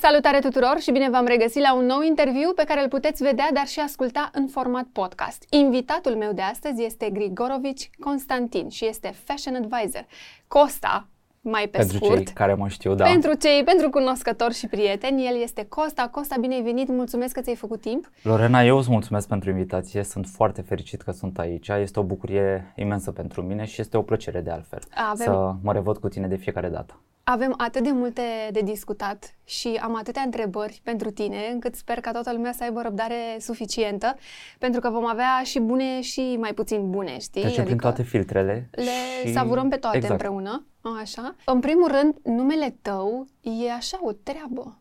[0.00, 3.48] Salutare tuturor și bine v-am regăsit la un nou interviu pe care îl puteți vedea,
[3.52, 5.44] dar și asculta în format podcast.
[5.50, 10.06] Invitatul meu de astăzi este Grigorovici Constantin și este Fashion Advisor.
[10.46, 11.06] Costa,
[11.40, 12.14] mai pe pentru scurt.
[12.24, 13.04] cei care mă știu, da.
[13.04, 16.08] Pentru cei, pentru cunoscători și prieteni, el este Costa.
[16.12, 18.10] Costa, bine ai venit, mulțumesc că ți-ai făcut timp.
[18.22, 22.72] Lorena, eu îți mulțumesc pentru invitație, sunt foarte fericit că sunt aici, este o bucurie
[22.76, 26.26] imensă pentru mine și este o plăcere de altfel Avem- să mă revăd cu tine
[26.26, 27.00] de fiecare dată.
[27.30, 28.22] Avem atât de multe
[28.52, 32.80] de discutat și am atâtea întrebări pentru tine, încât sper ca toată lumea să aibă
[32.82, 34.16] răbdare suficientă,
[34.58, 37.40] pentru că vom avea și bune și mai puțin bune, știi?
[37.40, 39.32] Trecem prin toate filtrele le și...
[39.32, 40.12] savurăm pe toate exact.
[40.12, 40.66] împreună,
[41.00, 41.34] așa.
[41.44, 44.78] În primul rând, numele tău e așa o treabă.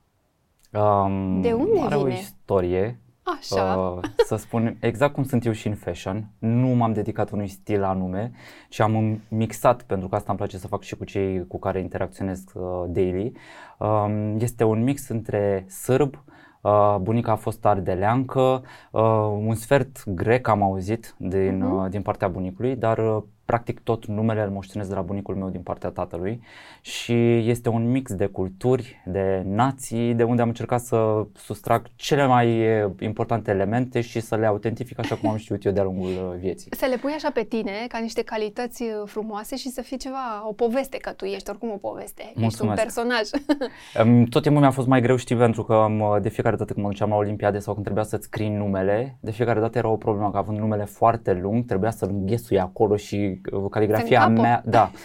[0.71, 2.19] Um, De unde are o vine?
[2.19, 2.99] istorie,
[3.40, 3.76] Așa.
[3.77, 6.27] uh, să spun exact cum sunt eu și în fashion.
[6.40, 8.31] Nu m-am dedicat unui stil anume,
[8.70, 11.80] ci am mixat, pentru că asta îmi place să fac și cu cei cu care
[11.80, 13.31] interacționez uh, daily.
[13.80, 16.22] Um, este un mix între sârb,
[16.62, 19.02] Uh, bunica a fost ardeleancă, uh,
[19.45, 21.75] un sfert grec am auzit din, Mhm.
[21.84, 25.50] uh, din partea bunicului, dar uh, practic tot numele îl moștenesc de la bunicul meu
[25.50, 26.42] din partea tatălui
[26.81, 32.25] și este un mix de culturi, de nații, de unde am încercat să sustrag cele
[32.25, 36.09] mai eh, importante elemente și să le autentific așa cum am știut eu de-a lungul
[36.09, 36.72] eh, vieții.
[36.78, 40.48] Să le pui așa pe tine, ca niște calități uh, frumoase și să fii ceva,
[40.48, 42.22] o poveste, că tu ești oricum o poveste.
[42.22, 42.81] Ești un Mulțumesc.
[42.81, 43.22] personaj.
[44.00, 46.86] Em, Tot timpul mi-a fost mai greu, știi, pentru că m, de fiecare dată când
[46.86, 49.98] mă duceam la Olimpiade sau când trebuia să-ți scrii numele, de fiecare dată era o
[49.98, 53.36] problemă, că având numele foarte lung, trebuia să-l înghesui acolo și uh,
[53.69, 54.41] caligrafia încapă.
[54.41, 54.91] mea, da.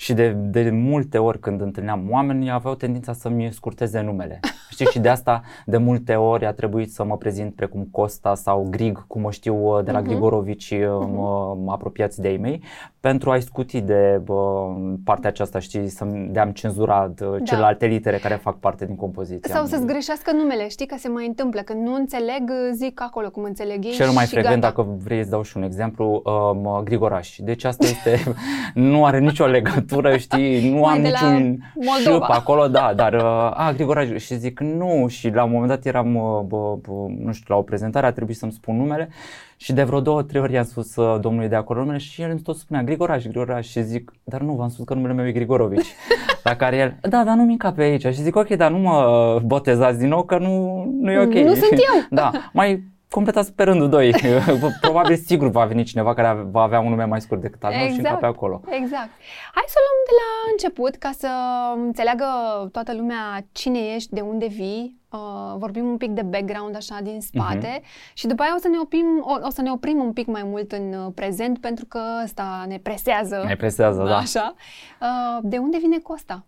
[0.00, 4.40] și de, de multe ori când întâlneam oameni, aveau tendința să-mi scurteze numele.
[4.70, 8.66] Știi, și de asta de multe ori a trebuit să mă prezint precum Costa sau
[8.70, 10.08] Grig, cum o știu uh, de la Mhm.
[10.08, 12.62] Grigorovici, uh, mă, mă apropiați de ei mei,
[13.00, 14.66] pentru a-i scuti de bă,
[15.04, 19.54] partea aceasta, știi, să-mi de-am cenzurat uh, celelalte litere care fac parte din compoziția.
[19.54, 19.92] Sau să-ți mea.
[19.92, 21.60] greșească numele, știi că se mai întâmplă.
[21.60, 24.74] Când nu înțeleg, zic acolo cum înțeleg ei Cel mai și frecvent, gata.
[24.74, 27.36] dacă vrei să dau și un exemplu, um, Grigoraș.
[27.38, 28.34] Deci asta este,
[28.74, 32.26] nu are nicio legătură, știi, nu Mai am de la niciun Moldova.
[32.26, 33.22] șâp acolo, da, dar, uh,
[33.54, 37.32] a, Grigoraș, și zic nu și la un moment dat eram, uh, bă, bă, nu
[37.32, 39.08] știu, la o prezentare, a trebuit să-mi spun numele
[39.56, 42.30] și de vreo două, trei ori i-am spus uh, domnului de acolo numele și el
[42.30, 45.32] îmi tot spunea Grigoraș, Grigoraș și zic, dar nu, v-am spus că numele meu e
[45.32, 45.94] Grigorovici.
[46.44, 49.40] la care el, da, dar nu mi pe aici și zic, ok, dar nu mă
[49.44, 51.34] botezați din nou că nu, nu e ok.
[51.34, 52.06] Nu sunt eu.
[52.20, 54.14] Da, mai completați pe rândul 2.
[54.80, 57.80] Probabil sigur va veni cineva care va avea un nume mai scurt decât al meu
[57.80, 58.04] și Exact.
[58.06, 58.60] încape acolo.
[58.64, 59.10] Exact.
[59.54, 61.28] Hai să o luăm de la început ca să
[61.76, 62.24] înțeleagă
[62.72, 64.98] toată lumea cine ești, de unde vii.
[65.12, 67.82] Uh, vorbim un pic de background așa din spate
[68.14, 70.42] și după aia o să ne oprim, o, o să ne oprim un pic mai
[70.44, 73.42] mult în uh, prezent pentru că ăsta ne presează.
[73.46, 74.16] Ne presează, da.
[74.16, 74.54] Așa.
[75.00, 76.44] Uh, de unde vine Costa?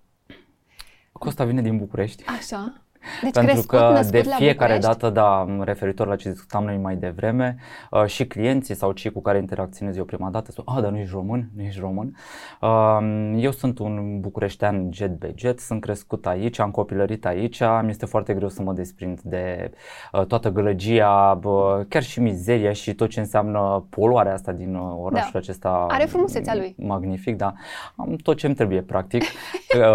[1.12, 2.24] Costa vine din București.
[2.38, 2.81] Așa.
[3.22, 5.00] Deci Pentru crescut, că născut de la fiecare București?
[5.00, 7.56] dată, da, referitor la ce discutam noi mai devreme,
[7.90, 10.98] uh, și clienții sau cei cu care interacționez eu prima dată spun, a, dar nu
[10.98, 12.16] ești român, nu ești român.
[12.60, 12.98] Uh,
[13.36, 18.06] eu sunt un bucureștean jet be jet, sunt crescut aici, am copilărit aici, mi este
[18.06, 19.70] foarte greu să mă desprind de
[20.12, 24.94] uh, toată gălăgia, bă, chiar și mizeria și tot ce înseamnă poluarea asta din uh,
[25.02, 25.38] orașul Da.
[25.38, 26.74] acesta Are frumusețea lui.
[26.78, 27.52] magnific, da.
[27.96, 29.22] Am tot ce îmi trebuie, practic.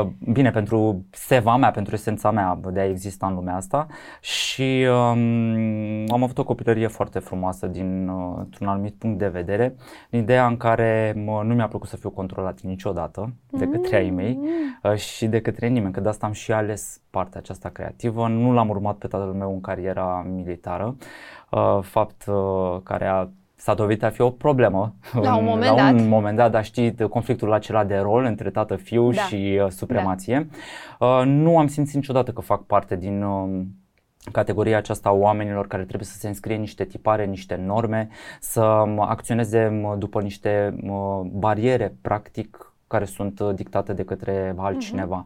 [0.01, 3.88] Uh, Bine, pentru seva mea, pentru esența mea de a exista în lumea asta
[4.22, 9.75] și um, am avut o copilărie foarte frumoasă din uh, un anumit punct de vedere,
[10.09, 14.09] în ideea în care mă, nu mi-a plăcut să fiu controlat niciodată de către ai
[14.09, 14.40] mei
[14.84, 18.28] uh, și de către nimeni, că de asta am și ales partea aceasta creativă.
[18.28, 20.96] Nu l-am urmat pe tatăl meu în cariera militară,
[21.50, 23.28] uh, fapt uh, care a
[23.59, 26.06] s-a dovedit a fi o problemă La un în- moment la un dat.
[26.07, 29.22] moment dat, dar știți de conflictul acela de rol între tată-fiu Da.
[29.22, 30.47] și uh, supremație.
[31.00, 33.62] Uh, nu am simțit niciodată că fac parte din uh,
[34.31, 38.07] categoria aceasta a oamenilor care trebuie să se înscrie în niște tipare, niște norme,
[38.40, 44.55] să um, acționeze um, după niște um, bariere, practic, care sunt uh, dictate de către
[44.57, 45.25] altcineva.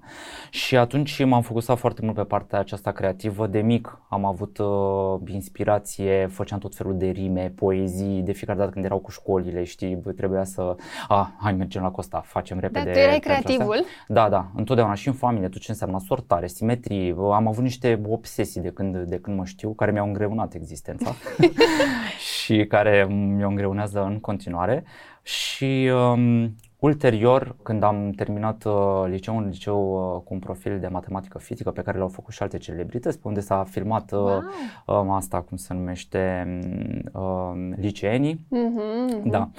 [0.50, 3.48] Și atunci m-am focusat foarte mult pe partea aceasta creativă.
[3.48, 8.72] De mic am avut uh, inspirație, făceam tot felul de rime, poezii, de fiecare dată
[8.72, 10.76] când erau cu școlile, știi, bă, trebuia să,
[11.08, 12.86] a, hai mergem la Costa, facem repede.
[12.86, 13.56] Dar tu erai pentru astea.
[13.56, 13.86] creativul?
[14.08, 18.02] Da, da, întotdeauna și în familie, tot ce înseamnă sortare, simetrie, bă, am avut niște
[18.08, 21.16] obsesii de când, de când mă știu, care mi-au îngreunat existența
[22.44, 24.84] și care mi-o îngreunează în continuare
[25.24, 26.56] și um,
[26.86, 31.72] ulterior, când am terminat uh, liceul, un liceu uh, cu un profil de matematică fizică
[31.72, 34.20] pe care l-au făcut și alte celebrități, pe unde s-a filmat uh,
[34.86, 35.02] Wow.
[35.02, 36.46] um, asta, cum se numește,
[37.14, 39.30] um, liceenii, Mhm, mhm.
[39.30, 39.50] da.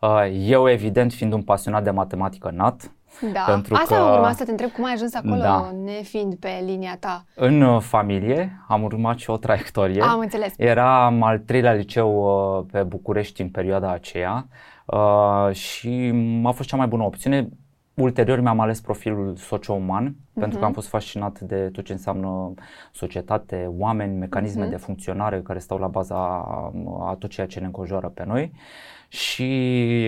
[0.00, 2.92] Uh, Eu, evident, fiind un pasionat de matematică nat,
[3.32, 5.70] Da, Pentru asta că- urma să te întreb cum ai ajuns acolo, Da.
[5.84, 7.24] nefiind pe linia ta.
[7.34, 10.02] În uh, familie am urmat și o traiectorie.
[10.02, 10.54] Am înțeles.
[10.56, 12.10] Eram al treilea liceu
[12.58, 14.46] uh, pe București în perioada aceea
[14.92, 17.48] uh, și m-a fost cea mai bună opțiune.
[17.94, 22.54] Ulterior mi-am ales profilul socio-uman pentru că am fost fascinat de tot ce înseamnă
[22.92, 24.70] societate, oameni, mecanisme Mhm.
[24.70, 26.16] de funcționare care stau la baza
[26.74, 28.52] um, a tot ceea ce ne înconjoară pe noi.
[29.08, 29.44] Și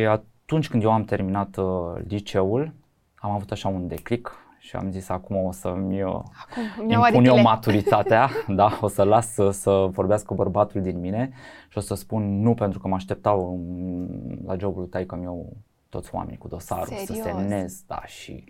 [0.08, 2.72] atunci când eu am terminat uh, liceul,
[3.14, 4.32] am avut așa un declic
[4.64, 7.42] și am zis acum o să-mi uh, Acum, mi-au impun eu adictile.
[7.42, 8.30] maturitatea,
[8.60, 11.30] da, o să las să, să vorbească bărbatul din mine
[11.68, 15.56] și o să spun nu pentru că mă așteptau mm, la jobul taică meu
[15.88, 17.24] toți oamenii cu dosarul să Serios?
[17.24, 18.44] semnez, da, și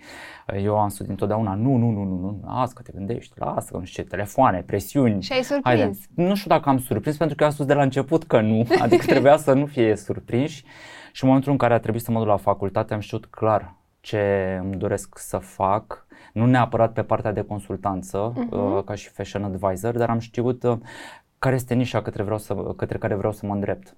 [0.55, 3.69] uh, eu am spus întotdeauna nu, nu, nu, nu, nu, lasă că te gândești, lasă
[3.71, 5.23] că nu știu ce, telefoane, presiuni.
[5.23, 5.81] Și ai surprins.
[5.81, 5.99] Haide.
[6.15, 8.67] Nu știu dacă am surprins pentru că eu am spus de la început că nu,
[8.81, 10.65] adică trebuia să nu fie surprinși
[11.13, 13.81] și în momentul în care a trebuit să mă duc la facultate am știut clar
[14.03, 18.57] ce îmi doresc să fac, nu neapărat pe partea de consultanță Mhm.
[18.77, 20.79] uh, ca și fashion advisor, dar am știut uh,
[21.39, 23.97] care este nișa către, vreau să, către care vreau să mă îndrept.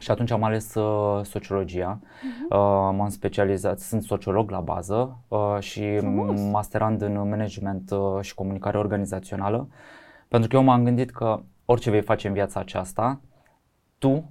[0.00, 2.44] Și atunci am ales uh, sociologia, Mhm.
[2.44, 2.58] uh,
[2.96, 6.40] m-am specializat, sunt sociolog la bază uh, și Frumos.
[6.40, 9.68] masterand în management uh, și comunicare organizațională,
[10.28, 13.20] pentru că eu m-am gândit că orice vei face în viața aceasta,
[13.98, 14.24] tu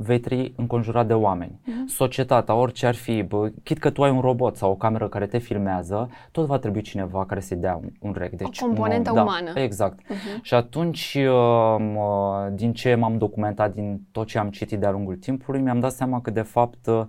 [0.00, 1.60] vei trăi înconjurat de oameni.
[1.64, 1.86] Mhm.
[1.86, 5.26] Societatea, orice ar fi, bă, chit că tu ai un robot sau o cameră care
[5.26, 8.30] te filmează, tot va trebui cineva care să-i dea un, un rec.
[8.36, 9.52] Deci, un componentă om, da, umană.
[9.54, 9.98] Exact.
[10.08, 10.42] Mhm.
[10.42, 15.16] Și atunci, uh, mă- din ce m-am documentat, din tot ce am citit de-a lungul
[15.16, 17.02] timpului, mi-am dat seama că, de fapt, uh,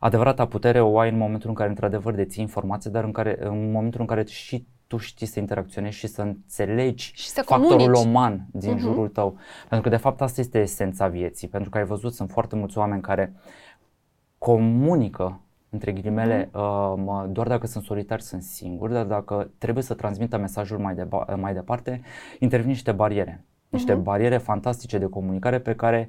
[0.00, 3.70] adevărata putere o ai în momentul în care, într-adevăr, deții informație, dar în, care, în
[3.70, 8.04] momentul în care și tu știi să interacționezi și să înțelegi Și să factorul comunici.
[8.04, 8.78] uman din Mhm.
[8.80, 9.36] jurul tău.
[9.68, 11.48] Pentru că, de fapt, asta este esența vieții.
[11.48, 13.32] Pentru că ai văzut, sunt foarte mulți oameni care
[14.38, 15.40] comunică
[15.70, 16.58] între ghilimele, Mhm.
[16.60, 20.94] uh, mă- doar dacă sunt solitari sunt singuri, dar dacă trebuie să transmită mesajul mai,
[20.94, 22.00] deba- mai departe,
[22.38, 23.44] intervin niște bariere.
[23.72, 24.02] Niște Mhm.
[24.02, 26.08] bariere fantastice de comunicare pe care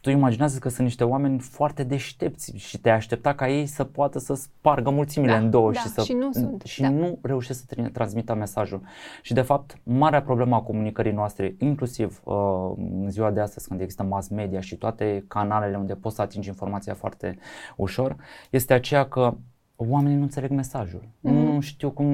[0.00, 4.18] tu imaginează că sunt niște oameni foarte deștepți și te aștepta ca ei să poată
[4.18, 6.88] să spargă mulțimile Da, în două da, și să și nu sunt, și da.
[6.90, 8.80] nu reușesc să trin- transmită mesajul.
[9.22, 12.34] Și de fapt, marea problemă a comunicării noastre, inclusiv uh,
[12.76, 16.48] în ziua de astăzi când există mass media și toate canalele unde poți să atingi
[16.48, 17.38] informația foarte
[17.76, 18.16] ușor,
[18.50, 19.34] este aceea că
[19.76, 21.08] oamenii nu înțeleg mesajul.
[21.20, 21.34] Mhm.
[21.34, 22.06] Nu știu cum,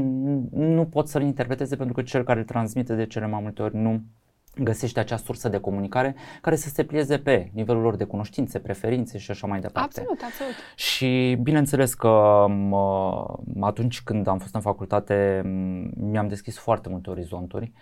[0.52, 3.76] nu pot să-l interpreteze pentru că cel care îl transmite de cele mai multe ori
[3.76, 4.02] nu
[4.54, 9.18] găsește acea sursă de comunicare care să se plieze pe nivelul lor de cunoștințe, preferințe
[9.18, 10.00] și așa mai departe.
[10.00, 10.54] Absolut, absolut.
[10.76, 13.24] Și bineînțeles că mă,
[13.60, 17.72] atunci când am fost în facultate m, mi-am deschis foarte multe orizonturi.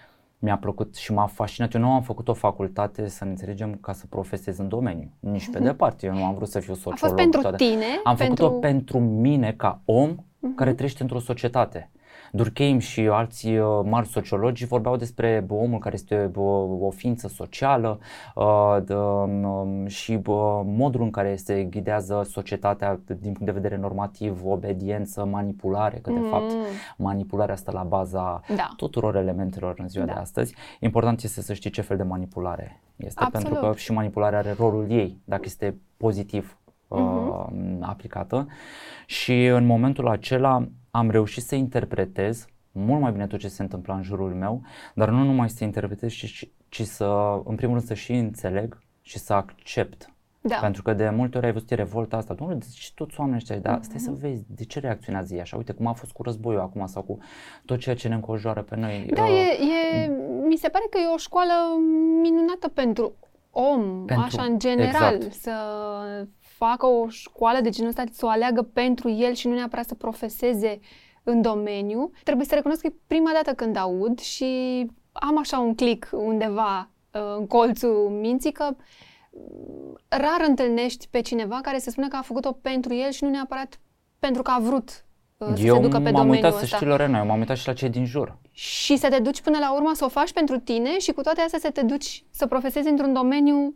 [0.41, 1.75] Mi-a plăcut și m-a fascinat.
[1.75, 5.13] Eu nu am făcut o facultate, să ne înțelegem, ca să profesez în domeniu.
[5.21, 6.07] Nici pe departe.
[6.07, 6.97] Eu nu am vrut să fiu sociolog.
[6.97, 7.05] Mhm.
[7.05, 7.57] A fost pentru toate.
[7.57, 8.45] tine, Am pentru...
[8.45, 8.53] Mhm.
[8.53, 10.15] făcut-o pentru mine ca om
[10.55, 11.91] care trăiește într-o societate.
[12.33, 16.41] Durkheim și alții uh, mari sociologi vorbeau despre bă, omul care este bă,
[16.81, 17.99] o ființă socială
[18.35, 23.77] uh, de, um, și bă, modul în care se ghidează societatea din punct de vedere
[23.77, 26.29] normativ, obediență, manipulare, că de Mm.
[26.29, 26.53] fapt
[26.97, 28.69] manipularea stă la baza Da.
[28.77, 30.13] tuturor elementelor în ziua Da.
[30.13, 30.55] de astăzi.
[30.81, 33.49] Important este să știi ce fel de manipulare este, Absolut.
[33.49, 36.59] pentru că și manipularea are rolul ei, dacă este pozitiv
[36.89, 37.83] uh, Mhm.
[37.83, 38.47] aplicată.
[39.07, 43.95] Și în momentul acela am reușit să interpretez mult mai bine tot ce se întâmpla
[43.95, 44.63] în jurul meu,
[44.95, 48.79] dar nu numai să interpretez, ci, ci, ci să, în primul rând, să și înțeleg
[49.03, 50.13] și să accept.
[50.41, 50.57] Da.
[50.57, 53.59] Pentru că de multe ori ai văzut e revolta asta, domnule, deci toți oamenii ăștia,
[53.59, 54.05] dar stai Mhm.
[54.05, 57.03] să vezi de ce reacționează ei așa, uite cum a fost cu războiul acum sau
[57.03, 57.19] cu
[57.65, 59.11] tot ceea ce ne înconjoară pe noi.
[59.15, 60.11] Da, Uh, e, e,
[60.49, 61.53] mi se pare că e o școală
[62.23, 63.13] minunată pentru
[63.51, 65.33] om, Pentru- așa în general, exact.
[65.35, 65.53] să
[66.59, 69.95] facă o școală de genul ăsta, să o aleagă pentru el și nu neapărat să
[69.95, 70.81] profeseze
[71.23, 72.11] în domeniu.
[72.25, 74.47] Trebuie să recunosc că e prima dată când aud și
[75.13, 78.69] am așa un click undeva uh, în colțul minții că
[79.31, 83.31] mm, rar întâlnești pe cineva care să spună că a făcut-o pentru el și nu
[83.31, 83.81] neapărat
[84.19, 85.05] pentru că a vrut
[85.37, 86.77] uh, să eu se ducă pe m-am domeniul uitat să ăsta.
[86.77, 88.39] știi, Lorena, eu m-am uitat și la cei din jur.
[88.51, 91.41] Și să te duci până la urmă să o faci pentru tine și cu toate
[91.41, 93.75] astea să te duci să profesezi într-un domeniu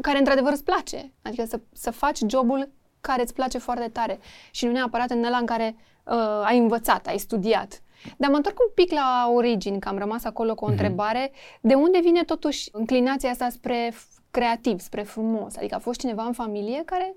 [0.00, 1.12] care într-adevăr îți place.
[1.22, 2.68] Adică să, să faci jobul
[3.00, 4.18] care îți place foarte tare
[4.50, 7.82] și nu neapărat în ăla în care uh, ai învățat, ai studiat.
[8.16, 11.32] Dar mă întorc un pic la origini, că am rămas acolo cu o întrebare.
[11.60, 15.56] De unde vine totuși înclinația asta spre f- creativ, spre frumos?
[15.56, 17.14] Adică a fost cineva în familie care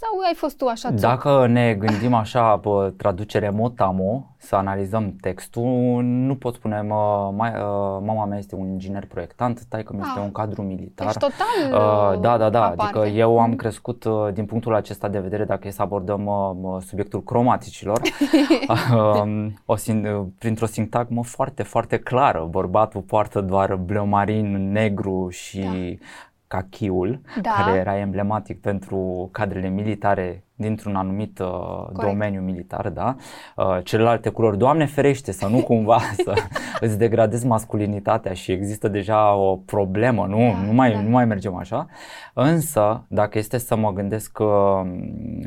[0.00, 0.98] Sau ai fost tu așa țoc?
[1.00, 7.50] Dacă ne gândim așa, pe traducere motamo, să analizăm textul, nu pot spune, mă, mai,
[7.50, 7.58] uh,
[8.04, 10.24] mama mea este un inginer proiectant, taică mi este Ah.
[10.24, 11.06] un cadru militar.
[11.06, 11.80] Deci total
[12.14, 12.98] Uh, da, da, da, aparte.
[12.98, 16.50] adică eu am crescut uh, din punctul acesta de vedere, dacă e să abordăm uh,
[16.60, 18.00] mă, subiectul cromaticilor,
[18.94, 22.46] uh, o sin- uh, printr-o sintagmă foarte, foarte clară.
[22.50, 25.98] Bărbatul poartă doar bleu marin, negru și
[26.48, 27.50] cachiul, Da.
[27.50, 33.16] care era emblematic pentru cadrele militare dintr-un anumit uh, domeniu militar, da?
[33.56, 36.32] Uh, celelalte culori, Doamne ferește să nu cumva să
[36.80, 41.00] îți degradezi masculinitatea și există deja o problemă, nu, Da, nu, mai, da.
[41.00, 41.86] nu mai mergem așa.
[42.34, 44.80] Însă, dacă este să mă gândesc uh,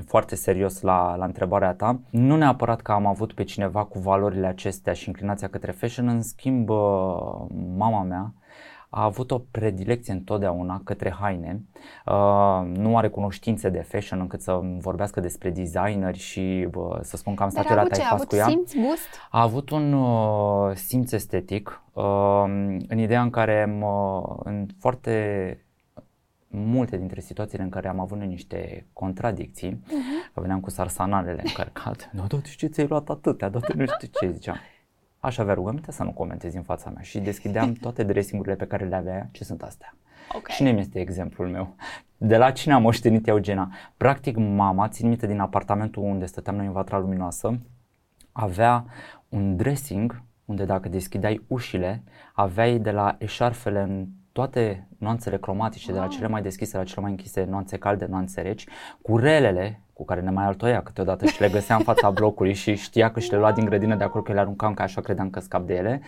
[0.05, 4.47] foarte serios la, la întrebarea ta, nu neapărat că am avut pe cineva cu valorile
[4.47, 6.77] acestea și inclinația către fashion, în schimb, uh,
[7.77, 8.33] mama mea
[8.93, 11.61] a avut o predilecție întotdeauna către haine,
[12.05, 17.35] uh, nu are cunoștințe de fashion încât să vorbească despre designeri și uh, să spun
[17.35, 18.01] că am stat Dar eu a la avut ce?
[18.01, 18.47] A taifas avut cu ea.
[18.47, 19.07] simț, gust?
[19.29, 22.43] A avut un uh, simț estetic uh,
[22.87, 25.65] în ideea în care mă, în foarte
[26.47, 30.31] multe dintre situațiile în care am avut noi niște contradicții, Mhm.
[30.33, 34.07] că veneam cu sarsanalele încărcate, nu, da, de ce ți-ai luat atâtea, da, nu știu
[34.19, 34.55] ce ziceam.
[35.23, 38.85] Aș avea rugăminte să nu comentezi în fața mea și deschideam toate dressingurile pe care
[38.85, 39.29] le avea ea.
[39.31, 39.95] Ce sunt astea?
[40.35, 40.47] Ok.
[40.47, 41.75] Cine mi este exemplul meu?
[42.17, 43.71] De la cine am moștenit Eugena?
[43.97, 47.59] Practic, mama, țin minte din apartamentul unde stăteam noi în Vatra Luminoasă,
[48.31, 48.85] avea
[49.29, 55.97] un dressing unde dacă deschideai ușile, aveai de la eșarfele în toate nuanțele cromatice, de
[55.97, 56.09] la Wow.
[56.09, 58.65] cele mai deschise la cele mai închise, nuanțe calde, nuanțe reci,
[59.01, 62.75] cu relele cu care ne mai altoia câteodată și le găsea în fața blocului și
[62.75, 65.29] știa că și le lua din grădină de acolo că le aruncam, că așa credeam
[65.29, 66.01] că scap de ele,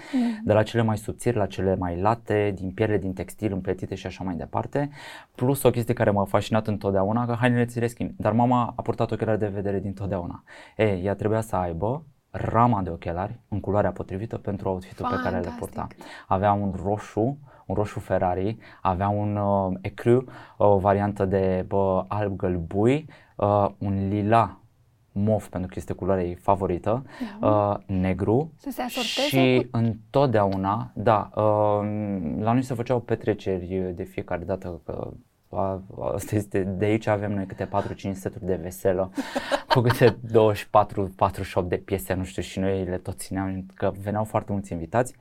[0.43, 4.05] de la cele mai subțiri la cele mai late, din piele, din textil, împletite și
[4.05, 4.89] așa mai departe,
[5.35, 8.81] plus o chestie care m-a fascinat întotdeauna, că hainele ți le schimbi, dar mama a
[8.81, 10.43] purtat ochelari de vedere din totdeauna.
[10.77, 15.35] E, ea trebuia să aibă rama de ochelari în culoarea potrivită pentru outfit-ul pe care
[15.35, 15.59] le Fantastic.
[15.59, 15.87] purta.
[16.27, 20.25] Avea un roșu, un roșu Ferrari, avea un uh, ecru,
[20.57, 24.57] o variantă de bă, alb gălbui, uh, un lila
[25.11, 27.03] mov pentru că este culoarea ei favorită,
[27.41, 31.41] uh, negru Să se asorteze și întotdeauna, da, uh,
[32.39, 35.09] la noi se făceau petreceri de fiecare dată că
[35.49, 35.81] a-
[36.13, 39.11] Asta este, de aici avem noi câte 4-5 seturi de veselă
[39.73, 40.17] cu câte
[41.63, 45.13] 24-48 de piese, nu știu, și noi le tot țineam, că veneau foarte mulți invitați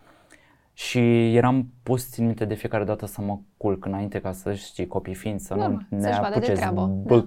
[0.74, 4.86] și eram pus, țin minte, de fiecare dată să mă culc înainte ca să știi,
[4.86, 7.22] copii fiind, să Normal, nu ne să-și vadă de apuce treabă, zbă,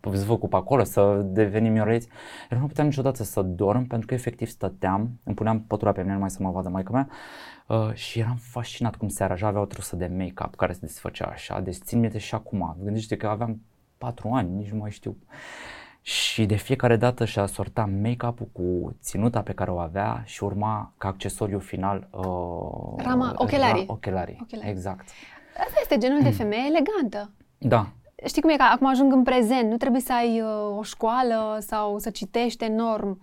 [0.00, 2.08] cu zvâcul pe acolo, să devenim mioreți.
[2.50, 6.12] Eu nu puteam niciodată să dorm pentru că efectiv stăteam, îmi puneam pătura pe mine
[6.12, 7.08] numai să mă vadă maica mea
[7.66, 11.24] uh, și eram fascinat cum seara așa avea o trusă de make-up care se desfăcea
[11.24, 13.60] așa, deci țin minte și acum, gândește că aveam
[13.98, 15.16] 4 ani, nici nu mai știu.
[16.06, 20.92] Și de fiecare dată și-a sorta make-up-ul cu ținuta pe care o avea și urma
[20.98, 23.82] ca accesoriu final uh, Rama- ochelarii.
[23.84, 24.38] ra- ochelarii.
[24.42, 24.70] Ochelarii.
[24.70, 25.08] Exact.
[25.58, 27.30] Asta este genul de femeie elegantă.
[27.58, 27.86] Da,
[28.26, 31.58] Știi cum e că acum ajung în prezent, nu trebuie să ai uh, o școală
[31.60, 33.20] sau să citești enorm.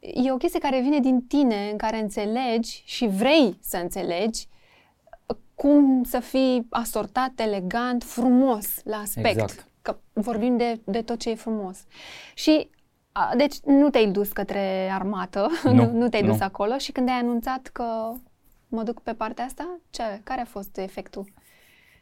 [0.00, 4.46] E o chestie care vine din tine, în care înțelegi și vrei să înțelegi
[5.26, 9.26] uh, cum să fii asortat, elegant, frumos la aspect.
[9.28, 9.66] Exact.
[9.86, 11.84] Că vorbim de, de tot ce e frumos.
[12.34, 12.70] Și
[13.12, 16.30] a, deci nu te-ai dus către armată, Nu, nu, nu te-ai nu.
[16.30, 18.12] dus acolo și când ai anunțat că
[18.68, 21.24] mă duc pe partea asta, ce, care a fost efectul?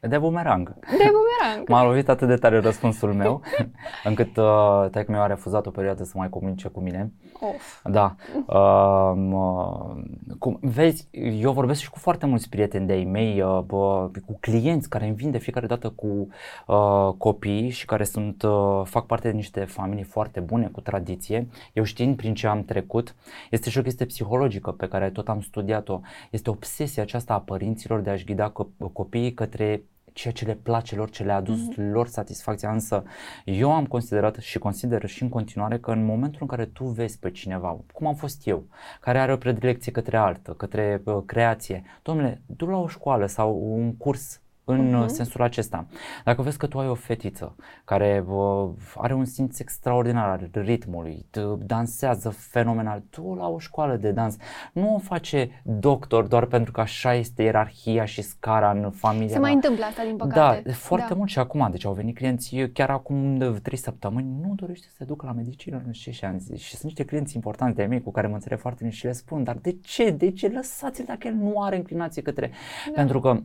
[0.08, 0.74] de bumerang.
[0.80, 1.68] De bumerang.
[1.72, 3.42] M-a lovit atât de tare răspunsul meu,
[4.04, 7.12] încât uh, taică meu a refuzat o perioadă să mai comunice cu mine.
[7.40, 7.82] Of.
[7.84, 8.14] Da.
[8.46, 10.02] Uh, uh,
[10.38, 11.08] cum, vezi,
[11.40, 15.14] eu vorbesc și cu foarte mulți prieteni de-ai mei, uh, bă, cu clienți care îmi
[15.14, 16.28] vin de fiecare dată cu
[16.66, 21.48] uh, copii și care sunt, uh, fac parte din niște familii foarte bune, cu tradiție.
[21.72, 23.14] Eu știind prin ce am trecut,
[23.50, 26.00] este și o chestie psihologică pe care tot am studiat-o.
[26.30, 29.82] Este obsesia aceasta a părinților de a-și ghida co- copiii către
[30.14, 31.92] ceea ce le place lor, ce le-a adus mm-hmm.
[31.92, 33.02] lor satisfacția, însă
[33.44, 37.18] eu am considerat și consider și în continuare că în momentul în care tu vezi
[37.18, 38.66] pe cineva, cum am fost eu,
[39.00, 43.58] care are o predilecție către altă, către uh, creație, domnule, du la o școală sau
[43.62, 45.00] un curs în Mhm.
[45.00, 45.86] uh, sensul acesta.
[46.24, 51.26] Dacă vezi că tu ai o fetiță care uh, are un simț extraordinar al ritmului,
[51.30, 54.36] t- dansează fenomenal, tu la o școală de dans
[54.72, 59.38] nu o face doctor doar pentru că așa este ierarhia și scara în familia Se
[59.38, 59.56] mai ta.
[59.56, 60.62] întâmplă asta, din păcate.
[60.64, 61.14] Da, foarte da.
[61.14, 64.86] mult și acum, deci au venit clienți eu chiar acum de trei săptămâni, nu dorește
[64.88, 67.34] să se ducă la medicină, nu știu ce, și am zis, și sunt niște clienți
[67.34, 70.10] importanți de mei cu care mă înțeleg foarte bine și le spun, dar de ce,
[70.10, 72.50] de ce lăsați-l dacă el nu are inclinație către,
[72.86, 72.92] Da.
[72.94, 73.40] pentru că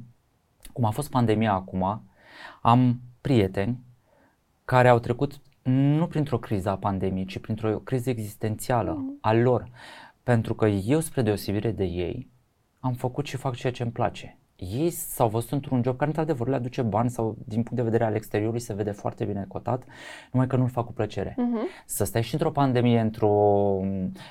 [0.73, 2.03] cum a fost pandemia acum,
[2.61, 3.79] am prieteni
[4.65, 9.17] care au trecut nu printr-o criză a pandemiei, ci printr-o criză existențială mm.
[9.21, 9.69] a lor.
[10.23, 12.29] Pentru că eu, spre deosebire de ei,
[12.79, 14.39] am făcut și fac ceea ce îmi place.
[14.55, 18.03] Ei s-au văzut într-un job care într-adevăr le aduce bani sau din punct de vedere
[18.03, 19.83] al exteriorului se vede foarte bine cotat,
[20.31, 21.31] numai că nu-l fac cu plăcere.
[21.31, 21.85] Uh-huh.
[21.85, 23.79] Să stai și într-o pandemie, într-o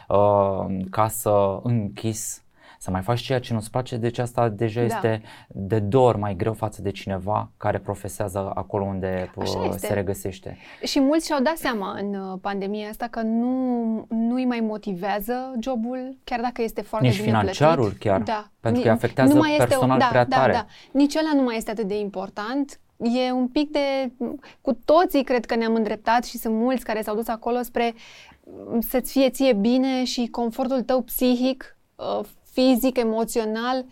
[0.08, 2.42] uh, casă închis,
[2.78, 4.86] să mai faci ceea ce nu-ți place, deci asta deja da.
[4.86, 9.92] este de două ori mai greu față de cineva care profesează acolo unde uh, se
[9.92, 10.56] regăsește.
[10.82, 15.54] Și mulți și-au dat seama în uh, pandemia asta că nu, nu îi mai motivează
[15.60, 18.00] jobul, chiar dacă este foarte Nici bine financiarul plătit.
[18.00, 18.50] chiar, da.
[18.60, 20.52] pentru că afectează nu mai este personal o, da, prea da, tare.
[20.52, 24.12] Da, nici ăla nu mai este atât de important e un pic de...
[24.60, 27.94] Cu toții cred că ne-am îndreptat și sunt mulți care s-au dus acolo spre
[28.78, 32.26] să-ți fie ție bine și confortul tău psihic uh,
[32.58, 33.84] fizic, emoțional,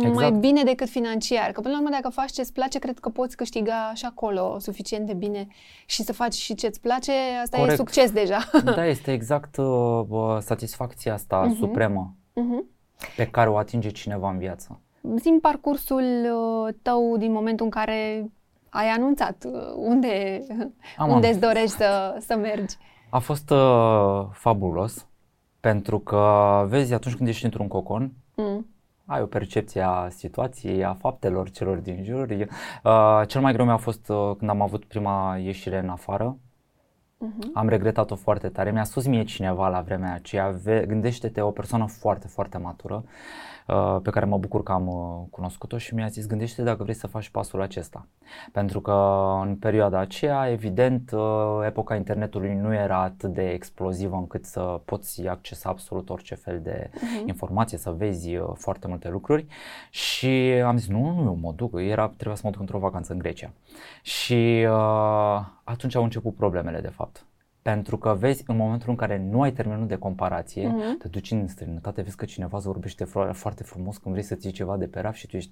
[0.00, 0.14] exact.
[0.14, 1.52] mai bine decât financiar.
[1.52, 5.06] Că până la urmă, dacă faci ce-ți place, cred că poți câștiga și acolo suficient
[5.06, 5.46] de bine
[5.86, 7.12] și să faci și ce-ți place,
[7.42, 7.72] asta Corect.
[7.72, 8.38] e succes deja.
[8.64, 11.58] Da, este exact uh, satisfacția asta uh-huh.
[11.58, 12.64] supremă uh-huh.
[13.16, 14.80] pe care o atinge cineva în viață.
[15.16, 18.30] Zim parcursul uh, tău din momentul în care
[18.68, 20.40] ai anunțat uh, unde,
[20.96, 22.76] Am unde îți dorești să, să mergi.
[23.10, 25.06] A fost uh, fabulos
[25.64, 28.66] pentru că, vezi, atunci când ești într-un cocon, mm.
[29.06, 32.28] ai o percepție a situației, a faptelor celor din jur.
[32.30, 36.36] Uh, cel mai greu mi-a fost uh, când am avut prima ieșire în afară.
[36.36, 37.52] Uh-huh.
[37.54, 38.70] Am regretat-o foarte tare.
[38.70, 40.52] Mi-a spus mie cineva la vremea aceea,
[40.86, 43.10] gândește-te o persoană foarte, foarte matură Uh,
[44.02, 47.06] pe care mă bucur că am uh, cunoscut-o și mi-a zis gândește dacă vrei să
[47.06, 48.06] faci pasul acesta.
[48.52, 48.92] Pentru că
[49.42, 55.26] în perioada aceea, evident, uh, epoca internetului nu era atât de explozivă încât să poți
[55.26, 57.26] accesa absolut orice fel de uh-huh.
[57.26, 59.46] informație, să vezi foarte multe lucruri
[59.90, 60.26] și
[60.64, 63.18] am zis nu, nu, eu mă duc, era, trebuia să mă duc într-o vacanță în
[63.18, 63.50] Grecia.
[64.02, 67.24] Și uh, atunci au început problemele de fapt
[67.70, 70.98] pentru că vezi, în momentul în care nu ai termenul de comparație, uh-huh.
[70.98, 74.50] te duci în străinătate, vezi că cineva îți vorbește foarte frumos când vrei să ții
[74.50, 75.50] ceva de pe raf și tu ești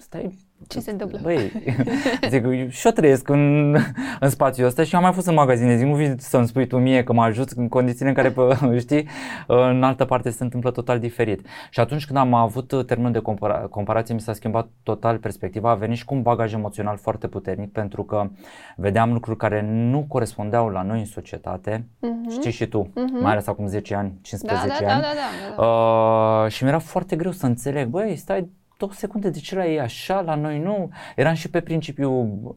[0.00, 0.48] stai...
[0.68, 1.18] Ce se întâmplă?
[1.22, 1.52] Băi,
[2.30, 3.76] zic, și eu trăiesc în,
[4.20, 6.78] în spațiul ăsta și am mai fost în magazine, zic, nu vii să-mi spui tu
[6.78, 8.34] mie că mă ajut în condițiile în care,
[8.78, 9.08] știi,
[9.46, 11.46] în altă parte se întâmplă total diferit.
[11.70, 15.74] Și atunci când am avut termenul de compara- comparație, mi s-a schimbat total perspectiva, a
[15.74, 18.28] venit și cu un bagaj emoțional foarte puternic, pentru că
[18.76, 22.30] vedeam lucruri care nu corespundeau la noi în societate, uh-huh.
[22.30, 23.22] știi și tu, uh-huh.
[23.22, 25.02] mai ales acum 10 ani, 15 da, da, ani.
[25.02, 26.42] Da, da, da, da, da.
[26.44, 29.80] Uh, și mi-era foarte greu să înțeleg, băi, stai două secunde, de ce la ei
[29.80, 30.90] așa, la noi nu?
[31.16, 32.10] Eram și pe principiu,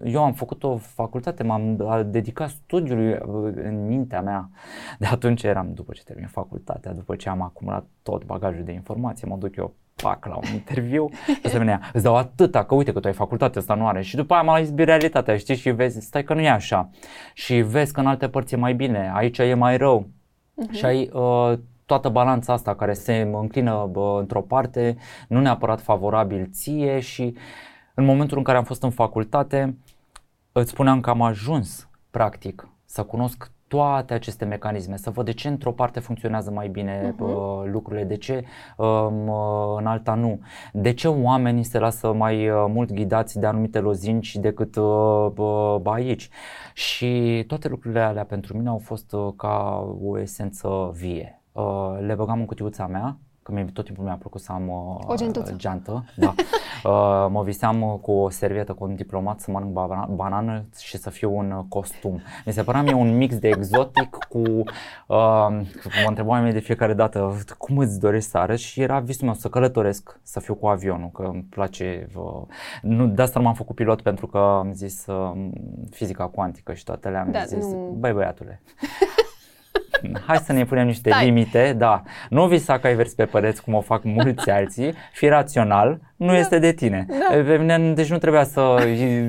[0.03, 4.49] eu am făcut o facultate, m-am dedicat studiului uh, în mintea mea.
[4.99, 9.27] De atunci eram, după ce termin facultatea, după ce am acumulat tot bagajul de informație,
[9.27, 11.09] mă duc eu pac la un interviu,
[11.51, 14.15] să venea, îți dau atâta că uite că tu ai facultate, asta nu are și
[14.15, 16.89] după aia m-a izbit realitatea, știi, și vezi, stai că nu e așa
[17.33, 20.71] și vezi că în alte părți e mai bine, aici e mai rău uh-huh.
[20.71, 21.53] și ai uh,
[21.85, 27.35] toată balanța asta care se înclină bă, într-o parte, nu neapărat favorabil ție și
[27.93, 29.77] în momentul în care am fost în facultate,
[30.51, 35.47] îți spuneam că am ajuns, practic, să cunosc toate aceste mecanisme, să văd de ce
[35.47, 37.71] într-o parte funcționează mai bine uh-huh.
[37.71, 38.43] lucrurile, de ce
[38.77, 40.39] um, uh, în alta nu,
[40.73, 45.79] de ce oamenii se lasă mai uh, mult ghidați de anumite lozinci decât uh, uh,
[45.83, 46.29] aici.
[46.73, 52.13] Și toate lucrurile alea pentru mine au fost uh, ca o esență vie uh, le
[52.13, 55.53] băgam în cutiuța mea, că mie tot timpul mi-a plăcut să am uh, o gentuță.
[55.57, 56.05] geantă.
[56.15, 56.33] Da.
[56.89, 59.73] uh, mă viseam cu o servietă, cu un diplomat să mănânc
[60.09, 62.21] banană și să fiu un costum.
[62.45, 64.39] Mi se părea mie un mix de exotic cu...
[64.39, 65.47] Uh,
[66.03, 69.33] mă întrebau mie de fiecare dată cum îți dorești să arăți și era visul meu
[69.35, 72.07] să călătoresc, să fiu cu avionul, că îmi place...
[72.15, 72.41] Uh,
[72.81, 75.49] nu, de asta nu m-am făcut pilot pentru că am zis uh,
[75.89, 77.95] fizica cuantică și toate le-am da, zis, nu...
[77.99, 78.61] băi băiatule,
[80.27, 81.25] hai să ne punem niște Stai.
[81.25, 82.01] limite, da.
[82.29, 86.27] Nu visa că ai vers pe păreți cum o fac mulți alții, fi rațional, nu
[86.27, 86.37] da.
[86.37, 87.05] este de tine.
[87.07, 87.41] Da.
[87.43, 88.87] Pe mine, deci nu trebuia să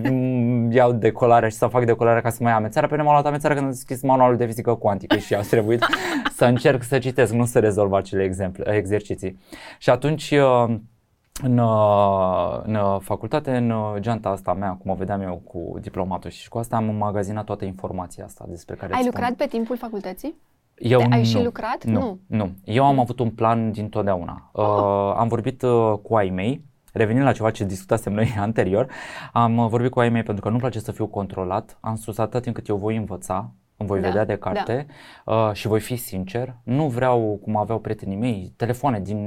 [0.78, 2.86] iau decolarea și să fac decolarea ca să mai am amețeara.
[2.86, 5.84] Pe mine m-a luat amețeara când am deschis manualul de fizică cuantică și a trebuit
[6.36, 9.38] să încerc să citesc, nu să rezolv acele exemple, exerciții.
[9.78, 10.74] Și atunci uh,
[11.42, 16.30] în, uh, în facultate, în uh, geanta asta mea, cum o vedeam eu cu diplomatul
[16.30, 20.34] și cu asta am magazinat toată informația asta despre care Ai lucrat pe timpul facultății?
[20.78, 21.84] Eu Ai nu, și lucrat?
[21.84, 22.18] Nu, nu.
[22.26, 22.52] nu.
[22.64, 24.50] Eu am avut un plan din totdeauna.
[24.52, 24.64] Oh.
[24.64, 28.90] Uh, am vorbit uh, cu ai mei, revenind la ceva ce discutasem noi anterior,
[29.32, 32.18] am uh, vorbit cu ai mei pentru că nu-mi place să fiu controlat, am spus
[32.18, 34.86] atât timp cât eu voi învăța, îmi voi Da, vedea de carte
[35.24, 36.54] uh, și voi fi sincer.
[36.62, 39.18] Nu vreau, cum aveau prietenii mei, telefoane din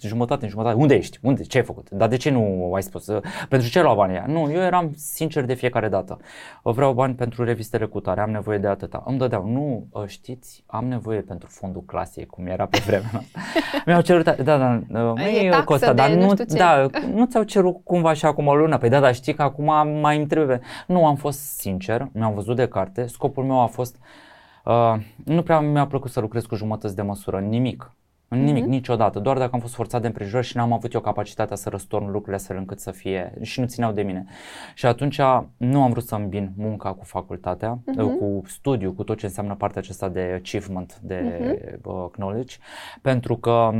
[0.00, 0.76] jumătate în jumătate.
[0.76, 1.18] Unde ești?
[1.22, 1.42] Unde?
[1.42, 1.90] Ce ai făcut?
[1.90, 3.06] Dar de ce nu ai spus?
[3.06, 4.24] Uh, Pentru ce ai luat banii aia?
[4.28, 6.18] Nu, eu eram sincer de fiecare dată.
[6.62, 9.02] Uh, Vreau bani pentru revistele cu tare, am nevoie de atâta.
[9.06, 9.46] Îmi dădeau.
[9.46, 13.40] Nu, uh, știți, am nevoie pentru fondul clasei, cum era pe vremea asta.
[13.86, 16.56] Mi-au cerut, da, da, uh, măi, taxă Costa, de dar nu nu, știu ce.
[16.56, 18.78] da, nu ți-au cerut cumva și acum o lună?
[18.78, 20.60] Păi da, dar știi că acum mai îmi trebuie.
[20.86, 23.75] Nu, am fost sincer, mi-am văzut de carte, scopul meu a fost,
[24.64, 27.90] uh, nu prea mi-a plăcut să lucrez cu jumătăți de măsură, nimic.
[28.28, 28.70] În nimic, Mhm.
[28.70, 32.04] niciodată, doar dacă am fost forțat de împrejurări și n-am avut eu capacitatea să răstorn
[32.04, 34.24] lucrurile astfel încât să fie și nu țineau de mine.
[34.74, 35.20] Și atunci
[35.56, 38.18] nu am vrut să îmbin munca cu facultatea, Mhm.
[38.18, 41.80] cu studiu, cu tot ce înseamnă partea aceasta de achievement, de Mhm.
[41.90, 42.56] uh, knowledge,
[43.02, 43.70] pentru că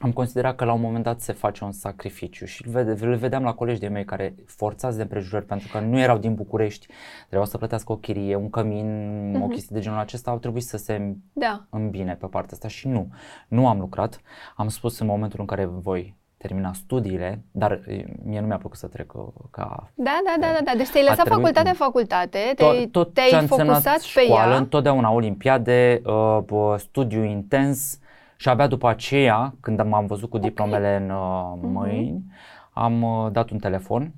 [0.00, 3.14] am considerat că la un moment dat se face un sacrificiu și îl, vede, îl
[3.14, 6.86] vedeam la colegi de mei care forțați de împrejurări pentru că nu erau din București,
[7.20, 8.86] trebuiau să plătească o chirie, un cămin,
[9.34, 9.50] o Mhm.
[9.50, 11.64] chestie de genul acesta, au trebuit să se Da.
[11.70, 13.08] îmbine pe partea asta și nu,
[13.48, 14.20] nu am lucrat.
[14.56, 18.78] Am spus în momentul în care voi termina studiile, dar e, mie nu mi-a plăcut
[18.78, 20.72] să trec uh, ca Da, da, da, da, da.
[20.76, 24.00] Deci te-ai A lăsat trebuit- facultate, facultate, tot, te-ai, tot te-ai ce a însemnat focusat
[24.14, 24.56] pe școală, ea.
[24.58, 27.98] întotdeauna olimpiade, uh, bă, studiu intens
[28.40, 31.66] și abia după aceea, când m-am văzut cu diplomele în uh, Mhm.
[31.72, 32.24] mâini,
[32.72, 34.12] am uh, dat un telefon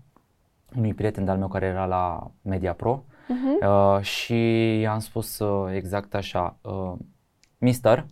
[0.77, 3.67] unui prieten de-al meu care era la MediaPro Mhm.
[3.69, 4.35] uh, și
[4.81, 6.93] i-am spus uh, exact așa, uh,
[7.59, 8.07] Mister,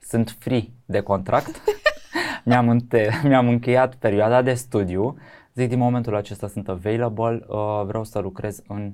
[0.00, 1.62] sunt free de contract,
[2.44, 5.16] mi-am, înte- mi-am încheiat perioada de studiu,
[5.54, 8.92] zic din momentul acesta sunt available, uh, vreau să lucrez în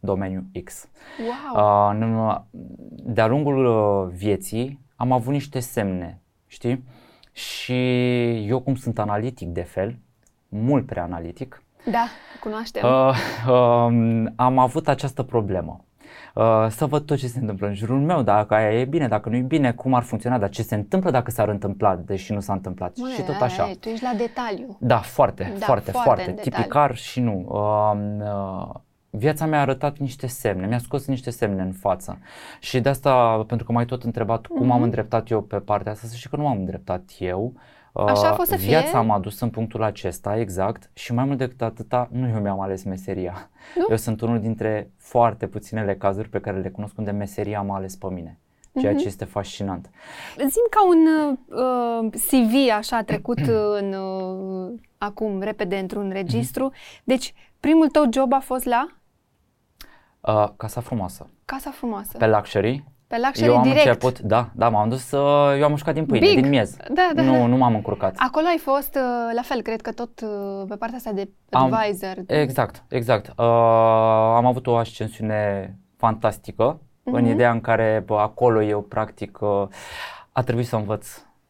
[0.00, 0.88] domeniul X.
[1.54, 1.64] Wow.
[1.64, 2.42] Uh, în-
[3.14, 6.84] de-a lungul uh, vieții am avut niște semne, știi?
[7.32, 7.74] Și
[8.48, 9.98] eu cum sunt analitic de fel,
[10.48, 12.06] mult prea analitic, Da,
[12.40, 12.82] cunoaștem.
[12.84, 13.16] uh,
[13.48, 15.80] um, am avut această problemă.
[16.34, 19.28] Uh, să văd tot ce se întâmplă în jurul meu, dacă aia e bine, dacă
[19.28, 22.40] nu e bine, cum ar funcționa, dar ce se întâmplă dacă s-ar întâmpla, deși nu
[22.40, 23.70] s-a întâmplat Măi, și tot aia așa.
[23.70, 24.76] e, tu ești la detaliu.
[24.80, 26.56] Da, foarte, Da, foarte, foarte foarte, în detaliu.
[26.56, 27.44] tipicar și nu.
[27.48, 28.74] Uh, uh,
[29.16, 32.18] viața mi-a arătat niște semne, mi-a scos niște semne în față.
[32.60, 34.82] Și de asta, pentru că m-ai tot întrebat cum am Mhm.
[34.82, 37.52] îndreptat eu pe partea asta, să știi că nu am îndreptat eu.
[37.92, 38.68] Uh, Așa a fost să fie?
[38.68, 42.60] Viața m-a dus în punctul acesta, exact, și mai mult decât atâta, nu eu mi-am
[42.60, 43.50] ales meseria.
[43.76, 43.86] Nu?
[43.90, 47.96] Eu sunt unul dintre foarte puținele cazuri pe care le cunosc unde meseria m-a ales
[47.96, 48.38] pe mine.
[48.80, 49.00] Ceea Mhm.
[49.00, 49.90] ce este fascinant.
[50.36, 51.06] Zim ca un
[52.04, 53.38] uh, CV așa trecut
[53.80, 56.72] în, uh, acum repede într-un registru.
[57.04, 58.86] Deci, primul tău job a fost la
[60.26, 61.26] Uh, casa frumoasă.
[61.44, 62.18] Casa Frumoasă.
[62.18, 63.86] Pe Luxury, Pe Luxury eu am direct.
[63.86, 66.40] început, da, da, m-am dus, uh, eu am mușcat din pâine, Big.
[66.40, 66.76] din miez.
[66.92, 67.46] Da, da, nu, da.
[67.46, 68.14] nu m-am încurcat.
[68.18, 71.72] Acolo ai fost, uh, la fel, cred că tot uh, pe partea asta de Am-
[71.72, 72.14] advisor.
[72.26, 73.26] Exact, exact.
[73.28, 73.44] Uh,
[74.36, 77.30] am avut o ascensiune fantastică în Mhm.
[77.30, 79.62] ideea în care bă, acolo eu practic uh,
[80.32, 81.08] a trebuit să învăț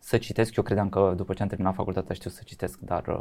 [0.09, 0.57] să citesc.
[0.57, 3.15] Eu credeam că după ce am terminat facultatea știu să citesc, dar uh,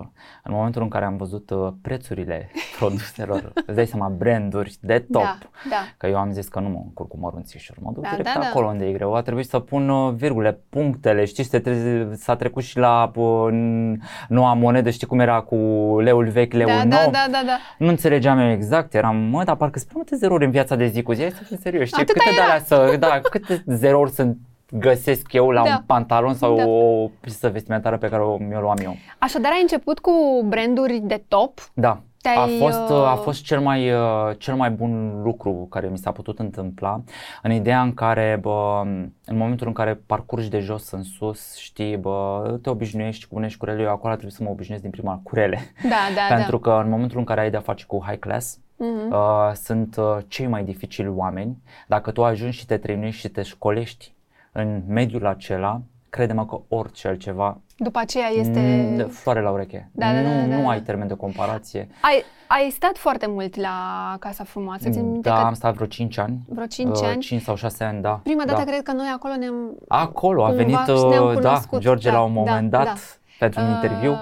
[0.43, 5.21] în momentul în care am văzut uh, prețurile produselor, îți dai seama, branduri de top,
[5.21, 5.37] Da,
[5.69, 5.75] da.
[5.97, 8.39] Că eu am zis că nu mă încurc cu mărunțișuri, mă duc Da, direct da,
[8.39, 8.47] da.
[8.47, 9.15] acolo unde e greu.
[9.15, 13.47] A trebuit să pun uh, virgule, punctele, știi, se treze, s-a trecut și la uh,
[13.51, 13.95] n-
[14.27, 15.55] noua monedă, știi cum era cu
[15.99, 16.87] leul vechi, leul Da, nou.
[16.89, 17.57] da, da, da, da.
[17.77, 20.85] Nu înțelegeam eu exact, eram, mă, dar parcă sunt prea multe zerouri în viața de
[20.87, 22.45] zi cu zi, hai să fim serios, știi, Atâta câte de era.
[22.51, 24.33] alea să, da, câte zerouri să
[24.79, 25.69] găsesc eu la Da.
[25.69, 26.65] un pantalon sau Da.
[26.67, 28.95] o piesă vestimentară pe care o, mi-o luam eu.
[29.19, 30.11] Așadar, ai început cu
[30.47, 31.59] branduri de top.
[31.73, 33.99] Da, a Te-ai, fost, uh, a fost cel, mai, uh,
[34.37, 37.01] cel mai bun lucru care mi s-a putut întâmpla
[37.41, 38.81] în ideea în care, bă,
[39.25, 43.57] în momentul în care parcurgi de jos în sus, știi, bă, te obișnuiești cu unești
[43.57, 45.59] curele, eu acolo trebuie să mă obișnuiesc din prima curele.
[45.83, 48.85] Da, da, Pentru că în momentul în care ai de-a face cu high class, da.
[48.85, 49.11] Mhm.
[49.11, 51.57] uh, sunt uh, cei mai dificili oameni.
[51.87, 54.14] Dacă tu ajungi și te trăinuiești și te școlești
[54.57, 58.59] în mediul acela, crede-mă că orice altceva După aceea este...
[58.59, 59.89] mm, de floare la ureche.
[59.91, 60.69] Da, da, nu, da, da, nu da.
[60.69, 61.87] ai termen de comparație.
[62.01, 64.89] Ai, ai stat foarte mult la Casa Frumoasă.
[64.89, 66.39] Țin minte Da, că am stat vreo 5 ani.
[66.47, 67.21] vreo 5 uh, ani.
[67.21, 68.19] 5 sau 6 ani, da.
[68.23, 68.71] Prima dată da.
[68.71, 69.77] cred că noi acolo ne-am...
[69.87, 72.69] Acolo a cumva venit, și ne-am uh, da, cunoscut, George da, la un da, moment
[72.69, 72.93] dat da.
[73.39, 74.11] pentru un interviu.
[74.11, 74.17] Uh,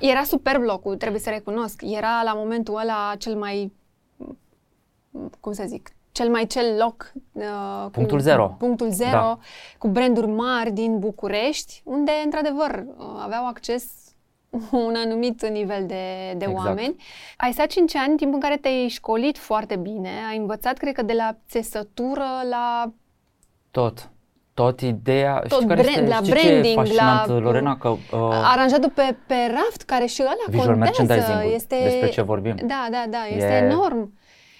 [0.00, 1.82] Era superb locul, trebuie să recunosc.
[1.82, 3.72] Era la momentul ăla cel mai,
[5.40, 7.12] cum să zic, cel mai cel loc.
[7.32, 7.42] Uh,
[7.92, 8.54] Punctul cu, zero.
[8.58, 9.38] Punctul zero, Da.
[9.78, 13.84] cu branduri mari din București, unde, într-adevăr, uh, aveau acces
[14.86, 16.66] un anumit nivel de, de Exact.
[16.66, 16.96] oameni.
[17.36, 21.02] Ai stat 5 ani, timp în care te-ai școlit foarte bine, ai învățat, cred că,
[21.02, 22.92] de la țesătură la
[23.70, 24.10] Tot.
[24.54, 27.76] Tot ideea, Tot știi care brand- este, la știi ce e branding, fascinant, la- Lorena,
[27.76, 27.98] că uh,
[28.52, 31.02] aranjatul pe, pe raft, care și ăla visual contează.
[31.02, 31.76] merchandising este...
[31.82, 32.54] despre ce vorbim.
[32.66, 33.98] Da, da, da, este E- enorm.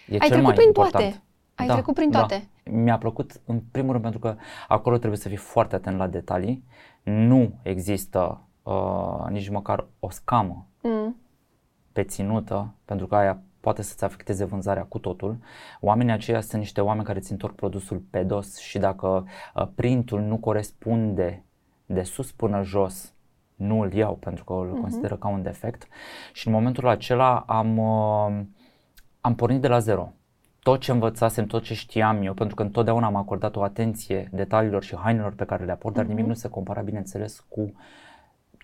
[0.08, 1.04] E Ai cel trecut mai prin important.
[1.04, 1.22] toate.
[1.58, 2.48] Ai da, trecut prin toate.
[2.64, 2.70] Da.
[2.70, 4.36] Mi-a plăcut, în primul rând, pentru că
[4.68, 6.64] acolo trebuie să fii foarte atent la detalii.
[7.02, 11.16] Nu există uh, nici măcar o scamă mm.
[11.92, 15.38] pe ținută, pentru că aia poate să-ți afecteze vânzarea cu totul.
[15.80, 20.20] Oamenii aceia sunt niște oameni care ți întorc produsul pe dos și dacă uh, printul
[20.20, 21.44] nu corespunde
[21.86, 23.14] de sus până jos,
[23.54, 24.80] nu îl iau pentru că îl uh-huh.
[24.80, 25.88] consideră ca un defect
[26.32, 28.40] și în momentul acela am, uh,
[29.20, 30.12] am pornit de la zero.
[30.68, 34.82] Tot ce învățasem, tot ce știam eu, pentru că întotdeauna am acordat o atenție detaliilor
[34.82, 35.96] și hainelor pe care le aport, uh-huh.
[35.96, 36.28] dar nimic mhm.
[36.28, 37.70] nu se compara, bineînțeles, cu uh,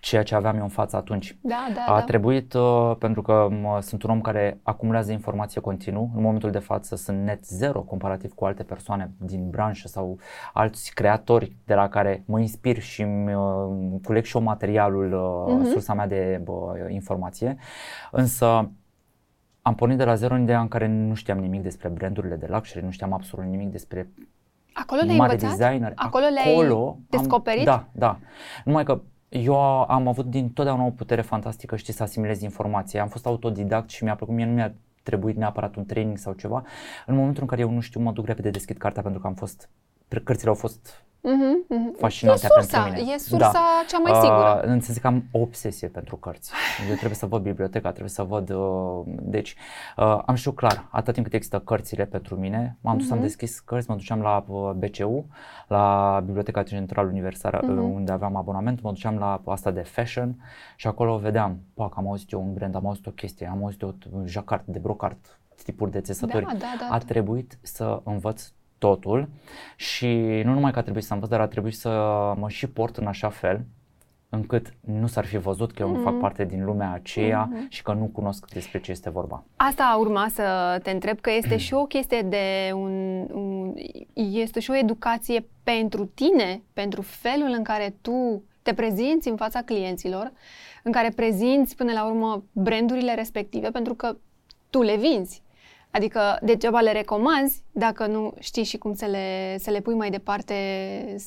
[0.05, 1.37] ceea ce aveam eu în față atunci.
[1.41, 2.03] Da, da, a da.
[2.03, 6.59] trebuit, uh, pentru că mă, sunt un om care acumulează informație continuu, în momentul de
[6.59, 10.19] față sunt net zero comparativ cu alte persoane din branșă sau
[10.53, 15.53] alți creatori de la care mă inspir și îmi uh, culeg și eu materialul, uh,
[15.53, 15.71] uh-huh.
[15.71, 17.57] sursa mea de uh, informație,
[18.11, 18.69] însă
[19.67, 22.45] am pornit de la zero în ideea în care nu știam nimic despre brandurile de
[22.49, 24.09] luxury, nu știam absolut nimic despre
[24.73, 25.57] Acolo le-ai mare învățat?
[25.57, 25.91] designer.
[25.95, 27.67] Acolo le-ai Acolo descoperit?
[27.67, 28.19] Am, da, da.
[28.65, 33.01] Numai că eu am avut din totdeauna o putere fantastică, știi, să asimilez informația.
[33.01, 34.73] Am fost autodidact și mi-a plăcut, mie nu mi-a
[35.03, 36.63] trebuit neapărat un training sau ceva.
[37.05, 39.33] În momentul în care eu nu știu, mă duc repede, deschid cartea pentru că am
[39.33, 39.69] fost,
[40.23, 41.97] cărțile au fost Mm-hmm, mm-hmm.
[41.97, 43.13] fascinante e sursa, pentru mine.
[43.13, 43.83] E sursa da.
[43.87, 44.61] cea mai sigură.
[44.63, 46.51] Uh, în sens că am o obsesie pentru cărți.
[46.89, 48.49] Eu trebuie să văd biblioteca, trebuie să văd...
[48.49, 49.55] Uh, deci,
[49.97, 53.11] uh, am știut clar, atât timp cât există cărțile pentru mine, m-am dus, mm-hmm.
[53.11, 55.25] am deschis cărți, mă duceam la uh, BCU,
[55.67, 57.93] la Biblioteca Centrală Universală, mm-hmm.
[57.93, 60.35] unde aveam abonament, mă duceam la asta de fashion
[60.75, 63.81] și acolo vedeam, pac, am auzit eu un brand, am auzit o chestie, am auzit
[63.83, 63.91] o
[64.25, 66.45] jacart de brocart, tipuri de țesători.
[66.45, 67.05] Da, da, da, a da.
[67.05, 68.51] trebuit să învăț
[68.85, 69.27] totul
[69.75, 70.07] și
[70.43, 71.89] nu numai că a trebuit să învăț, dar a trebuit să
[72.37, 73.65] mă și port în așa fel
[74.29, 76.03] încât nu s-ar fi văzut că eu mm-hmm.
[76.03, 77.69] fac parte din lumea aceea mm-hmm.
[77.69, 79.43] și că nu cunosc despre ce este vorba.
[79.55, 83.73] Asta urma să te întreb că este și o chestie de un, un
[84.13, 89.61] este și o educație pentru tine, pentru felul în care tu te prezinți în fața
[89.61, 90.31] clienților,
[90.83, 94.17] în care prezinți până la urmă brandurile respective, pentru că
[94.69, 95.43] tu le vinzi.
[95.95, 100.09] Adică degeaba le recomanzi dacă nu știi și cum să le, să le pui mai
[100.09, 100.55] departe,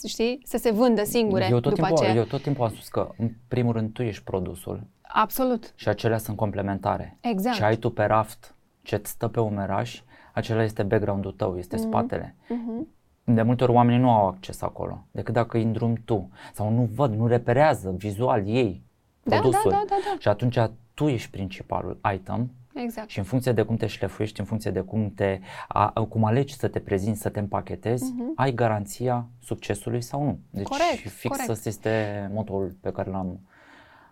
[0.07, 2.15] știi, să se vândă singure eu tot după timpul, aceea.
[2.15, 4.87] Eu tot timpul am spus că, în primul rând, tu ești produsul.
[5.03, 5.73] Absolut.
[5.75, 7.19] Și acelea sunt complementare.
[7.21, 7.57] Exact.
[7.57, 10.03] Ce ai tu pe raft, ce stă pe umeraș,
[10.33, 11.81] acela este background-ul tău, este mm-hmm.
[11.81, 12.37] spatele.
[12.45, 12.97] Mm-hmm.
[13.25, 16.31] De multe ori oamenii nu au acces acolo, decât dacă îi îndrumi tu.
[16.53, 18.83] Sau nu văd, nu reperează vizual ei
[19.23, 19.71] da, produsul.
[19.71, 20.17] Da, da, da, da.
[20.19, 20.59] Și atunci
[20.95, 22.51] tu ești principalul item
[22.83, 23.09] Exact.
[23.09, 26.57] Și în funcție de cum te șlefuiești, în funcție de cum, te, a, cum alegi
[26.57, 28.35] să te prezinți, să te împachetezi, uh-huh.
[28.37, 30.39] ai garanția succesului sau nu.
[30.51, 31.49] Deci corect, fix corect.
[31.49, 33.41] ăsta este motul pe care l-am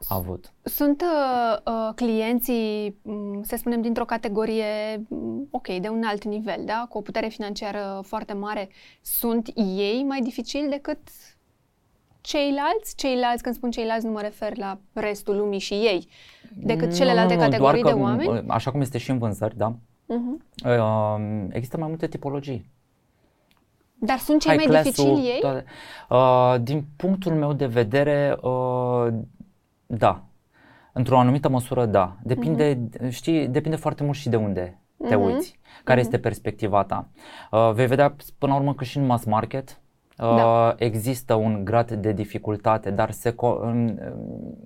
[0.09, 0.52] avut.
[0.62, 4.64] Sunt uh, uh, clienții, um, să spunem, dintr-o categorie,
[5.09, 6.87] um, ok, de un alt nivel, da?
[6.88, 8.68] cu o putere financiară foarte mare.
[9.00, 10.98] Sunt ei mai dificili decât
[12.27, 12.97] ceilalți?
[12.97, 16.09] Ceilalți, când spun ceilalți, nu mă refer la restul lumii și ei,
[16.55, 18.49] decât celelalte nu, nu, categorii doar de că, oameni?
[18.49, 19.75] Așa cum este și în vânzări, da?
[20.07, 20.65] Uh-huh.
[20.65, 22.71] Uh, există mai multe tipologii.
[23.99, 25.39] Dar sunt cei mai dificili ei?
[25.41, 25.65] Toate.
[26.11, 29.07] Uh, din punctul meu de vedere, uh,
[29.87, 30.25] da.
[30.93, 32.17] Într-o anumită măsură, da.
[32.23, 33.11] Depinde, uh-huh.
[33.11, 35.09] știi, depinde foarte mult și de unde uh-huh.
[35.09, 35.59] te uiți.
[35.85, 36.03] Care uh-huh.
[36.03, 37.09] este perspectiva ta.
[37.51, 39.81] Uh, vei vedea până la urmă că și în mass market
[40.16, 40.66] da.
[40.68, 43.85] Uh, există un grad de dificultate, dar se co-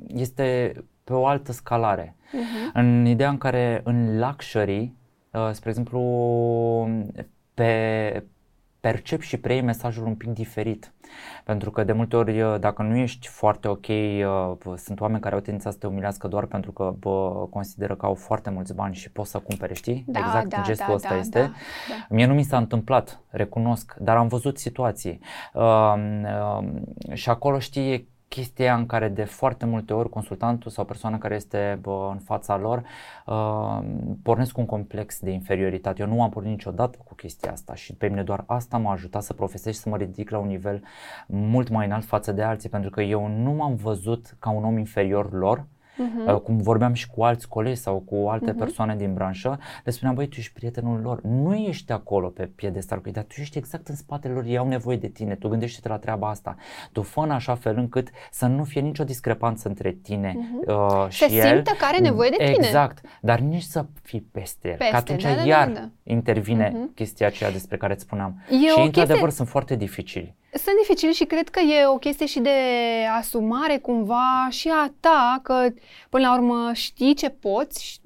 [0.07, 0.73] este
[1.05, 2.17] pe o altă scalare.
[2.17, 2.73] Uh-huh.
[2.73, 4.93] În ideea în care în luxury,
[5.33, 6.01] uh, spre exemplu,
[7.55, 8.25] pe
[8.81, 10.93] percep și preiei mesajul un pic diferit.
[11.45, 15.35] Pentru că de multe ori, uh, dacă nu ești foarte ok, uh, sunt oameni care
[15.35, 18.95] au tendința să te umilească doar pentru că bă, consideră că au foarte mulți bani
[18.95, 20.05] și pot să cumpere, știi?
[20.07, 21.39] Da, exact da, gestul da, ăsta da, este.
[21.39, 21.47] Da,
[21.89, 22.07] da.
[22.09, 25.21] Mie nu mi s-a întâmplat, recunosc, dar am văzut situații.
[25.55, 26.69] Uh, uh,
[27.13, 31.79] și acolo știi chestia în care de foarte multe ori consultantul sau persoana care este
[31.83, 32.83] bă, în fața lor
[33.27, 33.79] uh,
[34.23, 36.03] pornesc cu un complex de inferioritate.
[36.03, 39.23] Eu nu am pornit niciodată cu chestia asta și pe mine doar asta m-a ajutat
[39.23, 40.83] să profesez și să mă ridic la un nivel
[41.27, 44.79] mult mai înalt față de alții pentru că eu nu m-am văzut ca un om
[44.79, 46.43] inferior lor, uh-huh.
[46.43, 48.59] cum vorbeam și cu alți colegi sau cu alte uh-huh.
[48.59, 53.01] persoane din branșă, le spuneam, băi, tu ești prietenul lor, nu ești acolo pe piedestal,
[53.13, 55.99] dar tu ești exact în spatele lor, ei au nevoie de tine, tu gândește-te la
[55.99, 56.57] treaba asta,
[56.93, 60.75] tu fă în așa fel încât să nu fie nicio discrepanță între tine uh-huh.
[60.75, 61.55] uh, și Se el.
[61.55, 62.67] simtă că are nevoie de tine.
[62.67, 65.89] Exact, dar nici să fii peste el, Peste, că atunci da, da, iar da, da.
[66.03, 66.95] intervine uh-huh.
[66.95, 68.43] chestia aceea despre care îți spuneam.
[68.51, 69.37] E și o într-adevăr chestie...
[69.37, 70.39] sunt foarte dificili.
[70.53, 72.51] Sunt dificili și cred că e o chestie și de
[73.19, 75.67] asumare cumva și a ta, că
[76.09, 78.01] până la urmă știi ce poți,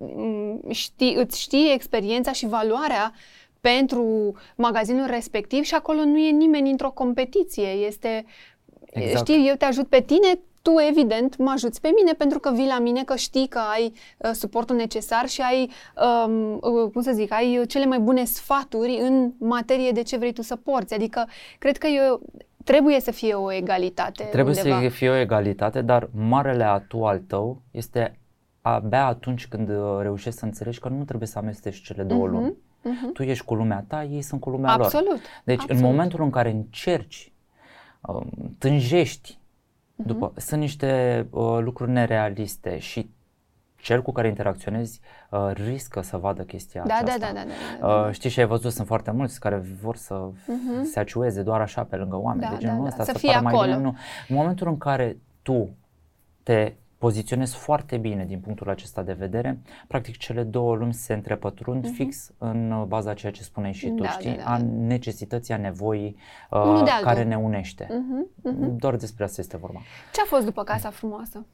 [0.70, 3.12] știi, îți știi experiența și valoarea
[3.60, 7.68] pentru magazinul respectiv și acolo nu e nimeni într-o competiție.
[7.68, 8.24] Este,
[8.92, 9.28] Exact.
[9.28, 12.66] știi, eu te ajut pe tine, tu evident mă ajuți pe mine pentru că vii
[12.66, 15.70] la mine că știi că ai uh, suportul necesar și ai,
[16.26, 20.16] um, uh, cum să zic, ai uh, cele mai bune sfaturi în materie de ce
[20.16, 20.94] vrei tu să porți.
[20.94, 22.20] Adică cred că eu,
[22.64, 24.80] trebuie să fie o egalitate Trebuie undeva.
[24.82, 28.18] să fie o egalitate, dar marele atu al tău este
[28.60, 32.32] abia atunci când uh, reușești să înțelegi că nu trebuie să amesteci cele două Mhm,
[32.34, 32.54] lumi.
[32.82, 33.12] mhm.
[33.12, 34.84] Tu ești cu lumea ta, ei sunt cu lumea lor.
[34.84, 35.20] Absolut.
[35.44, 35.82] Deci absolut.
[35.82, 37.32] în momentul în care încerci,
[38.00, 39.38] um, tânjești,
[39.96, 40.06] Mhm.
[40.08, 43.10] după, sunt niște uh, lucruri nerealiste și
[43.76, 47.26] cel cu care interacționezi uh, riscă să vadă chestia Da, da, aceasta.
[47.26, 47.40] da, da,
[47.80, 48.06] da, da, da.
[48.06, 50.14] Uh, știi și ai văzut, sunt foarte mulți care vor să
[50.46, 50.84] Mhm.
[50.84, 53.18] se aciueze doar așa pe lângă oameni, Da, de da, genul da, ăsta, să să
[53.18, 53.70] fie pară mai acolo.
[53.70, 53.82] bine.
[53.82, 53.96] Nu.
[54.28, 55.68] În momentul în care tu
[56.42, 56.72] te
[57.08, 62.30] poziționezi foarte bine din punctul acesta de vedere, practic cele două lumi se întrepătrund fix
[62.38, 64.02] în uh, baza ceea ce spuneai și tu, Mhm.
[64.02, 64.64] Da, știi, da, da, a da.
[64.64, 66.16] necesității, a nevoii
[66.50, 67.06] Unul uh, de altul.
[67.06, 67.86] care ne unește.
[67.90, 68.76] Mhm, mhm.
[68.76, 69.80] Doar despre asta este vorba.
[70.12, 71.46] Ce a fost după Casa Frumoasă?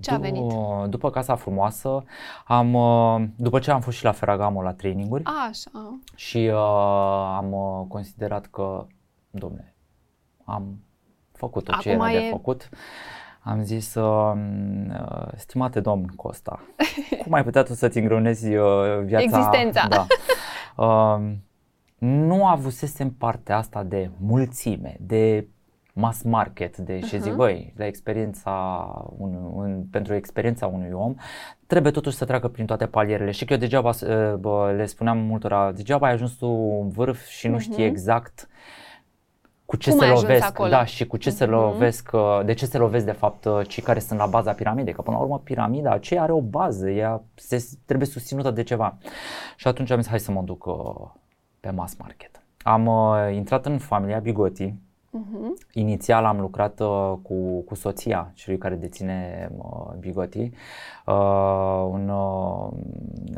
[0.00, 0.42] Ce a venit?
[0.42, 2.04] Du- După Casa Frumoasă,
[2.46, 5.98] am, uh, după ce am fost și la Ferragamo la traininguri Așa.
[6.14, 6.56] și uh,
[7.36, 8.86] am uh, considerat că,
[9.30, 9.74] domne,
[10.44, 10.78] am
[11.32, 12.68] făcut tot ce Acum era de e- făcut.
[13.44, 14.32] Am zis, uh,
[14.88, 16.60] uh, stimate domn Costa,
[17.22, 18.64] cum ai putea tu să-ți îngreunezi uh,
[19.04, 19.22] viața?
[19.24, 19.88] Existența.
[19.88, 20.06] Da.
[20.76, 21.32] Uh,
[21.98, 25.46] nu avusesem partea asta de mulțime, de
[25.94, 27.36] mass market, de și zic, Mhm.
[27.36, 28.50] băi, la experiența
[29.18, 31.14] un, un, pentru experiența unui om,
[31.66, 33.30] trebuie totuși să treacă prin toate palierele.
[33.30, 36.46] Și că eu degeaba uh, bă, le spuneam multora, degeaba ai ajuns tu
[36.82, 37.90] în vârf și nu știi Mhm.
[37.90, 38.48] exact
[39.72, 40.68] cu ce Cum se ai ajuns lovesc, acolo?
[40.68, 41.52] da, și cu ce se Mhm.
[41.54, 44.92] lovesc, uh, de ce se lovesc de fapt uh, cei care sunt la baza piramidei,
[44.92, 48.96] că până la urmă piramida aceea are o bază, ea se, trebuie susținută de ceva.
[49.56, 50.74] Și atunci am zis, hai să mă duc uh,
[51.60, 52.42] pe mass market.
[52.62, 54.74] Am uh, intrat în familia Bigoti,
[55.14, 55.54] Mhm.
[55.72, 60.50] Inițial am lucrat uh, cu, cu soția celui care deține uh, Bigoti,
[61.06, 62.68] uh, un uh,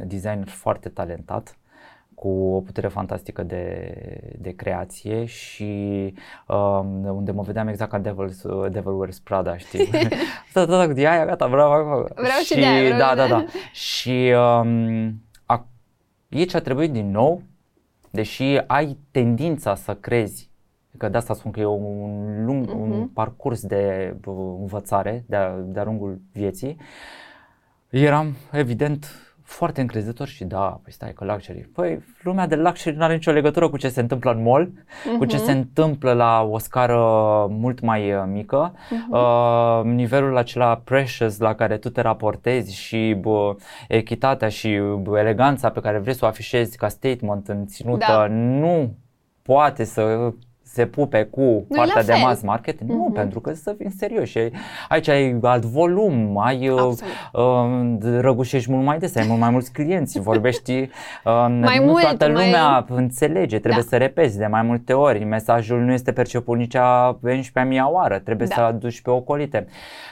[0.07, 1.57] designer foarte talentat,
[2.15, 3.95] cu o putere fantastică de,
[4.39, 6.15] de creație și
[6.49, 9.91] um, unde mă vedeam exact ca Devil's, uh, Devil Wears Prada, știi?
[10.55, 12.07] da, da, da, e aia, gata, vreau acolo.
[12.15, 13.37] Vreau și de aia, vreau da, și da, de da.
[13.37, 13.47] aia.
[13.73, 15.67] Și um, a,
[16.31, 17.43] aici a trebuit din nou,
[18.11, 20.53] deși ai tendința să crezi
[20.99, 22.75] Că de asta spun că e un lung uh-huh.
[22.75, 23.13] un Mhm.
[23.13, 26.77] parcurs de uh, învățare de-a, de-a lungul vieții.
[27.91, 31.69] Eram, evident, foarte încrezător și da, păi stai că luxury.
[31.75, 35.19] Păi lumea de luxury nu are nicio legătură cu ce se întâmplă în mall, uh-huh.
[35.19, 35.45] cu ce Mhm.
[35.45, 36.97] se întâmplă la o scară
[37.51, 38.75] mult mai uh, mică.
[38.91, 39.13] Mhm.
[39.13, 43.57] Uh, nivelul acela precious la care tu te raportezi și bă,
[43.89, 48.27] echitatea și bă, eleganța pe care vrei să o afișezi ca statement în ținută Da.
[48.27, 48.95] nu
[49.43, 50.33] poate să
[50.75, 52.21] se pupe cu la partea de fel.
[52.21, 52.81] mass market?
[52.81, 53.13] Nu, Mhm.
[53.13, 54.39] pentru că să fim serioși.
[54.39, 54.53] ai-
[54.89, 58.03] Aici ai alt volum, ai uh, Absolut.
[58.03, 60.89] uh, răgușești mult mai des, ai mult mai mulți clienți, vorbești, uh,
[61.61, 63.89] Mai nu mult, toată mai- lumea înțelege, trebuie Da.
[63.89, 68.47] să repeți de mai multe ori, mesajul nu este perceput nici a 11.000 oară, trebuie
[68.49, 68.55] Da.
[68.55, 69.67] să aduci pe ocolite.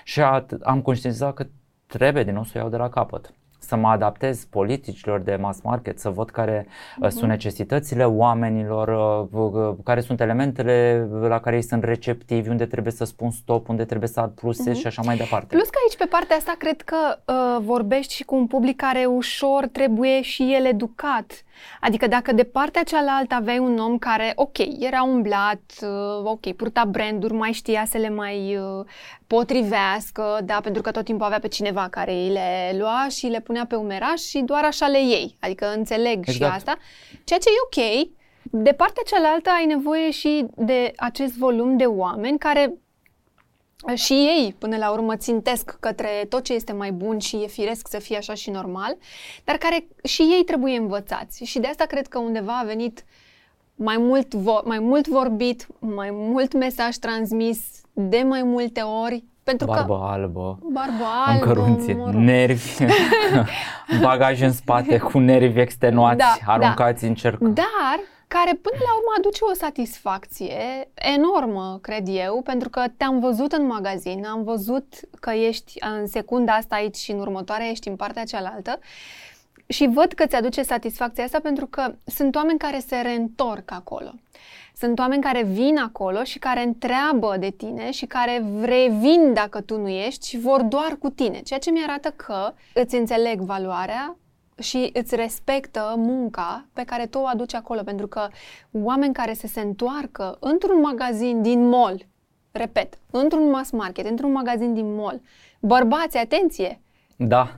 [0.04, 1.46] Și at- am conștientizat că
[1.86, 5.60] trebuie din nou să o iau de la capăt să mă adaptez politicilor de mass
[5.62, 6.66] market, să văd care
[7.00, 8.88] uh, sunt necesitățile oamenilor,
[9.32, 13.68] uh, uh, care sunt elementele la care ei sunt receptivi, unde trebuie să spun stop,
[13.68, 15.54] unde trebuie să plus și așa mai departe.
[15.54, 16.96] Plus că aici, pe partea asta, cred că
[17.26, 21.44] uh, vorbești și cu un public care ușor trebuie și el educat.
[21.80, 26.84] Adică dacă de partea cealaltă aveai un om care, ok, era umblat, uh, ok, purta
[26.84, 28.84] branduri, mai știa să le mai uh,
[29.26, 33.40] potrivească, da, pentru că tot timpul avea pe cineva care îi le lua și le
[33.40, 35.36] punea pe umeraș și doar așa le iei.
[35.40, 36.54] Adică înțeleg și Exact.
[36.54, 36.76] asta.
[37.24, 38.08] Ceea ce e ok.
[38.44, 42.74] De partea cealaltă ai nevoie și de acest volum de oameni care
[43.94, 47.88] și ei, până la urmă, țintesc către tot ce este mai bun și e firesc
[47.88, 48.96] să fie așa și normal,
[49.44, 51.44] dar care și ei trebuie învățați.
[51.44, 53.04] Și de asta cred că undeva a venit
[53.74, 57.58] mai mult, vo- mai mult vorbit, mai mult mesaj transmis
[57.92, 62.14] de mai multe ori, pentru Barbă că albă, barbă albă, încărunție, mă rog.
[62.20, 62.84] nervi,
[64.02, 66.52] bagaj în spate cu nervi extenuați, Da, da.
[66.52, 67.38] aruncați în cerc.
[67.38, 67.98] Dar
[68.36, 73.66] care până la urmă aduce o satisfacție enormă, cred eu, pentru că te-am văzut în
[73.66, 78.24] magazin, am văzut că ești în secunda asta aici și în următoarea ești în partea
[78.24, 78.78] cealaltă
[79.66, 84.12] și văd că ți-aduce satisfacția asta pentru că sunt oameni care se reîntorc acolo.
[84.76, 89.80] Sunt oameni care vin acolo și care întreabă de tine și care revin dacă tu
[89.80, 94.16] nu ești și vor doar cu tine, ceea ce mi arată că îți înțeleg valoarea
[94.62, 98.28] și îți respectă munca pe care tu o aduci acolo, pentru că
[98.72, 102.06] oameni care se se întoarcă într-un magazin din mall,
[102.52, 105.20] repet, într-un mass market, într-un magazin din mall,
[105.60, 106.80] bărbați, atenție!
[107.16, 107.48] Da.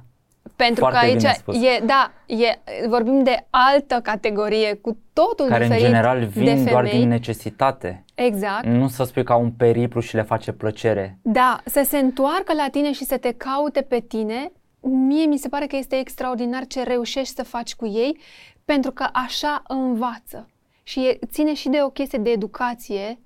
[0.56, 1.56] Pentru Foarte că aici bine spus.
[1.56, 6.44] e, da, e, vorbim de altă categorie cu totul Care în diferit general de vin
[6.46, 6.64] femei.
[6.64, 8.04] doar din necesitate.
[8.14, 8.64] Exact.
[8.64, 11.18] Nu să spui ca un periplu și le face plăcere.
[11.22, 14.52] Da, să se întoarcă la tine și să te caute pe tine,
[14.88, 18.18] mie mi se pare că este extraordinar ce reușești să faci cu ei,
[18.64, 20.48] pentru că așa învață.
[20.82, 23.18] Și e, ține și de o chestie de educație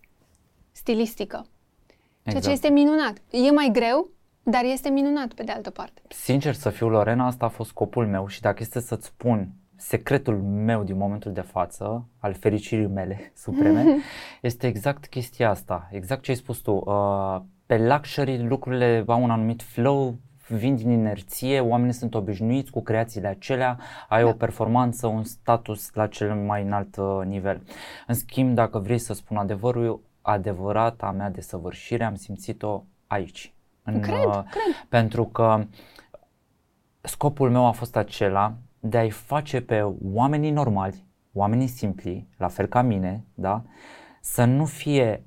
[0.72, 1.36] stilistică.
[1.36, 2.44] Ceea Exact.
[2.44, 3.18] ce este minunat.
[3.30, 4.10] E mai greu,
[4.42, 6.02] dar este minunat pe de altă parte.
[6.08, 10.42] Sincer să fiu, Lorena, asta a fost scopul meu și dacă este să-ți spun secretul
[10.42, 13.96] meu din momentul de față, al fericirii mele supreme,
[14.40, 16.82] este exact chestia asta, exact ce ai spus tu.
[16.84, 20.16] Uh, pe luxury lucrurile au un anumit flow,
[20.48, 23.78] vin din inerție, oamenii sunt obișnuiți cu creațiile acelea,
[24.08, 24.28] ai Da.
[24.28, 27.62] o performanță, un status la cel mai înalt uh, nivel.
[28.06, 33.52] În schimb, dacă vrei să spun adevărul, adevărata mea desăvârșire am simțit-o aici.
[33.82, 34.86] În, Cred, uh, cred.
[34.88, 35.64] pentru că
[37.00, 42.66] scopul meu a fost acela de a-i face pe oamenii normali, oamenii simpli, la fel
[42.66, 43.62] ca mine, da,
[44.20, 45.22] să nu fie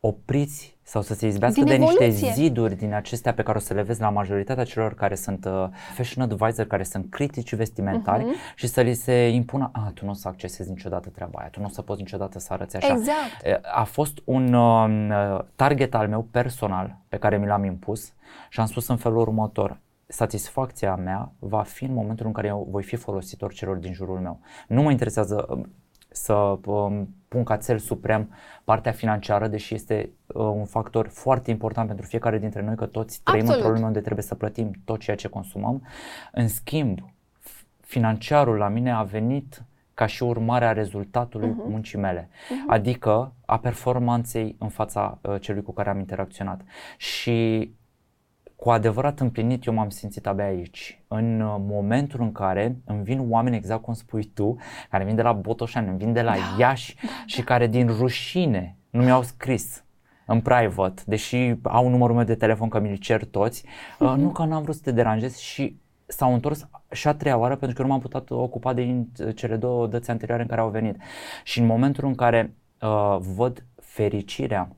[0.00, 2.32] opriți sau să se izbească Din de niște evoluție.
[2.32, 5.68] ziduri din acestea pe care o să le vezi la majoritatea celor care sunt uh,
[5.94, 8.34] fashion advisor, care sunt critici vestimentari Mhm.
[8.54, 11.60] și să li se impună, a, tu nu o să accesezi niciodată treaba aia, tu
[11.60, 12.92] nu o să poți niciodată să arăți așa.
[12.92, 13.42] Exact.
[13.44, 18.12] E, A fost un uh, target al meu personal pe care mi l-am impus
[18.48, 19.78] și am spus în felul următor.
[20.06, 24.18] Satisfacția mea va fi în momentul în care eu voi fi folositor celor din jurul
[24.18, 24.40] meu.
[24.68, 25.72] Nu mă interesează um,
[26.08, 26.34] să
[26.64, 28.30] um, pun ca cel suprem
[28.64, 33.20] partea financiară, deși este uh, un factor foarte important pentru fiecare dintre noi, că toți
[33.22, 33.60] trăim Absolut.
[33.60, 35.82] într-o lume unde trebuie să plătim tot ceea ce consumăm.
[36.32, 39.62] În schimb, f- financiarul la mine a venit
[39.94, 41.70] ca și urmare a rezultatului Mhm.
[41.70, 42.28] muncii mele,
[42.66, 46.60] adică a performanței în fața uh, celui cu care am interacționat.
[46.96, 47.70] Și
[48.60, 53.26] cu adevărat împlinit eu m-am simțit abia aici, în uh, momentul în care îmi vin
[53.28, 54.56] oameni, exact cum spui tu,
[54.90, 56.96] care vin de la Botoșani, îmi vin de la Da, Iași
[57.26, 59.84] și care din rușine nu mi-au scris
[60.26, 63.64] în private, deși au numărul meu de telefon că mi-l cer toți,
[63.98, 67.56] uh, nu că n-am vrut să te deranjez și s-au întors și a treia oară
[67.56, 70.60] pentru că eu nu m-am putut ocupa de in- cele două dăți anterioare în care
[70.60, 70.96] au venit.
[71.44, 74.68] Și în momentul în care uh, văd fericirea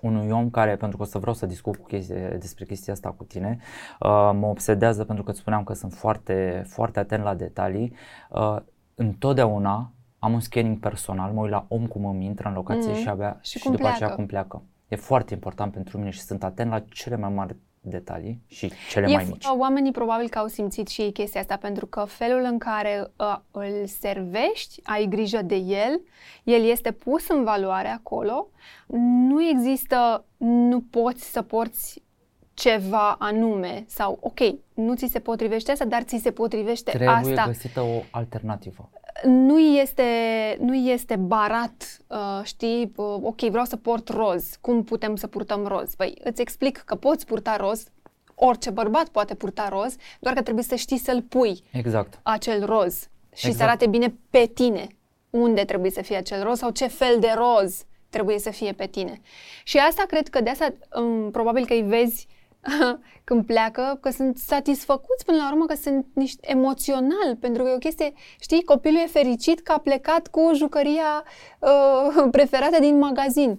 [0.00, 3.10] unui om care, pentru că o să vreau să discut cu chestie, despre chestia asta
[3.10, 3.58] cu tine,
[4.00, 7.92] uh, mă obsedează pentru că îți spuneam că sunt foarte, foarte atent la detalii.
[8.30, 8.56] Uh,
[8.94, 13.00] întotdeauna am un scanning personal, mă uit la om cum îmi intră în locație Mhm.
[13.00, 14.14] și abia Și și, cum după aceea pleacă.
[14.14, 14.62] cum pleacă.
[14.88, 19.06] E foarte important pentru mine și sunt atent la cele mai mari detalii și cele
[19.10, 19.44] E mai f- mici.
[19.58, 23.36] Oamenii probabil că au simțit și ei chestia asta pentru că felul în care uh,
[23.50, 26.00] îl servești, ai grijă de el,
[26.44, 28.48] el este pus în valoare acolo,
[29.28, 32.02] nu există, nu poți să porți
[32.54, 34.38] ceva anume sau ok,
[34.74, 37.44] nu ți se potrivește asta, dar ți se potrivește Trebuie asta.
[37.46, 38.90] găsită o alternativă.
[39.24, 40.04] Nu este,
[40.60, 45.66] nu este barat, uh, știi, uh, ok, vreau să port roz, cum putem să purtăm
[45.66, 45.94] roz?
[45.94, 47.84] Păi îți explic că poți purta roz,
[48.34, 52.20] orice bărbat poate purta roz, doar că trebuie să știi să-l pui Exact.
[52.22, 52.94] acel roz
[53.34, 53.68] și să Exact.
[53.68, 54.86] arate bine pe tine
[55.30, 58.86] unde trebuie să fie acel roz sau ce fel de roz trebuie să fie pe
[58.86, 59.20] tine.
[59.64, 62.26] Și asta cred că de asta um, probabil că îi vezi
[63.24, 67.74] când pleacă, că sunt satisfăcuți până la urmă, că sunt niște emoțional, pentru că e
[67.74, 71.22] o chestie, știi, copilul e fericit că a plecat cu jucăria
[71.58, 73.58] uh, preferată din magazin.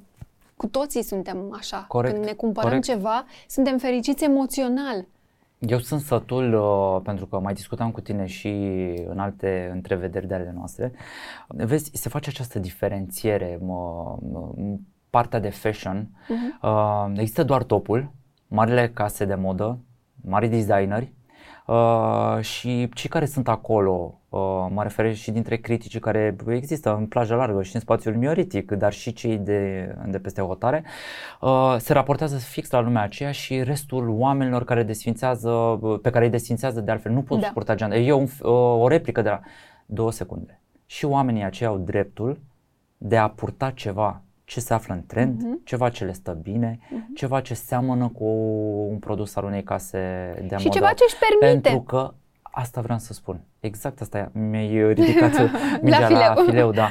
[0.55, 1.85] Cu toții suntem așa.
[1.87, 2.85] Corect, Când ne cumpărăm corect.
[2.85, 5.05] ceva, suntem fericiți emoțional.
[5.59, 8.47] Eu sunt sătul, uh, pentru că mai discutam cu tine și
[9.07, 10.91] în alte întrevederi de ale noastre.
[11.47, 14.49] Vezi, se face această diferențiere, mă, mă,
[15.09, 16.07] partea de fashion.
[16.27, 16.59] Mhm.
[16.61, 18.11] Uh, există doar topul,
[18.49, 19.79] marile case de modă,
[20.21, 21.13] mari designeri
[21.67, 24.39] uh, și cei care sunt acolo, uh,
[24.69, 28.93] mă refer și dintre criticii care există în plaja largă și în spațiul mioritic, dar
[28.93, 30.83] și cei de, de peste hotare,
[31.41, 36.31] uh, se raportează fix la lumea aceea și restul oamenilor care desfințează, pe care îi
[36.31, 37.47] desfințează de altfel nu pot Da.
[37.47, 37.95] suporta geanta.
[37.95, 39.39] E un, uh, o replică de la
[39.85, 40.61] două secunde.
[40.85, 42.39] Și oamenii aceia au dreptul
[42.97, 45.61] de a purta ceva ce se află în trend, Mhm.
[45.63, 46.79] ceva ce le stă bine,
[47.15, 48.23] ceva ce seamănă cu
[48.89, 49.97] un produs al unei case
[50.47, 50.69] de Și modă.
[50.77, 51.69] ceva ce își permite.
[51.69, 53.39] Pentru că asta vreau să spun.
[53.59, 54.39] Exact asta e.
[54.39, 55.31] mi-ai ridicat
[55.81, 56.45] mingea la fileu.
[56.45, 56.89] fileu, da.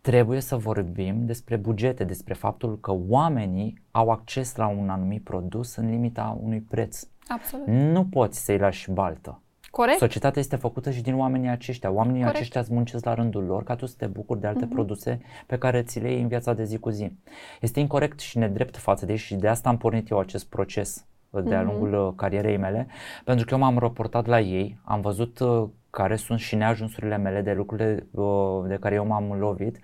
[0.00, 5.76] Trebuie să vorbim despre bugete, despre faptul că oamenii au acces la un anumit produs
[5.76, 7.02] în limita unui preț.
[7.28, 7.66] Absolut.
[7.66, 9.40] Nu poți să-i lași baltă.
[9.72, 9.98] Corect.
[9.98, 11.90] Societatea este făcută și din oamenii aceștia.
[11.90, 12.36] Oamenii Corect.
[12.38, 14.74] aceștia îți muncesc la rândul lor ca tu să te bucuri de alte Mhm.
[14.74, 17.12] produse pe care ți le iei în viața de zi cu zi.
[17.60, 21.06] Este incorrect și nedrept față de ei și de asta am pornit eu acest proces
[21.30, 21.70] uh, de-a Mhm.
[21.70, 22.86] lungul uh, carierei mele,
[23.24, 27.40] pentru că eu m-am raportat la ei, am văzut uh, care sunt și neajunsurile mele
[27.40, 29.78] de lucrurile uh, de care eu m-am lovit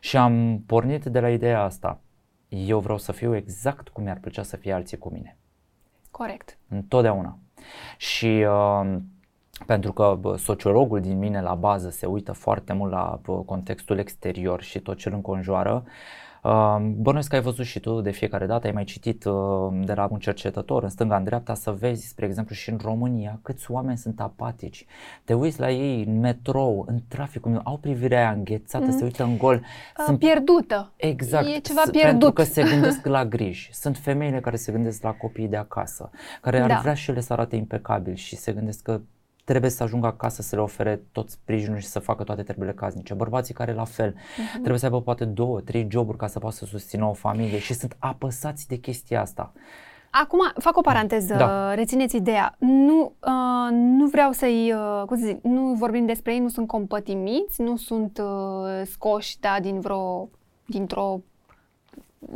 [0.00, 2.00] și am pornit de la ideea asta.
[2.48, 5.36] Eu vreau să fiu exact cum mi-ar plăcea să fie alții cu mine.
[6.10, 6.58] Corect.
[6.68, 7.38] Întotdeauna.
[7.96, 8.96] Și uh,
[9.66, 13.98] pentru că bă, sociologul din mine la bază se uită foarte mult la bă, contextul
[13.98, 15.84] exterior și tot ce îl înconjoară,
[16.42, 19.34] uh, bănuiesc că ai văzut și tu de fiecare dată, ai mai citit uh,
[19.84, 23.38] de la un cercetător în stânga, în dreapta, să vezi, spre exemplu, și în România,
[23.42, 24.86] câți oameni sunt apatici.
[25.24, 28.96] Te uiți la ei în metrou, în trafic, cum au privirea aia înghețată, Mhm.
[28.96, 29.62] se uită în gol.
[30.08, 30.92] Uh, pierdută.
[30.96, 31.46] Exact.
[31.46, 32.34] E ceva S- Pentru pierdut.
[32.34, 33.68] că se gândesc la griji.
[33.72, 36.10] Sunt femeile care se gândesc la copiii de acasă,
[36.40, 36.78] care ar Da.
[36.82, 39.00] vrea și ele să arate impecabil și se gândesc că
[39.44, 43.14] trebuie să ajungă acasă să le ofere tot sprijinul și să facă toate treburile casnice.
[43.14, 44.52] Bărbații care la fel Mhm.
[44.58, 47.74] trebuie să aibă poate două, trei joburi ca să poată să susțină o familie și
[47.74, 49.52] sunt apăsați de chestia asta.
[50.10, 51.74] Acum, fac o paranteză, Da.
[51.74, 52.54] rețineți ideea.
[52.58, 56.66] Nu, uh, nu vreau să-i, uh, cum să zic, nu vorbim despre ei, nu sunt
[56.66, 60.28] compătimiți, nu sunt uh, scoși, da, din vreo,
[60.66, 61.20] dintr-o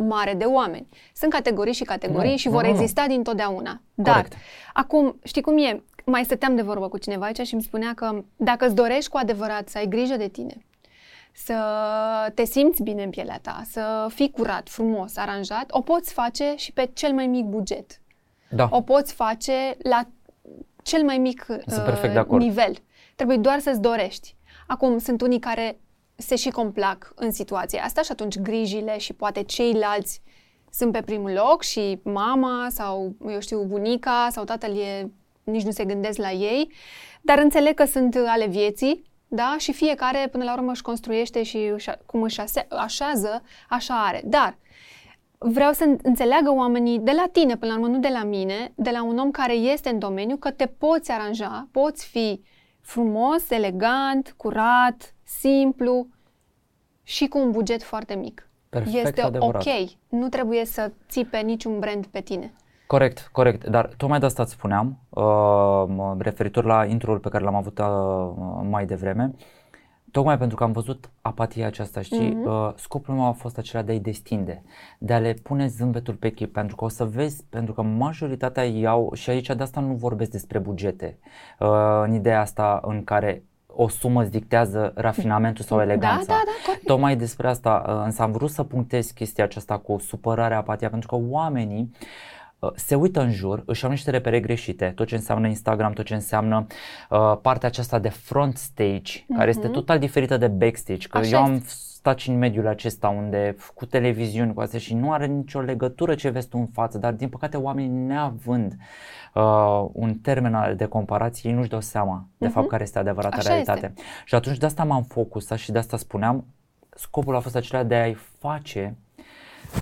[0.09, 0.87] mare de oameni.
[1.15, 2.75] Sunt categorii și categorii Nu, și nu, vor nu, nu.
[2.75, 3.81] exista dintotdeauna.
[3.95, 4.35] Dar, Corect.
[4.73, 5.83] acum, știi cum e?
[6.11, 9.17] Mai stăteam de vorbă cu cineva aici și îmi spunea că dacă îți dorești cu
[9.17, 10.67] adevărat să ai grijă de tine,
[11.33, 11.57] să
[12.35, 16.73] te simți bine în pielea ta, să fii curat, frumos, aranjat, o poți face și
[16.73, 18.01] pe cel mai mic buget.
[18.51, 18.69] Da.
[18.71, 20.07] O poți face la
[20.83, 22.43] cel mai mic Sunt uh, perfect de acord.
[22.43, 22.75] nivel.
[23.17, 24.37] Trebuie doar să-ți dorești.
[24.67, 25.79] Acum, sunt unii care
[26.15, 30.23] se și complac în situația asta și atunci grijile și poate ceilalți
[30.71, 35.11] sunt pe primul loc și mama sau, eu știu, bunica sau tatăl e,
[35.47, 36.73] nici nu se gândesc la ei,
[37.21, 39.55] dar înțeleg că sunt ale vieții, da?
[39.59, 44.23] Și fiecare până la urmă își construiește și își, cum își ase- așează, așa are.
[44.25, 44.57] Dar
[45.39, 48.73] vreau să în- înțeleagă oamenii de la tine, până la urmă, nu de la mine,
[48.75, 52.41] de la un om care este în domeniu, că te poți aranja, poți fi
[52.81, 56.07] frumos, elegant, curat, simplu
[57.03, 58.49] și cu un buget foarte mic.
[58.69, 59.67] Perfect este adevărat.
[59.67, 59.89] ok.
[60.09, 62.53] Nu trebuie să ții pe niciun brand pe tine.
[62.87, 65.23] Corect, corect, dar tocmai de asta îți spuneam, uh,
[65.87, 69.35] mă- referitor la intro-ul pe care l-am avut uh, mai devreme,
[70.11, 72.47] tocmai pentru că am văzut apatia aceasta, știi, Mhm.
[72.49, 74.63] uh, scopul meu a fost acela de a-i destinde,
[74.99, 78.65] de a le pune zâmbetul pe chip, pentru că o să vezi, pentru că majoritatea
[78.65, 81.19] iau, și aici de asta nu vorbesc despre bugete,
[81.59, 81.69] uh,
[82.03, 83.43] în ideea asta în care
[83.79, 86.27] o sumă îți dictează rafinamentul sau eleganța.
[86.27, 86.85] Da, da, da, corect.
[86.87, 91.09] Tocmai despre asta, uh, însă am vrut să punctez chestia aceasta cu supărarea, apatia, pentru
[91.09, 91.99] că oamenii uh,
[92.75, 96.15] se uită în jur, își au niște repere greșite, tot ce înseamnă Instagram, tot ce
[96.15, 96.67] înseamnă
[97.11, 99.73] uh, partea aceasta de front stage, care este Mhm.
[99.73, 101.67] total diferită de backstage, că Așa eu am este.
[101.69, 106.15] stat și în mediul acesta unde cu televiziuni cu astea și nu are nicio legătură
[106.15, 108.77] ce vezi tu în față, dar din păcate oamenii neavând
[109.35, 112.55] uh, un termen al- de comparație, ei nu-și dau seama de Mhm.
[112.55, 113.93] fapt care este adevărata Așa realitate.
[114.25, 116.45] Și atunci de asta m-am focusat și de asta spuneam,
[116.91, 118.97] scopul a fost acela de a-i face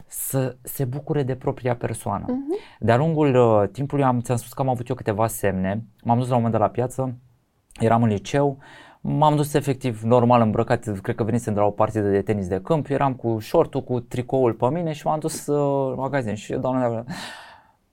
[0.07, 2.25] să se bucure de propria persoană.
[2.29, 2.59] Mhm.
[2.79, 6.29] De-a lungul uh, timpului am, ți-am spus că am avut eu câteva semne, m-am dus
[6.29, 7.19] la un moment dat la piață,
[7.81, 8.59] eram în liceu,
[9.01, 12.61] m-am dus efectiv normal îmbrăcat, cred că venisem de la o partidă de tenis de
[12.61, 16.53] câmp, eram cu shortul, cu tricoul pe mine și m-am dus uh, în magazin și
[16.53, 17.05] doamna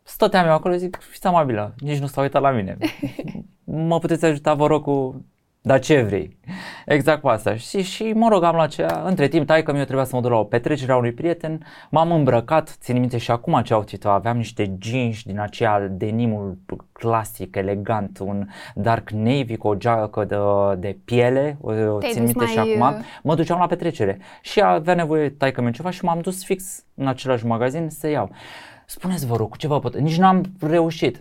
[0.03, 2.77] stăteam eu acolo, zic, fiți amabilă, nici nu s-a uitat la mine.
[3.89, 5.25] mă puteți ajuta, vă rog, cu
[5.61, 6.37] dar ce vrei?
[6.85, 7.55] Exact cu asta.
[7.55, 10.21] Și, și mă rog, am la aceea, între timp, tai că eu trebuia să mă
[10.21, 14.05] duc la o petrecere a unui prieten, m-am îmbrăcat, țin minte și acum ce outfit
[14.05, 16.57] aveam niște jeans din aceea denimul
[16.91, 20.35] clasic, elegant, un dark navy cu o geacă de,
[20.79, 24.19] de piele, o, Te-ai țin dus minte și mai, acum, uh, mă duceam la petrecere
[24.41, 28.31] și avea nevoie taică meu ceva și m-am dus fix în același magazin să iau.
[28.85, 29.97] Spuneți vă rog, cu ce vă pot...
[29.97, 31.19] Nici n-am reușit.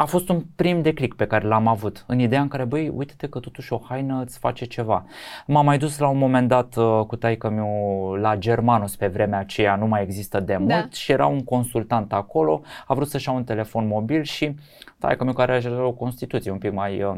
[0.00, 3.28] A fost un prim declic pe care l-am avut, în ideea în care, băi, uite-te
[3.28, 5.04] că totuși o haină îți face ceva.
[5.46, 9.38] M-am mai dus la un moment dat uh, cu taică meu la Germanus pe vremea
[9.38, 10.86] aceea, nu mai există de mult Da.
[10.90, 14.54] și era un consultant acolo, a vrut să-și ia un telefon mobil și
[14.98, 17.02] taică meu care are o constituție un pic mai...
[17.02, 17.16] Uh,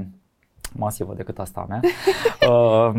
[0.73, 1.81] masivă decât asta a mea.
[2.51, 2.95] uh,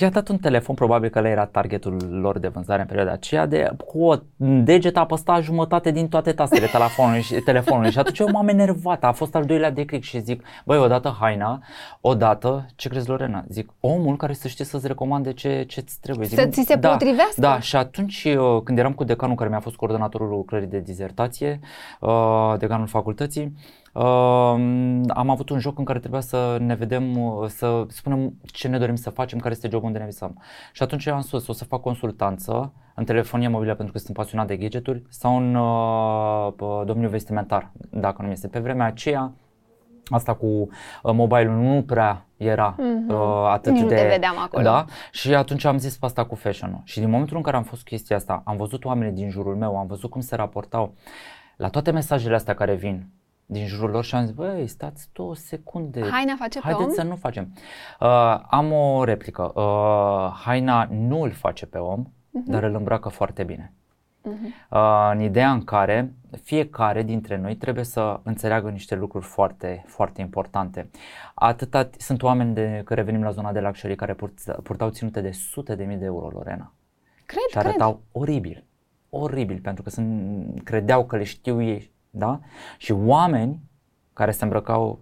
[0.00, 3.46] i-a dat un telefon, probabil că ăla era targetul lor de vânzare în perioada aceea,
[3.46, 8.28] de, cu o deget apăsat jumătate din toate tastele telefonului și, telefonului și atunci eu
[8.30, 11.62] m-am enervat, a fost al doilea declic și zic, băi, odată haina,
[12.00, 13.44] odată, ce crezi Lorena?
[13.48, 16.26] Zic, omul care să știe să-ți recomande ce, ce-ți trebuie.
[16.26, 17.40] Zic, Să ți se da, potrivească.
[17.40, 21.60] Da, și atunci uh, când eram cu decanul care mi-a fost coordonatorul lucrării de dizertație,
[22.00, 23.52] uh, decanul facultății,
[23.96, 28.68] uh, am avut un joc în care trebuia să ne vedem, uh, să spunem ce
[28.68, 30.42] ne dorim să facem, care este jocul unde ne visăm.
[30.72, 34.16] Și atunci eu am spus, o să fac consultanță în telefonie mobilă pentru că sunt
[34.16, 38.48] pasionat de gadgeturi sau în uh, domeniul vestimentar, dacă nu este.
[38.48, 39.32] Pe vremea aceea,
[40.06, 40.68] asta cu uh,
[41.02, 43.10] mobile-ul nu prea era mm-hmm.
[43.10, 43.94] uh, atât Nici de...
[43.94, 44.62] Nu te vedeam acolo.
[44.62, 46.80] Da, și atunci am zis pe asta cu fashion-ul.
[46.84, 49.78] Și din momentul în care am fost chestia asta, am văzut oamenii din jurul meu,
[49.78, 50.94] am văzut cum se raportau
[51.56, 53.06] la toate mesajele astea care vin
[53.46, 56.08] din jurul lor și am zis, băi, stați două secunde.
[56.10, 56.96] Haina face Haideți pe om?
[56.96, 57.52] să nu facem.
[58.00, 59.42] Uh, am o replică.
[59.60, 62.46] Uh, haina nu îl face pe om, uh-huh.
[62.46, 63.72] dar îl îmbracă foarte bine.
[64.28, 64.70] Uh-huh.
[64.70, 70.20] Uh, în ideea în care fiecare dintre noi trebuie să înțeleagă niște lucruri foarte, foarte
[70.20, 70.90] importante.
[71.34, 75.30] Atâta, sunt oameni de care venim la zona de luxury care purt, purtau ținute de
[75.30, 76.72] sute de mii de euro, Lorena.
[77.26, 78.22] Cred, și arătau cred.
[78.22, 78.64] oribil.
[79.10, 82.40] Oribil, pentru că sunt, credeau că le știu ei, da?
[82.78, 83.60] Și oameni
[84.12, 85.00] care se îmbrăcau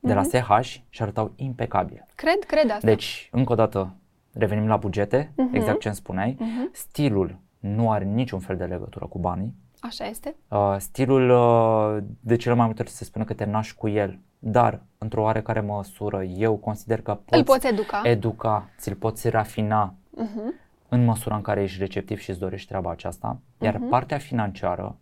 [0.00, 2.06] de la SH și arătau impecabil.
[2.14, 2.86] Cred, cred asta.
[2.86, 3.94] Deci, încă o dată,
[4.32, 5.54] revenim la bugete, uh-huh.
[5.54, 6.34] exact ce îmi spuneai.
[6.34, 6.72] Uh-huh.
[6.72, 9.54] Stilul nu are niciun fel de legătură cu banii.
[9.80, 10.34] Așa este.
[10.48, 14.18] Uh, stilul, uh, de cele mai multe ori se spune că te naști cu el,
[14.38, 19.94] dar într-o oarecare măsură eu consider că poți, Îl poți educa, educa ți-l poți rafina
[20.16, 20.68] uh-huh.
[20.88, 23.90] în măsura în care ești receptiv și îți dorești treaba aceasta, iar uh-huh.
[23.90, 24.96] partea financiară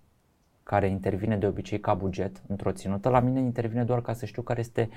[0.68, 4.42] care intervine de obicei ca buget într-o ținută, la mine intervine doar ca să știu
[4.42, 4.88] care este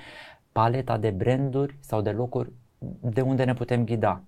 [0.52, 2.52] paleta de branduri sau de locuri
[3.00, 4.22] de unde ne putem ghida.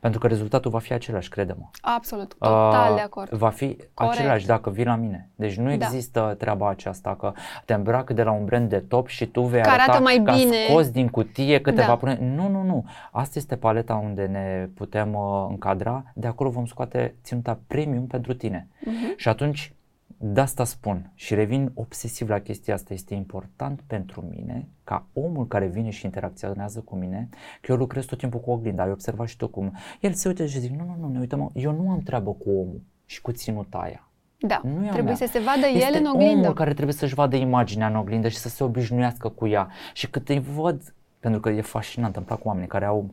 [0.00, 1.64] Pentru că rezultatul va fi același, crede-mă.
[1.80, 3.30] Absolut, total Uh, de acord.
[3.30, 5.28] Va fi același dacă vii la mine.
[5.34, 5.72] Deci nu Da.
[5.72, 7.32] există treaba aceasta că
[7.64, 10.22] te îmbrac de la un brand de top și tu vei Că arată arăta mai
[10.24, 10.56] că bine.
[10.68, 11.96] scos din cutie câteva Da.
[11.96, 12.18] pune.
[12.20, 12.84] Nu, nu, nu.
[13.12, 16.04] Asta este paleta unde ne putem uh, încadra.
[16.14, 18.68] De acolo vom scoate ținuta premium pentru tine.
[18.84, 19.12] Mhm.
[19.16, 19.72] Și atunci
[20.20, 22.94] de asta spun și revin obsesiv la chestia asta.
[22.94, 27.28] Este important pentru mine ca omul care vine și interacționează cu mine,
[27.60, 29.76] că eu lucrez tot timpul cu oglinda, ai observat și tu cum.
[30.00, 32.50] El se uită și zic, nu, nu, nu, ne uităm, eu nu am treabă cu
[32.50, 34.02] omul și cu ținuta aia.
[34.40, 35.26] Da, Nu e a trebuie mea.
[35.26, 36.40] să se vadă Este el în oglindă.
[36.40, 39.68] omul care trebuie să-și vadă imaginea în oglindă și să se obișnuiască cu ea.
[39.92, 43.10] Și cât îi văd, pentru că e fascinant, îmi plac oamenii care au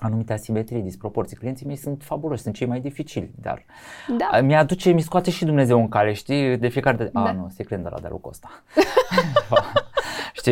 [0.00, 1.36] anumite asimetrii, disproporții.
[1.36, 3.64] Clienții mei sunt fabuloși, sunt cei mai dificili, dar
[4.18, 4.40] Da.
[4.40, 7.10] mi-aduce, mi scoate și Dumnezeu în cale, știi, de fiecare dată.
[7.12, 7.32] A, Da.
[7.32, 8.48] nu, este client de la de lui Costa.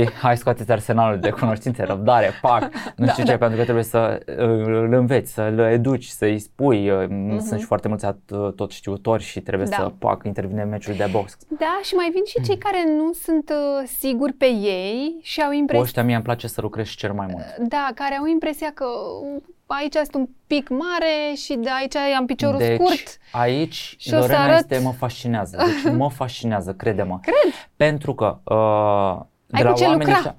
[0.04, 2.62] Știi, hai scoateți arsenalul de cunoștințe, răbdare, pac,
[2.96, 3.36] nu Da, știu ce, da.
[3.38, 4.34] pentru că trebuie să uh,
[4.66, 6.90] îl înveți, să-l educi, să-i spui.
[6.90, 7.38] Uh, Mhm.
[7.46, 9.76] Sunt și foarte mulți at- tot știutori și trebuie Da.
[9.76, 11.36] să, pac, intervine meciul de box.
[11.58, 15.48] Da, și mai vin și cei care nu sunt uh, siguri pe ei și au
[15.48, 17.68] Cu impresia ăștia mie îmi place să lucrez cel mai mult.
[17.68, 22.26] Da, care au impresia că uh, aici este un pic mare și de aici am
[22.26, 23.18] piciorul deci, scurt.
[23.32, 25.56] aici, și o să Lorena arăt- este, mă fascinează.
[25.56, 27.18] Deci mă fascinează, crede-mă.
[27.22, 27.52] Cred.
[27.76, 30.18] Pentru că uh, de Ai la cu ce oamenii lucra.
[30.18, 30.36] ăștia-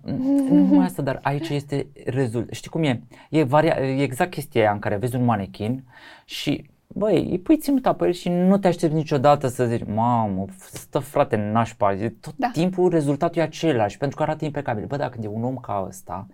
[0.49, 2.53] nu numai asta, dar aici este rezult.
[2.53, 3.01] Știi cum e?
[3.29, 5.83] E, varia, e exact chestia aia în care vezi un manechin
[6.25, 10.45] și Băi, îi pui ținuta pe el și nu te aștepți niciodată să zici, mamă,
[10.57, 12.49] stă frate în nașpa, E tot Da.
[12.53, 14.85] timpul rezultatul e același, pentru că arată impecabil.
[14.85, 16.27] Bă, dacă e un om ca ăsta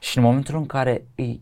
[0.00, 1.40] și în momentul în care îi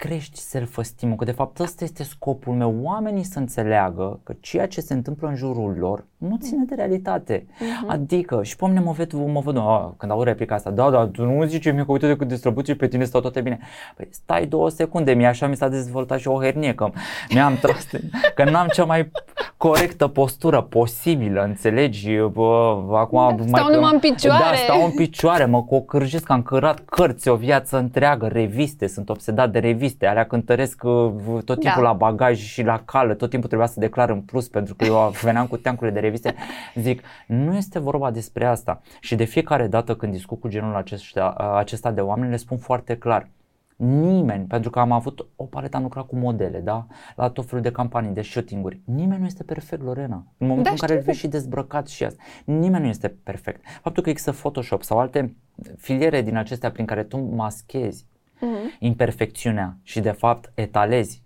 [0.00, 4.80] crești self-esteem că de fapt ăsta este scopul meu, oamenii să înțeleagă că ceea ce
[4.80, 7.46] se întâmplă în jurul lor nu ține de realitate.
[7.86, 11.06] Adică, și pe mine mă văd, mă văd, a, când au replica asta, da, da,
[11.06, 13.58] tu nu zici mie că uite de cât distribuții pe tine stau toate bine.
[13.96, 16.90] Păi stai două secunde, mie așa mi s-a dezvoltat și o hernie, că
[17.30, 17.86] mi-am tras,
[18.34, 19.10] că n-am cea mai
[19.56, 22.16] corectă postură posibilă, înțelegi?
[22.32, 24.44] Bă, acum Da, stau numai în picioare.
[24.50, 29.50] Da, stau în picioare, mă cocârjesc, am cărat cărți o viață întreagă, reviste, sunt obsedat
[29.50, 31.12] de reviste, alea cântăresc uh,
[31.44, 31.88] tot timpul Da.
[31.88, 35.12] la bagaj și la cală, tot timpul trebuia să declar în plus pentru că eu
[35.22, 36.34] veneam cu teancurile de reviste.
[36.74, 38.80] Zic, nu este vorba despre asta.
[39.00, 42.96] Și de fiecare dată când discut cu genul acesta, acesta de oameni, le spun foarte
[42.96, 43.28] clar.
[43.76, 46.86] Nimeni, pentru că am avut o paletă, am lucrat cu modele, da?
[47.16, 48.80] La tot felul de campanii, de shooting-uri.
[48.84, 50.24] Nimeni nu este perfect, Lorena.
[50.38, 50.96] În momentul Da, în care știu.
[50.98, 52.22] îl vezi și dezbrăcat și asta.
[52.44, 53.64] Nimeni nu este perfect.
[53.82, 55.36] Faptul că există Photoshop sau alte
[55.76, 58.06] filiere din acestea prin care tu maschezi
[58.40, 61.22] Mhm, imperfecțiunea și de fapt etalezi,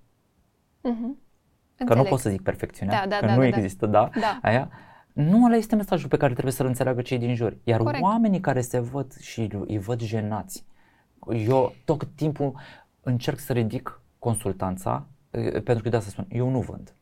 [0.81, 1.19] mhm.
[1.77, 2.09] că nu Înțeleg.
[2.09, 3.57] pot să zic perfecțiunea, Da, da, că da, nu da, da.
[3.57, 4.39] există, da, Da.
[4.43, 4.71] aia,
[5.13, 7.57] nu ăla este mesajul pe care trebuie să-l înțeleagă cei din jur.
[7.65, 8.03] Iar Corect.
[8.03, 10.65] oamenii care se văd și îi văd jenați,
[11.33, 12.55] eu tot timpul
[13.03, 16.94] încerc să ridic consultanța, eh, pentru că de asta spun, eu nu vând.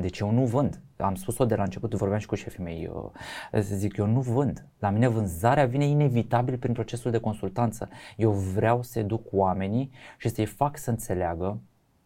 [0.00, 0.80] Deci eu nu vând.
[0.96, 2.82] Am spus-o de la început, vorbeam și cu șefii mei.
[2.82, 3.12] Eu,
[3.52, 4.66] să zic, eu nu vând.
[4.78, 7.88] La mine vânzarea vine inevitabil prin procesul de consultanță.
[8.16, 11.60] Eu vreau să educ oamenii și să-i fac să înțeleagă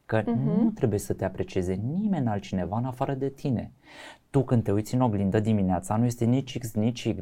[0.07, 3.73] că nu trebuie să te aprecieze nimeni altcineva în afară de tine.
[4.31, 7.17] Tu când te uiți în oglindă dimineața, nu este nici X, nici Y,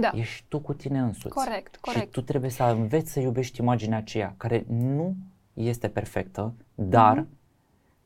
[0.00, 0.10] Da.
[0.14, 1.34] Ești tu cu tine însuți.
[1.34, 2.04] Corect, corect.
[2.04, 5.16] Și tu trebuie să înveți să iubești imaginea aceea care nu
[5.52, 7.42] este perfectă, dar mm-hmm.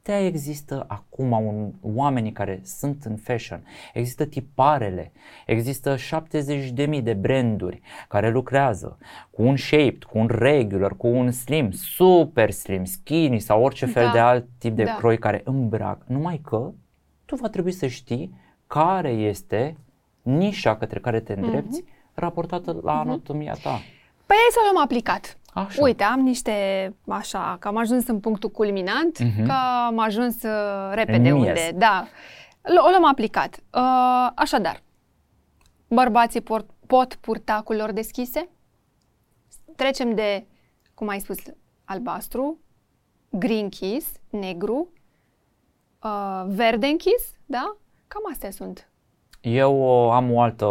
[0.02, 5.12] De există acum un, oamenii care sunt în fashion, există tiparele,
[5.46, 8.98] există 70.000 de branduri care lucrează
[9.30, 14.04] cu un shaped, cu un regular, cu un slim, super slim, skinny sau orice fel
[14.06, 14.12] Da.
[14.12, 14.94] de alt tip de Da.
[14.94, 16.70] croi care îmbrac, numai că
[17.24, 18.34] tu va trebui să știi
[18.66, 19.76] care este
[20.22, 21.84] nișa către care te îndrepți
[22.14, 23.80] raportată la anatomia ta.
[24.26, 25.38] Păi hai să o luăm aplicat.
[25.66, 25.82] Așa.
[25.82, 26.52] Uite, am niște,
[27.08, 29.46] așa, că am ajuns în punctul culminant, Mhm.
[29.46, 29.52] că
[29.86, 31.70] am ajuns uh, repede În unde, miez.
[31.74, 32.06] da.
[32.62, 33.56] L- O luăm aplicat.
[33.74, 34.82] Uh, așadar,
[35.88, 38.48] bărbații pot, pot purta culori deschise?
[39.76, 40.46] Trecem de,
[40.94, 41.36] cum ai spus,
[41.84, 42.58] albastru,
[43.30, 44.88] green kiss, negru,
[46.02, 47.76] uh, verde închis, da?
[48.06, 48.90] Cam astea sunt.
[49.40, 50.66] Eu uh, am o altă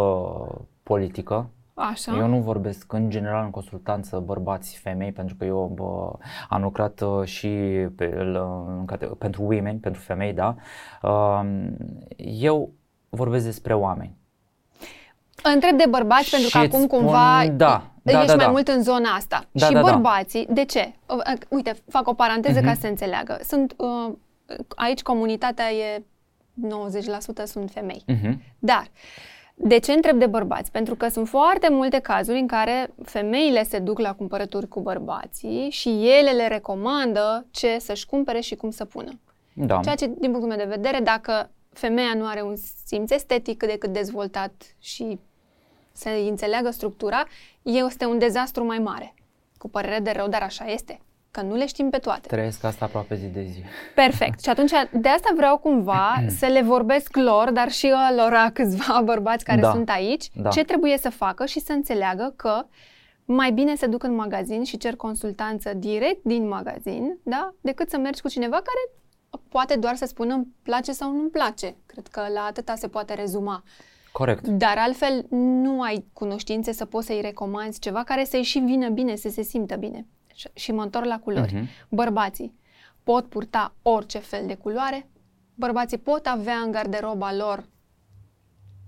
[0.82, 1.50] politică.
[1.78, 2.16] Așa.
[2.16, 6.12] Eu nu vorbesc în general în consultanță bărbați, femei, pentru că eu bă,
[6.48, 7.48] am lucrat uh, și
[7.96, 10.54] pe, la- în cate- pentru women, pentru femei, da.
[11.02, 11.40] Uh,
[12.16, 12.72] eu
[13.08, 14.16] vorbesc despre oameni.
[15.54, 18.44] Întreb de bărbați Și pentru că îți acum spun- cumva da, da, ești da, mai
[18.44, 18.50] da.
[18.50, 19.44] mult în zona asta.
[19.50, 19.90] Da, și da, da.
[19.92, 20.92] bărbații, de ce?
[21.06, 22.66] Uh, uh, Uite, fac o paranteză Mhm.
[22.66, 23.38] ca să se înțeleagă.
[23.42, 24.12] Sunt, uh,
[24.76, 26.02] aici comunitatea e
[26.54, 28.04] 90% sunt femei.
[28.12, 28.36] Uh-huh.
[28.58, 28.86] Dar,
[29.60, 30.70] de ce întreb de bărbați?
[30.70, 35.70] Pentru că sunt foarte multe cazuri în care femeile se duc la cumpărături cu bărbații
[35.70, 39.10] și ele le recomandă ce să-și cumpere și cum să pună.
[39.52, 39.80] Da.
[39.80, 42.54] Ceea ce, din punctul meu de vedere, dacă femeia nu are un
[42.84, 45.18] simț estetic cât de cât dezvoltat și
[45.92, 47.24] să îi înțeleagă structura,
[47.62, 49.14] este un dezastru mai mare.
[49.56, 51.00] Cu părere de rău, dar așa este.
[51.38, 52.28] Că nu le știm pe toate.
[52.28, 53.62] Trăiesc asta aproape zi de zi.
[53.94, 54.42] Perfect.
[54.42, 59.44] Și atunci, de asta vreau cumva să le vorbesc lor, dar și lor câțiva bărbați
[59.44, 59.70] care Da.
[59.70, 60.48] sunt aici, Da.
[60.48, 62.66] ce trebuie să facă și să înțeleagă că
[63.24, 67.54] mai bine se duc în magazin și cer consultanță direct din magazin, da?
[67.60, 68.90] decât să mergi cu cineva care
[69.48, 71.74] poate doar să spună îmi place sau nu-mi place.
[71.86, 73.62] Cred că la atâta se poate rezuma.
[74.12, 74.46] Corect.
[74.46, 79.14] Dar altfel nu ai cunoștințe să poți să-i recomanzi ceva care să-i și vină bine,
[79.16, 80.06] să se simtă bine.
[80.38, 81.54] Și- Și mă întorc la culori.
[81.54, 81.68] Mhm.
[81.88, 82.54] Bărbații
[83.02, 85.08] pot purta orice fel de culoare?
[85.54, 87.64] Bărbații pot avea în garderoba lor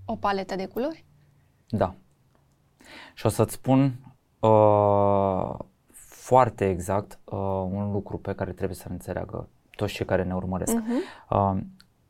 [0.05, 1.05] o paletă de culori?
[1.69, 1.95] Da.
[3.13, 3.95] Și o să-ți spun
[4.39, 5.53] uh,
[5.95, 7.39] foarte exact uh,
[7.71, 10.73] un lucru pe care trebuie să-l înțeleagă toți cei care ne urmăresc.
[10.73, 10.91] Mhm.
[11.29, 11.61] Uh,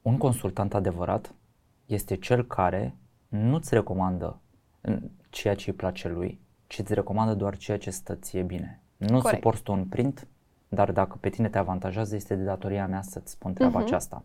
[0.01, 1.33] un consultant adevărat
[1.85, 2.95] este cel care
[3.27, 4.39] nu-ți recomandă
[4.81, 4.97] uh,
[5.29, 8.81] ceea ce îi place lui, ci îți recomandă doar ceea ce stă ție bine.
[9.09, 9.35] Nu Corect.
[9.35, 10.27] suporți tu un print,
[10.69, 13.85] dar dacă pe tine te avantajează, este de datoria mea să-ți spun treaba Mhm.
[13.87, 14.23] aceasta.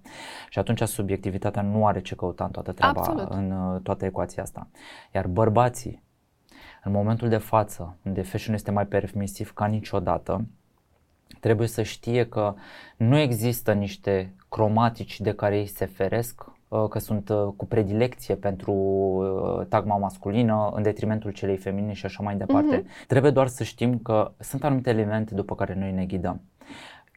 [0.48, 3.30] Și atunci subiectivitatea nu are ce căuta în toată treaba, Absolut.
[3.30, 4.68] în uh, toată ecuația asta.
[5.14, 6.02] Iar bărbații,
[6.84, 10.46] în momentul de față, unde fashion este mai permisiv ca niciodată,
[11.40, 12.54] trebuie să știe că
[12.96, 16.54] nu există niște cromatici de care ei se feresc, uh,
[16.88, 22.22] că sunt uh, cu predilecție pentru uh, tagma masculină în detrimentul celei feminine și așa
[22.22, 22.84] mai departe.
[23.06, 26.40] Trebuie doar să știm că sunt anumite elemente după care noi ne ghidăm.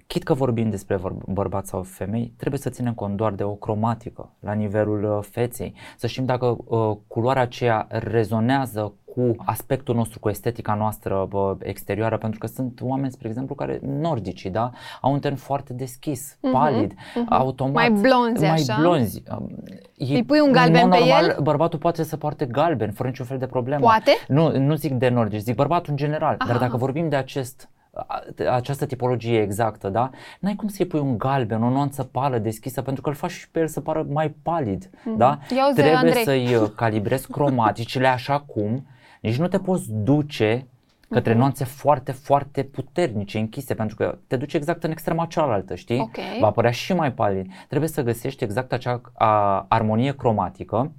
[0.08, 3.54] Chit că vorbim despre vor- bărbați sau femei, trebuie să ținem cont doar de o
[3.54, 10.20] cromatică la nivelul uh, feței, să știm dacă uh, culoarea aceea rezonează cu aspectul nostru,
[10.20, 15.12] cu estetica noastră bă, exterioară, pentru că sunt oameni, spre exemplu, care nordici, da, au
[15.14, 17.26] un ten foarte deschis, Mhm, palid, mhm.
[17.34, 18.78] automat, Mai blonzi, mai așa?
[18.80, 19.24] blonzi.
[19.40, 19.50] Um,
[19.98, 21.38] ei- Îi pui un în galben mod pe normal, el?
[21.42, 23.82] Bărbatul poate să poarte galben, fără niciun fel de problemă.
[23.82, 24.12] Poate?
[24.28, 26.36] Nu, nu zic de nordici, zic bărbatul în general.
[26.38, 26.60] Dar Aha.
[26.60, 27.70] dacă vorbim de acest
[28.08, 30.10] a- de această tipologie exactă, da?
[30.40, 33.50] N-ai cum să-i pui un galben, o nuanță pală deschisă, pentru că îl faci și
[33.50, 35.40] pe el să pară mai palid, da?
[35.56, 36.24] Ia uzi, Trebuie Andrei.
[36.24, 38.88] să-i uh, calibrezi cromaticile așa cum,
[39.20, 40.68] nici nu te poți duce
[41.10, 41.40] către Mhm.
[41.40, 46.00] nuanțe foarte, foarte puternice, închise, pentru că te duci exact în extrema cealaltă, știi?
[46.00, 46.16] Ok.
[46.40, 47.48] Va părea și mai palid.
[47.68, 50.92] Trebuie să găsești exact acea a, armonie cromatică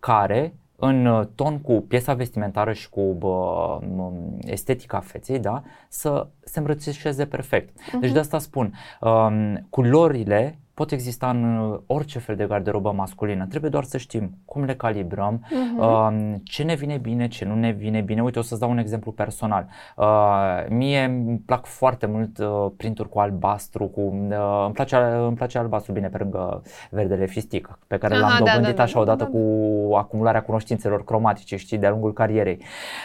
[0.00, 6.26] care în uh, ton cu piesa vestimentară și cu bă, m- estetica feței, da, să
[6.44, 7.78] se îmbrățișeze perfect.
[8.00, 13.46] Deci de asta spun, um, culorile pot exista în uh, orice fel de garderobă masculină.
[13.46, 15.78] Trebuie doar să știm cum le calibrăm, Mhm.
[15.78, 18.22] um, ce ne vine bine, ce nu ne vine bine.
[18.22, 19.66] Uite, o să-ți dau un exemplu personal.
[19.96, 25.36] Uh, mie îmi plac foarte mult uh, printuri cu albastru, cu, uh, îmi, place, îmi
[25.36, 28.82] place albastru, bine, pe lângă verdele fistic, pe care Aha, l-am da, da, dobândit da,
[28.82, 32.58] așa da, odată da, cu acumularea cunoștințelor cromatice, știi, de-a lungul carierei.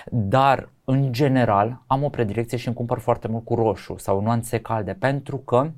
[0.09, 4.59] Dar, în general, am o predilecție și îmi cumpăr foarte mult cu roșu sau nuanțe
[4.59, 5.69] calde, pentru că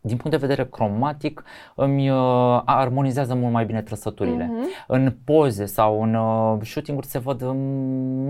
[0.00, 1.44] din punct de vedere cromatic,
[1.74, 4.44] îmi uh, armonizează mult mai bine trăsăturile.
[4.44, 4.86] Uh-huh.
[4.86, 7.56] În poze sau în uh, shooting-uri se văd um,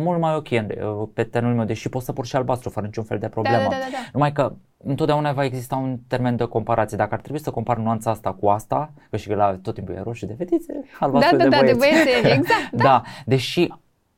[0.02, 3.04] mult mai ok uh, pe terenul meu, deși pot să pur și albastru fără niciun
[3.04, 3.56] fel de problemă.
[3.56, 3.98] Da, da, da, da.
[4.12, 4.52] Numai că
[4.84, 6.96] întotdeauna va exista un termen de comparație.
[6.96, 9.94] Dacă ar trebui să compar nuanța asta cu asta, că și că la tot timpul
[9.94, 11.78] e roșu de fetițe, albastru da, da, de da, băieți.
[11.78, 12.70] de băieți, exact.
[12.72, 12.82] Da.
[12.82, 13.68] da, deși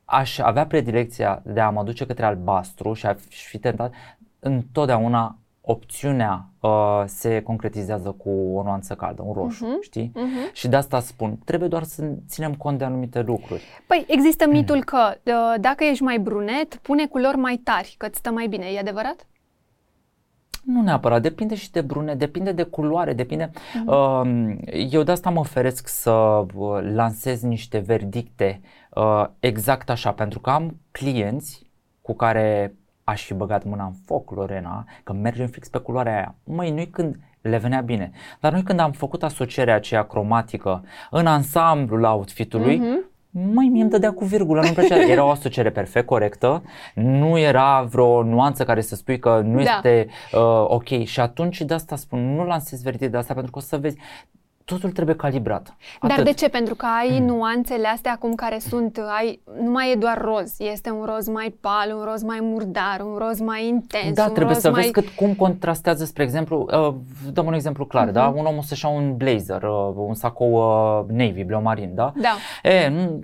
[0.05, 3.93] aș avea predilecția de a mă duce către albastru și aș fi tentat,
[4.39, 10.11] întotdeauna opțiunea uh, se concretizează cu o nuanță caldă, un roșu, uh-huh, știi?
[10.15, 10.53] Uh-huh.
[10.53, 13.63] Și de asta spun, trebuie doar să ținem cont de anumite lucruri.
[13.87, 14.85] Păi există mitul uh-huh.
[14.85, 18.65] că uh, dacă ești mai brunet, pune culori mai tari, că îți stă mai bine,
[18.65, 19.25] e adevărat?
[20.63, 23.49] Nu neapărat, depinde și de brune, depinde de culoare, depinde.
[23.49, 23.85] Uh-huh.
[23.85, 24.55] Uh,
[24.91, 28.61] eu de asta mă feresc să uh, lansez niște verdicte
[28.95, 32.75] uh, exact așa, pentru că am clienți cu care
[33.11, 36.35] aș fi băgat mâna în foc, Lorena, că mergem fix pe culoarea aia.
[36.43, 38.11] Măi, nu când le venea bine.
[38.39, 43.09] Dar noi când am făcut asocierea aceea cromatică în ansamblul outfitului, uh-huh.
[43.33, 44.95] Măi, mie îmi dădea cu virgulă, nu-mi plăcea.
[44.95, 46.63] Era o asociere perfect corectă,
[46.95, 49.71] nu era vreo nuanță care să spui că nu da.
[49.75, 50.87] este uh, ok.
[51.03, 53.97] Și atunci de asta spun, nu lansezi verite de asta pentru că o să vezi,
[54.73, 55.75] totul trebuie calibrat.
[55.99, 56.15] Atât.
[56.15, 56.49] Dar de ce?
[56.49, 57.25] Pentru că ai mm.
[57.25, 61.57] nuanțele astea acum care sunt, ai, nu mai e doar roz, este un roz mai
[61.61, 64.15] pal, un roz mai murdar, un roz mai intens.
[64.15, 64.81] Da, un trebuie roz să mai...
[64.81, 66.95] vezi cât, cum contrastează, spre exemplu, uh,
[67.31, 68.13] dăm un exemplu clar, uh-huh.
[68.13, 68.33] da?
[68.35, 72.13] Un om o să-și ia un blazer, uh, un sacou uh, navy, bleu marin, da?
[72.15, 72.35] Da.
[72.69, 73.19] E, nu,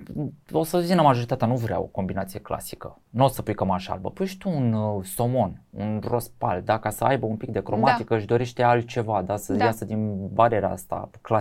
[0.52, 3.00] o să zic majoritatea, nu vrea o combinație clasică.
[3.10, 6.62] Nu o să pui cămașa albă, pui și tu un uh, somon, un roz pal,
[6.64, 6.78] da?
[6.78, 8.16] Ca să aibă un pic de cromatică, da.
[8.16, 9.36] își dorește altceva, da?
[9.36, 9.64] Să da.
[9.64, 11.37] iasă din bariera asta clasică.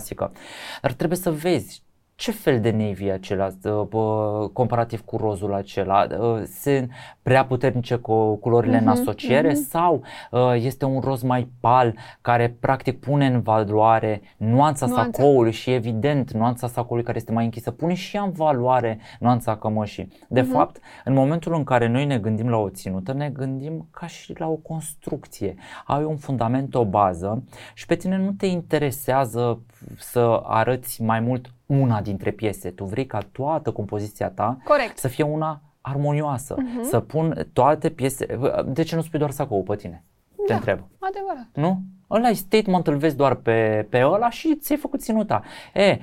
[0.81, 1.85] Dar trebuie să vezi
[2.17, 6.07] ce fel de navy e acela uh, comparativ cu rozul acela?
[6.19, 6.91] Uh, sunt
[7.21, 9.69] prea puternice cu culorile uh-huh, în mhm, asociere uh-huh.
[9.69, 15.17] sau uh, este un roz mai pal care practic pune în valoare nuanța, nuanța.
[15.17, 19.55] sacoului și evident nuanța sacoului care este mai închisă pune și ea în valoare nuanța
[19.55, 20.11] cămășii.
[20.27, 20.51] De uh-huh.
[20.51, 24.33] fapt, în momentul în care noi ne gândim la o ținută, ne gândim ca și
[24.37, 25.55] la o construcție.
[25.85, 27.43] Ai un fundament, o bază
[27.73, 29.61] și pe tine nu te interesează
[29.97, 32.69] să arăți mai mult una dintre piese.
[32.69, 34.97] Tu vrei ca toată compoziția ta Corect.
[34.97, 36.89] să fie una armonioasă, uh-huh.
[36.89, 38.39] să pun toate piese.
[38.65, 40.03] De ce nu spui doar sacou pe tine?
[40.35, 40.79] Da, Te întreb.
[40.99, 41.47] adevărat.
[41.53, 41.81] Nu?
[42.09, 45.41] Ăla e statement, îl vezi doar pe, pe ăla și ți-ai făcut ținuta.
[45.73, 45.99] E,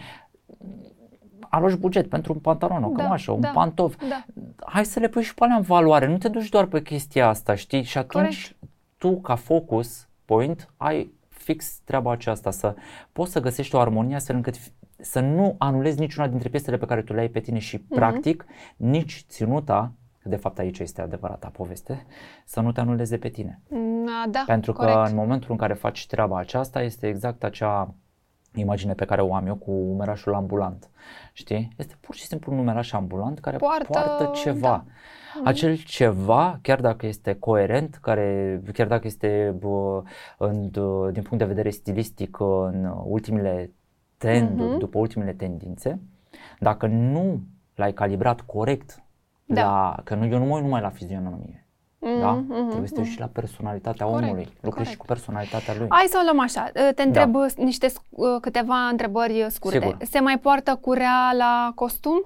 [1.49, 3.97] aloși buget pentru un pantalon, o da, cămașă, un da, pantof.
[4.09, 4.25] Da.
[4.67, 7.29] Hai să le pui și pe alea în valoare, nu te duci doar pe chestia
[7.29, 7.83] asta, știi?
[7.83, 8.57] Și atunci Corect.
[8.99, 11.13] tu ca focus point ai
[11.45, 12.75] fix treaba aceasta, să
[13.13, 14.57] poți să găsești o armonie astfel încât
[14.99, 17.89] să nu anulezi niciuna dintre piesele pe care tu le ai pe tine și mm-hmm.
[17.89, 18.45] practic
[18.77, 22.07] nici ținuta că de fapt aici este adevărata poveste,
[22.45, 23.61] să nu te anuleze pe tine.
[24.25, 24.97] A, da, Pentru corect.
[24.97, 27.95] că în momentul în care faci treaba aceasta este exact acea
[28.55, 30.91] imagine pe care o am eu cu umerașul ambulant.
[31.33, 31.69] Știi?
[31.77, 34.69] Este pur și simplu un umeraș ambulant care poartă, poartă ceva.
[34.69, 34.85] Da.
[35.37, 35.47] Mhm.
[35.47, 40.03] Acel ceva, chiar dacă este coerent, care, chiar dacă este bă,
[40.39, 40.71] în,
[41.13, 43.73] din punct de vedere stilistic în ultimile
[44.17, 44.79] trenduri, uh-huh.
[44.79, 46.01] după ultimele tendințe,
[46.59, 47.41] dacă nu
[47.75, 49.03] l-ai calibrat corect,
[49.45, 49.63] da.
[49.63, 51.65] la, că nu, eu nu mă uit numai la fizionomie,
[52.05, 52.43] Mm-hmm, da?
[52.43, 53.11] Mm-hmm, Trebuie să mm-hmm.
[53.11, 54.49] și la personalitatea corect, omului.
[54.61, 55.87] Lucrezi și cu personalitatea lui.
[55.91, 56.71] Hai să o luăm așa.
[56.95, 57.47] Te întreb da.
[57.57, 57.93] niște
[58.41, 59.79] câteva întrebări scurte.
[59.79, 59.97] Sigur.
[60.01, 62.25] Se mai poartă curea la costum?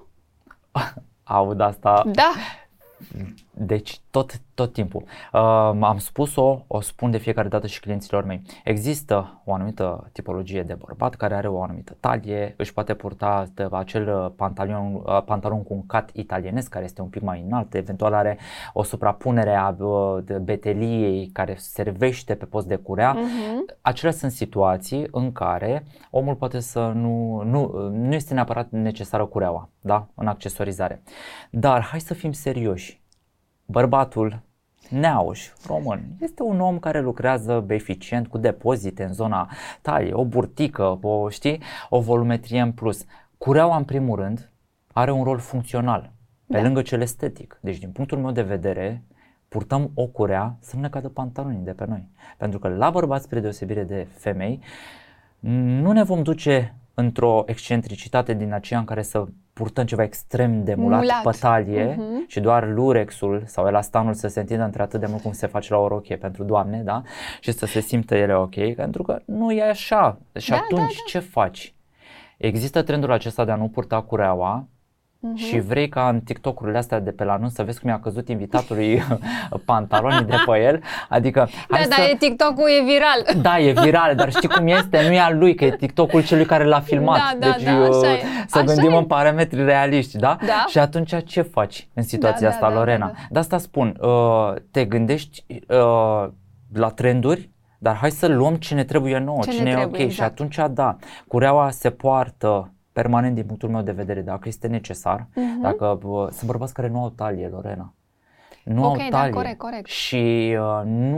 [1.23, 2.03] Aud asta.
[2.05, 2.31] Da.
[3.15, 3.25] Yeah.
[3.61, 5.03] Deci tot, tot timpul.
[5.33, 5.39] Uh,
[5.81, 8.41] am spus-o, o spun de fiecare dată și clienților mei.
[8.63, 14.33] Există o anumită tipologie de bărbat care are o anumită talie, își poate purta acel
[14.35, 18.37] pantalon, uh, pantalon cu un cat italienesc care este un pic mai înalt, eventual are
[18.73, 23.15] o suprapunere a uh, beteliei care servește pe post de curea.
[23.15, 23.77] Uh-huh.
[23.81, 29.69] Acelea sunt situații în care omul poate să nu, nu, nu este neapărat necesară cureaua
[29.81, 30.07] da?
[30.15, 31.01] în accesorizare.
[31.49, 32.99] Dar hai să fim serioși
[33.71, 34.41] bărbatul
[34.89, 39.49] Neauș, român, este un om care lucrează eficient cu depozite în zona
[39.81, 43.05] talie, o burtică, o, știi, o volumetrie în plus.
[43.37, 44.51] Cureaua, în primul rând,
[44.93, 46.11] are un rol funcțional,
[46.47, 46.61] pe da.
[46.61, 47.59] lângă cel estetic.
[47.61, 49.03] Deci, din punctul meu de vedere,
[49.47, 52.09] purtăm o curea să nu ne cadă pantalonii de pe noi.
[52.37, 54.59] Pentru că la bărbați, spre deosebire de femei,
[55.39, 59.25] nu ne vom duce într-o excentricitate din aceea în care să
[59.59, 61.23] purtăm ceva extrem de mulat, mulat.
[61.23, 62.27] pe talie uh-huh.
[62.27, 65.73] și doar lurexul sau elastanul să se întindă între atât de mult cum se face
[65.73, 67.01] la o rochie pentru doamne, da?
[67.39, 70.17] Și să se simtă ele ok, pentru că nu e așa.
[70.37, 71.09] Și da, atunci da, da.
[71.09, 71.73] ce faci?
[72.37, 74.67] Există trendul acesta de a nu purta cureaua,
[75.27, 75.35] uh-huh.
[75.35, 78.29] și vrei ca în TikTok-urile astea de pe la anunț să vezi cum i-a căzut
[78.29, 79.03] invitatului
[79.65, 81.49] pantalonii de pe el, adică...
[81.69, 82.15] Da, dar să...
[82.19, 83.41] TikTok-ul e viral.
[83.41, 85.07] Da, e viral, dar știi cum este?
[85.07, 87.17] Nu e al lui, că e TikTok-ul celui care l-a filmat.
[87.17, 88.21] Da, da, deci da, așa e.
[88.47, 88.95] să așa gândim e.
[88.97, 90.37] în parametri realiști, da?
[90.45, 90.65] Da.
[90.67, 93.05] Și atunci ce faci în situația Da, da, asta, da, da, Lorena?
[93.05, 93.13] da.
[93.29, 96.27] De asta spun, uh, te gândești uh,
[96.73, 100.01] la trenduri, dar hai să luăm ce ne trebuie nouă, Ce ne cine e trebuie,
[100.01, 100.07] ok.
[100.07, 100.37] exact.
[100.37, 100.95] Și atunci, da,
[101.27, 105.61] cureaua se poartă permanent din punctul meu de vedere, dacă este necesar, Mhm.
[105.61, 107.93] dacă uh, sunt bărbați care nu au talie, Lorena.
[108.63, 109.31] Nu Ok, au da, talie.
[109.33, 109.87] corect, corect.
[109.87, 111.17] Și uh, nu...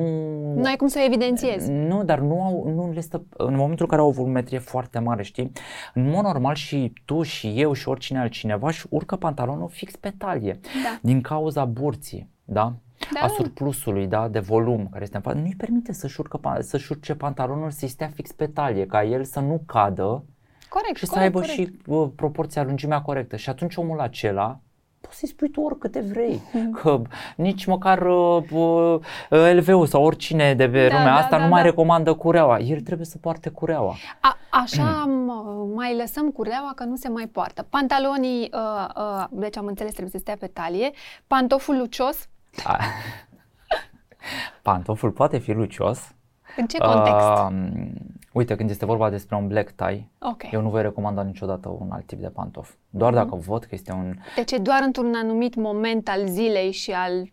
[0.55, 1.71] Nu ai cum să evidențiezi.
[1.71, 4.99] Nu, dar nu, au, nu le stă, în momentul în care au o volumetrie foarte
[4.99, 5.51] mare, știi,
[5.93, 10.13] în mod normal și tu și eu și oricine altcineva își urcă pantalonul fix pe
[10.17, 10.99] talie, Da.
[11.01, 12.73] din cauza burții, da?
[13.13, 13.25] Da.
[13.25, 16.91] a surplusului da, de volum care este în față, nu-i permite să-și, urcă, pa- să-și
[16.91, 20.23] urce pantalonul să-i stea fix pe talie, ca el să nu cadă
[20.73, 21.57] Corect, și să corect, aibă corect.
[21.83, 23.35] și uh, proporția, lungimea corectă.
[23.35, 24.59] Și atunci omul acela
[25.01, 26.71] poți să-i spui tu oricâte vrei, Mhm.
[26.71, 27.01] că
[27.35, 28.99] nici măcar uh, uh,
[29.53, 31.67] LV-ul sau oricine de pe Da, lumea da, asta da, nu mai da.
[31.67, 32.59] recomandă cureaua.
[32.59, 33.95] El trebuie să poarte cureaua.
[34.19, 37.65] A, așa mă, mai lăsăm cureaua că nu se mai poartă.
[37.69, 40.91] Pantalonii, uh, uh, deci am înțeles, trebuie să stea pe talie.
[41.27, 42.27] Pantoful lucios,
[42.63, 42.77] A-
[44.61, 46.11] Pantoful poate fi lucios.
[46.57, 47.27] în ce context?
[47.27, 47.47] Uh,
[48.33, 50.51] uite, când este vorba despre un black tie, ok.
[50.51, 52.73] eu nu voi recomanda niciodată un alt tip de pantof.
[52.89, 53.21] Doar Mhm.
[53.23, 57.29] dacă văd că este un Deci e doar într-un anumit moment al zilei și al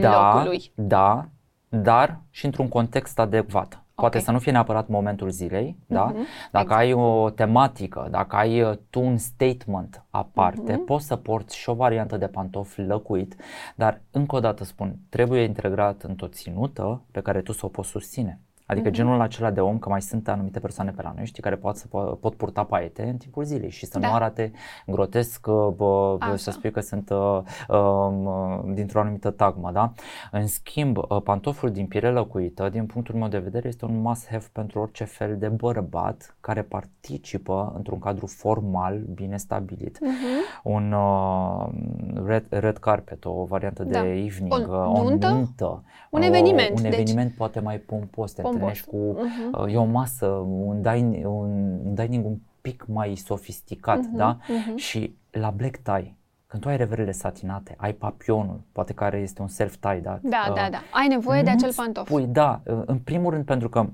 [0.00, 0.72] da, locului.
[0.74, 1.28] da,
[1.68, 3.84] dar și într-un context adecvat.
[3.94, 4.22] Poate Ok.
[4.24, 6.04] să nu fie neapărat momentul zilei, da?
[6.04, 6.16] Mhm,
[6.50, 6.80] Dacă exact.
[6.80, 10.84] ai o tematică, dacă ai uh, tu un statement aparte, Mhm.
[10.84, 13.34] poți să porți și o variantă de pantof lăcuit,
[13.76, 17.88] dar încă o dată spun, trebuie integrat într-o ținută pe care tu să o poți
[17.88, 18.40] susține.
[18.70, 18.96] Adică Mhm.
[18.96, 21.76] genul acela de om, că mai sunt anumite persoane pe la noi, știi, care pot,
[21.76, 24.08] să, po- pot purta paiete în timpul zilei și să Da.
[24.08, 24.52] nu arate
[24.86, 26.50] grotesc, uh, bă, bă, să Așa.
[26.50, 29.92] spui că sunt uh, um, uh, dintr-o anumită tagmă, da?
[30.30, 34.44] În schimb, uh, pantoful din piele lăcuită, din punctul meu de vedere, este un must-have
[34.52, 39.98] pentru orice fel de bărbat care participă într-un cadru formal bine stabilit.
[40.00, 40.12] Mhm.
[40.62, 41.66] Un uh,
[42.26, 44.00] red, red carpet, o variantă Da.
[44.02, 45.28] de evening, O uh, o nuntă?
[45.28, 46.92] nuntă, Un o- eveniment, un deci.
[46.92, 48.59] eveniment poate mai pompos, te Pompos.
[48.60, 49.62] Întâlnești cu, Mhm.
[49.64, 54.36] uh, e o masă, un, din, un, un dining un pic mai sofisticat, Mhm, da?
[54.48, 54.76] mhm.
[54.76, 56.14] Și la black tie,
[56.46, 60.18] când tu ai reverele satinate, ai papionul, poate care este un self-tie, da?
[60.22, 60.78] Da, Uh, da, da.
[60.92, 62.08] Ai nevoie de nu acel pantof.
[62.08, 63.86] Pui, da, uh, în primul rând pentru că uh,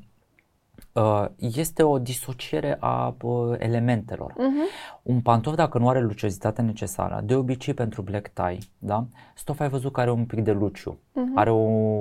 [1.37, 4.35] este o disociere a uh, elementelor.
[4.39, 4.55] Mhm.
[5.03, 9.07] Un pantof, dacă nu are luciozitatea necesară, de obicei pentru black tie, da?
[9.35, 11.39] Stof ai văzut că are un pic de luciu, Mhm.
[11.39, 11.57] are o,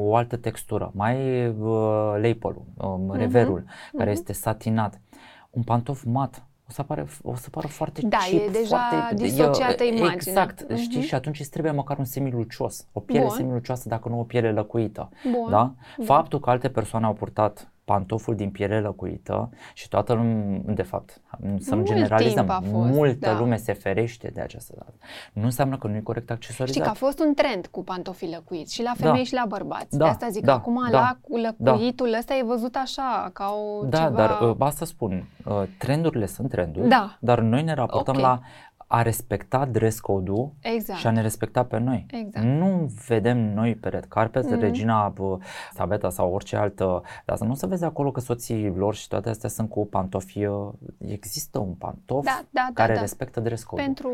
[0.08, 4.20] o altă textură, mai e uh, lapel-ul, um, reverul, care mhm.
[4.20, 5.02] este satinat.
[5.50, 9.16] Un pantof mat o să, apare, o să pară foarte Da, cheap, e deja foarte,
[9.16, 10.14] disociată e- imaginea.
[10.14, 10.80] Exact, Mhm.
[10.80, 13.36] știi, și atunci îți trebuie măcar un semilucios, o piele Bun.
[13.36, 15.10] semilucioasă, dacă nu o piele lăcuită.
[15.32, 15.50] Bun.
[15.50, 15.74] Da?
[15.98, 16.06] Bun.
[16.06, 21.22] Faptul că alte persoane au purtat pantoful din piele lăcuită și toată lumea, de fapt,
[21.60, 23.38] să nu Mult generalizăm, timp a fost, multă da.
[23.40, 24.94] lume se ferește de această dată.
[25.34, 26.68] Nu înseamnă că nu e corect accesorizat.
[26.68, 29.06] Știi că a fost un trend cu pantofii lăcuiți și la Da.
[29.06, 29.98] femei și la bărbați.
[29.98, 33.30] Da, De asta zic da, că acum da, la cu lăcuitul ăsta e văzut așa,
[33.34, 33.46] ca
[33.80, 34.10] o Da, ceva...
[34.10, 37.18] dar uh, asta spun, uh, trendurile sunt trenduri, Da.
[37.20, 38.22] dar noi ne raportăm Ok.
[38.22, 38.40] la
[38.88, 41.00] a respecta dress code-ul Exact.
[41.00, 42.06] și a ne respecta pe noi.
[42.10, 42.46] Exact.
[42.46, 44.60] Nu vedem noi pe red carpet, Mhm.
[44.60, 45.38] Regina bă,
[45.74, 49.30] Sabeta sau orice altă, dar să nu se vezi acolo că soții lor și toate
[49.30, 50.46] astea sunt cu pantofi.
[50.46, 50.68] uh,
[51.08, 53.00] Există un pantof Da, da, da, care da.
[53.00, 53.86] respectă dress code-ul.
[53.88, 54.12] Pentru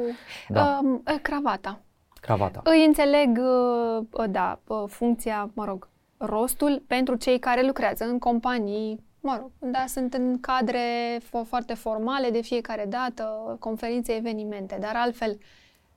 [0.47, 0.79] Da.
[0.83, 1.79] um, cravata.
[2.21, 2.61] Cravata.
[2.63, 9.03] Îi înțeleg, uh, da, uh, funcția, mă rog, rostul pentru cei care lucrează în companii,
[9.21, 14.95] mă rog, da, sunt în cadre fo- foarte formale de fiecare dată, conferințe, evenimente, dar
[14.95, 15.37] altfel,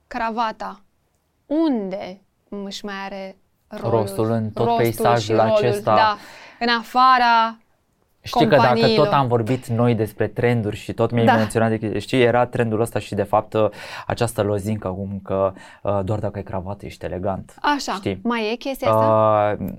[0.07, 0.81] cravata,
[1.45, 3.99] unde își mai are rolul?
[3.99, 5.95] Rostul în tot Rostul peisajul și rolul, acesta.
[5.95, 6.17] Da,
[6.59, 7.57] în afara
[8.25, 9.05] Știi că dacă companiilor.
[9.05, 11.35] tot am vorbit noi despre trenduri și tot mi-ai Da.
[11.35, 13.69] menționat, de- știi, era trendul ăsta și de fapt uh,
[14.07, 15.51] această lozincă cum că
[15.81, 17.55] uh, doar dacă ai cravată ești elegant.
[17.61, 18.19] Așa, Știi?
[18.23, 19.57] mai e chestia asta?
[19.61, 19.69] Uh,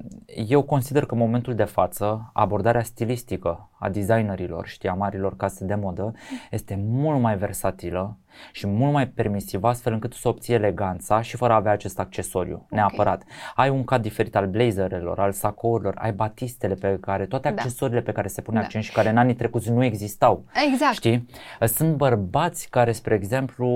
[0.48, 5.64] eu consider că în momentul de față abordarea stilistică a designerilor, știi, a marilor case
[5.64, 6.14] de modă
[6.50, 8.16] este mult mai versatilă
[8.52, 12.66] și mult mai permisivă astfel încât să obții eleganța și fără a avea acest accesoriu
[12.70, 13.22] neapărat.
[13.54, 17.54] Ai un cad diferit al blazerelor, al sacourilor, ai batistele pe care, toate Da.
[17.54, 18.64] accesoriile pe care se pune Da.
[18.64, 20.44] accent și care în anii trecuți nu existau.
[20.72, 20.92] Exact.
[20.94, 21.26] Știi?
[21.60, 23.66] Sunt bărbați care, spre exemplu,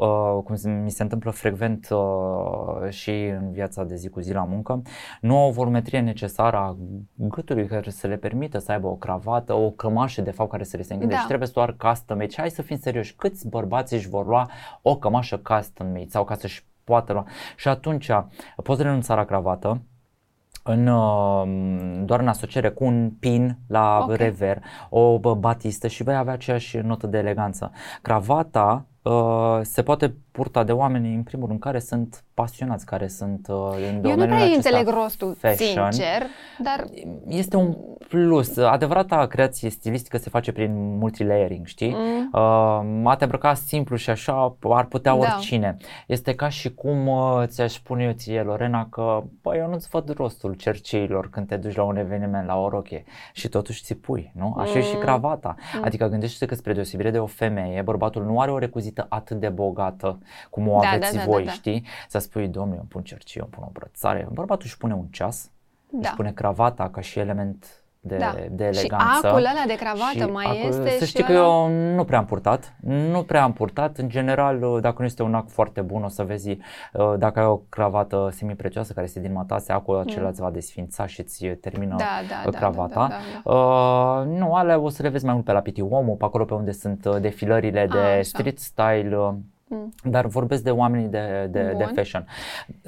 [0.00, 4.32] uh, cum se- mi se întâmplă frecvent uh, și în viața de zi cu zi
[4.32, 4.82] la muncă,
[5.20, 6.76] nu au o volumetrie necesară a
[7.14, 10.76] gâtului care să le permită să aibă o cravată, o cămașă de fapt care să
[10.76, 11.18] le se înghite Da.
[11.18, 12.30] și trebuie să doar custom made.
[12.30, 14.50] Și hai să fim serioși, câți bărbați bărbații își vor lua
[14.82, 17.26] o cămașă custom made sau ca să-și poată lua.
[17.56, 18.10] Și atunci
[18.62, 19.82] poți renunța la cravată,
[20.62, 21.42] în, uh,
[22.04, 24.16] doar în asociere cu un pin la okay.
[24.16, 27.72] rever, o batistă și vei avea aceeași notă de eleganță.
[28.02, 33.46] Cravata uh, se poate purta de oameni, în primul rând, care sunt pasionați, care sunt
[33.48, 33.56] uh,
[33.90, 35.92] în domeniul Eu nu prea înțeleg rostul, fashion.
[35.92, 36.22] sincer,
[36.58, 36.86] dar...
[37.26, 37.76] Este un
[38.08, 38.56] plus.
[38.56, 41.96] Adevărata creație stilistică se face prin multilayering, știi?
[41.96, 42.30] Mm.
[42.32, 45.18] Uh, a te îmbrăca simplu și așa ar putea da.
[45.18, 45.76] oricine.
[46.06, 50.14] Este ca și cum uh, ți-aș spune eu ție, Lorena, că bă, eu nu-ți văd
[50.16, 54.32] rostul cerceilor când te duci la un eveniment, la o roche și totuși ți pui,
[54.34, 54.54] nu?
[54.58, 54.78] Așa mm.
[54.78, 55.00] e și mm.
[55.00, 55.54] cravata.
[55.74, 55.84] Mm.
[55.84, 59.48] Adică gândește-te că spre deosebire de o femeie, bărbatul nu are o recuzită atât de
[59.48, 60.18] bogată
[60.50, 61.52] cum o da, aveți da, da, voi, da, da.
[61.52, 61.86] știi?
[62.08, 64.28] Să spui, domnule, îmi pun cercii, îmi pun o brățare.
[64.32, 65.50] Bărbatul își pune un ceas,
[65.90, 65.98] da.
[66.08, 68.34] își pune cravata ca și element de, da.
[68.50, 69.18] de eleganță.
[69.20, 71.40] Și acul ăla de cravată mai acul, este Să știi că ăla...
[71.40, 73.98] eu nu prea am purtat, nu prea am purtat.
[73.98, 77.46] În general, dacă nu este un act foarte bun, o să vezi uh, dacă ai
[77.46, 80.00] o cravată semi-precioasă care este din matase, acul mm.
[80.00, 82.94] acela îți va desfința și îți termină da, da, cravata.
[82.94, 83.56] Da, da, da, da.
[83.56, 86.44] Uh, nu, alea o să le vezi mai mult pe la Piti Uomo, pe acolo
[86.44, 89.34] pe unde sunt uh, defilările de A, street style, uh,
[89.74, 90.10] Mm.
[90.10, 92.26] Dar vorbesc de oamenii de, de, de fashion.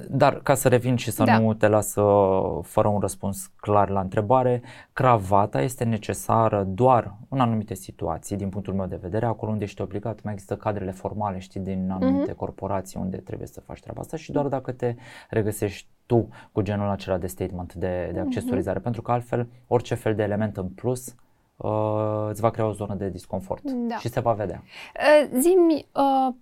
[0.09, 1.39] Dar ca să revin și să da.
[1.39, 4.63] nu te las uh, fără un răspuns clar la întrebare,
[4.93, 9.83] cravata este necesară doar în anumite situații, din punctul meu de vedere, acolo unde ești
[9.83, 12.37] obligat, mai există cadrele formale, știi, din anumite mm-hmm.
[12.37, 14.95] corporații unde trebuie să faci treaba asta și doar dacă te
[15.31, 18.29] regăsești tu cu genul acela de statement de, de mhm.
[18.29, 18.83] accesorizare, mm-hmm.
[18.83, 21.15] pentru că altfel orice fel de element în plus
[21.57, 23.97] uh, îți va crea o zonă de disconfort da.
[23.97, 24.63] și se va vedea.
[24.63, 26.35] Uh, zimi, uh,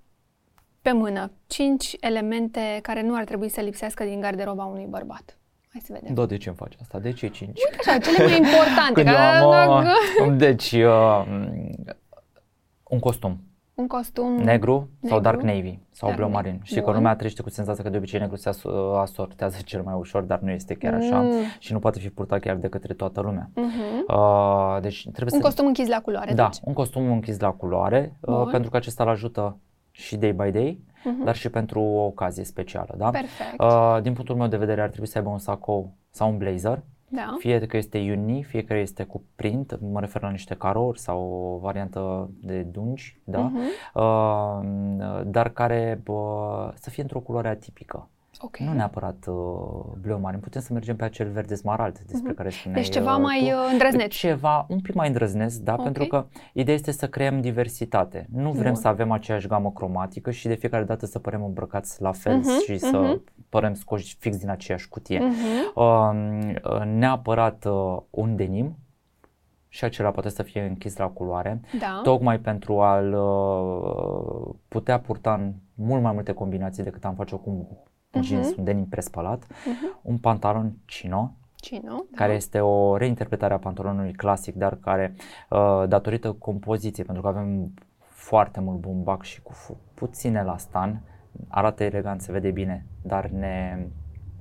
[0.85, 5.39] pe mână, cinci elemente care nu ar trebui să lipsească din garderoba unui bărbat.
[5.73, 6.15] Hai să vedem.
[6.15, 6.99] Da, de ce îmi faci asta?
[6.99, 7.61] De ce cinci?
[7.71, 8.93] Uite așa, cele mai importante.
[8.93, 9.87] Când am,
[10.27, 11.25] uh, deci, uh,
[12.83, 13.41] un costum.
[13.75, 16.61] Un costum negru, negru sau dark navy sau dark bleu marin.
[16.63, 18.51] Știi că lumea trăiește cu senzația că de obicei negru se
[19.01, 21.33] asortează cel mai ușor, dar nu este chiar așa mm.
[21.59, 23.51] și nu poate fi purtat chiar de către toată lumea.
[23.51, 24.15] Mm-hmm.
[24.15, 25.47] Uh, deci trebuie un să...
[25.47, 26.35] costum închis la culoare.
[26.35, 26.61] Da, deci.
[26.65, 29.59] un costum închis la culoare, uh, pentru că acesta îl ajută
[29.95, 31.25] și day by day, uh-huh.
[31.25, 32.95] dar și pentru o ocazie specială.
[32.97, 33.11] Da?
[33.11, 33.61] Perfect.
[33.61, 36.83] Uh, din punctul meu de vedere ar trebui să aibă un sacou sau un blazer,
[37.09, 37.35] da.
[37.39, 41.21] fie că este uni, fie că este cu print, mă refer la niște carouri sau
[41.21, 43.51] o variantă de dungi, da?
[43.51, 43.95] Uh-huh.
[43.95, 48.09] Uh, dar care uh, să fie într-o culoare atipică.
[48.41, 48.67] Okay.
[48.67, 49.35] Nu neapărat uh,
[50.01, 52.37] bleu marin, putem să mergem pe acel verde smarald despre uh-huh.
[52.37, 54.15] care spuneai Deci ceva uh, mai uh, îndrăzneț.
[54.15, 55.85] Ceva un pic mai îndrăzneț, da, okay.
[55.85, 58.27] pentru că ideea este să creăm diversitate.
[58.33, 58.81] Nu vrem Bun.
[58.81, 62.65] să avem aceeași gamă cromatică și de fiecare dată să părem îmbrăcați la fel uh-huh.
[62.67, 62.91] și uh-huh.
[62.91, 65.21] să părem scoși fix din aceeași cutie.
[65.21, 65.75] Uh-huh.
[65.75, 68.77] Uh, neapărat uh, un denim,
[69.69, 72.01] și acela poate să fie închis la culoare, da.
[72.03, 77.67] tocmai pentru a-l uh, putea purta în mult mai multe combinații decât am face-o cu
[78.19, 78.27] uh-huh.
[78.27, 80.03] jeans, un denim prespălat, uh-huh.
[80.03, 82.37] un pantalon chino, Chino, care da.
[82.37, 85.15] este o reinterpretare a pantalonului clasic, dar care,
[85.51, 89.53] uh, datorită compoziției, pentru că avem foarte mult bumbac și cu
[89.95, 91.01] puțin elastan,
[91.49, 93.87] arată elegant, se vede bine, dar ne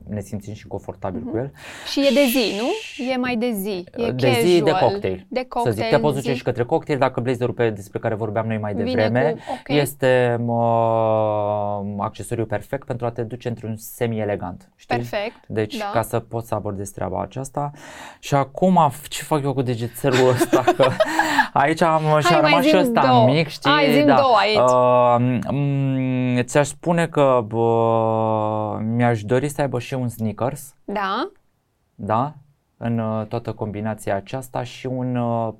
[0.09, 1.31] ne simțim și confortabil mm-hmm.
[1.31, 1.51] cu el.
[1.91, 2.67] Și e de zi, nu?
[3.11, 5.25] E mai de zi, e De casual, zi, de cocktail.
[5.27, 8.15] De cocktail să zic, te poți duce și către cocktail, dacă blazerul pe, despre care
[8.15, 9.77] vorbeam noi mai devreme, cu, okay.
[9.77, 14.69] este uh, accesoriu perfect pentru a te duce într-un semi-elegant.
[14.75, 14.95] Știi?
[14.95, 15.89] Perfect, Deci, da.
[15.93, 17.71] ca să poți să abordezi treaba aceasta.
[18.19, 20.63] Și acum, ce fac eu cu degețelul ăsta?
[20.77, 20.89] Că
[21.53, 23.25] aici am și-a rămas și ăsta două.
[23.25, 23.71] mic, știi?
[23.71, 24.15] Hai, zim da.
[24.15, 24.57] două aici.
[26.37, 30.75] Uh, ți-aș spune că uh, mi-aș dori să aibă și și un sneakers.
[30.85, 31.31] Da.
[31.95, 32.33] Da,
[32.77, 35.53] în uh, toată combinația aceasta și un uh,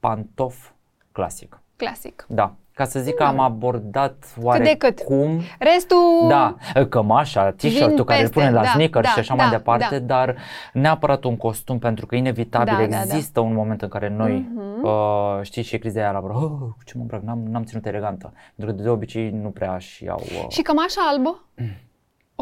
[0.00, 0.70] pantof
[1.12, 1.60] clasic.
[1.76, 2.26] Clasic.
[2.28, 2.54] Da.
[2.74, 5.00] Ca să zic că am abordat oare cât de cât.
[5.04, 5.40] cum...
[5.58, 6.28] Restul...
[6.28, 6.56] Da,
[6.88, 10.16] cămașa, t-shirt-ul care îl pune la da, sneakers da, și așa da, mai departe, da.
[10.16, 10.36] dar
[10.72, 13.46] neapărat un costum, pentru că inevitabil da, există da, da.
[13.46, 14.82] un moment în care noi, uh-huh.
[14.82, 18.32] uh, știți, și criza aia la bro, oh, ce mă îmbrac, n-am, n-am ținut elegantă.
[18.56, 20.20] Pentru că de obicei nu prea și iau...
[20.20, 20.46] Uh...
[20.48, 21.40] Și cămașa albă?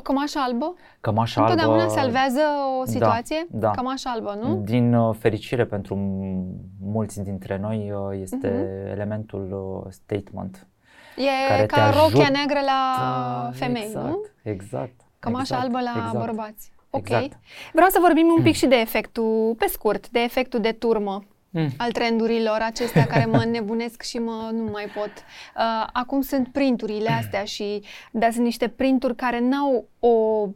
[0.00, 0.74] O cămașă albă?
[1.00, 1.52] Cămașa albă...
[1.52, 2.00] Întotdeauna albă...
[2.00, 2.40] salvează
[2.80, 3.46] o da, situație?
[3.50, 3.70] Da, da.
[3.70, 4.56] Cămașa albă, nu?
[4.56, 5.94] Din uh, fericire pentru
[6.82, 8.90] mulți dintre noi uh, este uh-huh.
[8.90, 10.66] elementul uh, statement.
[11.16, 14.20] E care ca te rochia neagră la da, femei, exact, nu?
[14.42, 15.00] Exact.
[15.18, 16.26] Cămașa exact, albă la exact.
[16.26, 16.72] bărbați.
[16.90, 17.08] Ok.
[17.08, 17.38] Exact.
[17.72, 21.68] Vreau să vorbim un pic și de efectul, pe scurt, de efectul de turmă mm.
[21.76, 25.12] al trendurilor acestea care mă nebunesc și mă nu mai pot.
[25.56, 27.82] Uh, acum sunt printurile astea și
[28.12, 30.48] da, sunt niște printuri care n-au o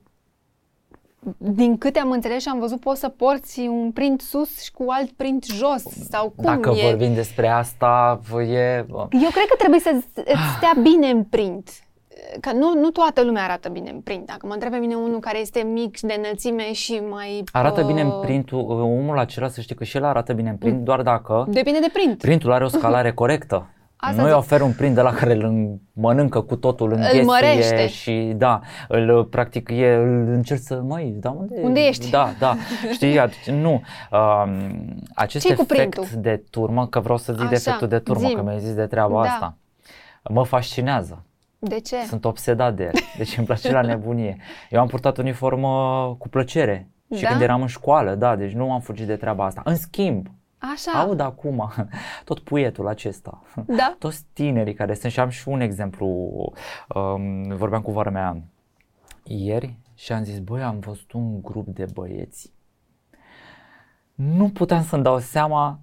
[1.39, 4.85] din câte am înțeles și am văzut, poți să porți un print sus și cu
[4.89, 6.87] alt print jos sau cum Dacă e?
[6.87, 8.87] vorbim despre asta, e...
[9.11, 11.71] Eu cred că trebuie să îți stea bine în print.
[12.41, 14.27] Că nu, nu toată lumea arată bine în print.
[14.27, 17.45] Dacă mă întrebe mine unul care este mic de înălțime și mai...
[17.53, 20.57] Arată bine în uh, printul, omul acela să știe că și el arată bine în
[20.57, 22.19] print, doar dacă Depinde de print.
[22.19, 23.69] printul are o scalare corectă.
[23.97, 24.39] Asta nu îi zic.
[24.39, 27.87] ofer un print de la care îl mănâncă cu totul în Îl chestie mărește.
[27.89, 32.11] și da, îl practic e, îl încerc să, măi, da, unde, Unde ești?
[32.11, 32.55] Da, da,
[32.95, 33.71] știi, atunci, nu.
[33.73, 34.85] Um,
[35.15, 36.21] acest Ce-i cu efect printul?
[36.21, 38.35] de turmă, că vreau să zic de Așa, efectul de turmă, zi-mi.
[38.35, 39.29] că mi-ai zis de treaba Da.
[39.31, 39.57] asta,
[40.31, 41.25] mă fascinează.
[41.69, 41.97] De ce?
[42.07, 42.93] Sunt obsedat de el.
[43.17, 44.37] Deci îmi place la nebunie.
[44.71, 45.69] Eu am purtat uniformă
[46.19, 46.89] cu plăcere.
[47.15, 47.29] Și Da?
[47.29, 49.63] când eram în școală, da, deci nu am fugit de treaba asta.
[49.65, 50.27] În schimb,
[50.59, 50.91] Așa.
[51.01, 51.73] aud acum
[52.25, 53.43] tot puietul acesta.
[53.67, 53.97] Da?
[53.99, 56.07] Toți tinerii care sunt și am și un exemplu,
[56.95, 58.37] um, vorbeam cu vara mea
[59.23, 62.53] ieri și am zis, băi, am văzut un grup de băieți.
[64.15, 65.79] Nu puteam să-mi dau seama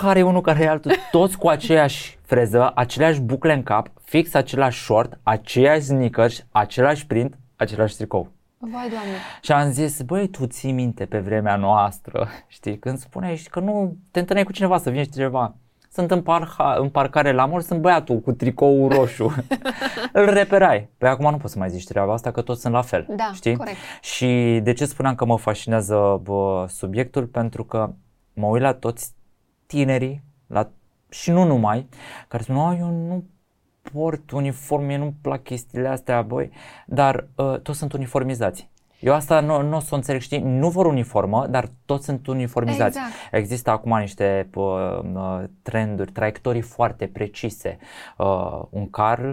[0.00, 4.34] care e unul, care e altul, toți cu aceeași freză, aceleași bucle în cap, fix
[4.34, 8.32] același short, aceiași sneakers, același print, același tricou.
[8.58, 9.16] Vai, Doamne.
[9.42, 13.96] Și am zis, băi, tu ții minte pe vremea noastră, știi, când spuneai că nu
[14.10, 15.54] te întâlneai cu cineva să vine și cineva.
[15.92, 19.34] Sunt în, parha, în parcare la mor, sunt băiatul cu tricou roșu.
[20.12, 20.88] Îl reperai.
[20.98, 23.06] Pe acum nu poți să mai zici treaba asta, că toți sunt la fel.
[23.16, 23.56] Da, știi?
[23.56, 23.76] corect.
[24.00, 27.26] Și de ce spuneam că mă fascinează bă, subiectul?
[27.26, 27.90] Pentru că
[28.32, 29.16] mă uit la toți
[29.68, 30.70] tinerii, la,
[31.08, 31.88] și nu numai,
[32.28, 33.24] care spun, "A, eu nu
[33.92, 36.50] port uniform, mie nu-mi plac chestiile astea, băi,
[36.86, 38.70] dar uh, toți sunt uniformizați.
[39.00, 42.26] Eu asta nu, nu o să o înțeleg, știi, nu vor uniformă, dar toți sunt
[42.26, 42.98] uniformizați.
[42.98, 43.12] Exact.
[43.32, 44.64] Există acum niște uh,
[45.14, 47.78] uh, trenduri, traiectorii foarte precise.
[48.16, 49.30] Uh, un Carl,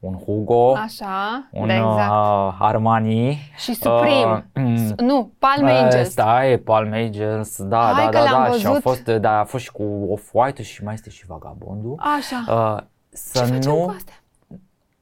[0.00, 2.10] un Hugo, Așa, un da, exact.
[2.10, 3.38] uh, Armani.
[3.56, 4.50] Și Supreme.
[4.56, 6.10] Uh, mm, S- nu, Palm Uh, Angels.
[6.10, 8.82] Stai, Palm Angels, da, Hai da, că da, l-am da, și au văzut.
[8.82, 11.94] fost, da, a fost și cu Off-White și mai este și Vagabondul.
[11.98, 12.44] Așa.
[12.76, 14.14] Uh, Ce să facem nu, cu astea?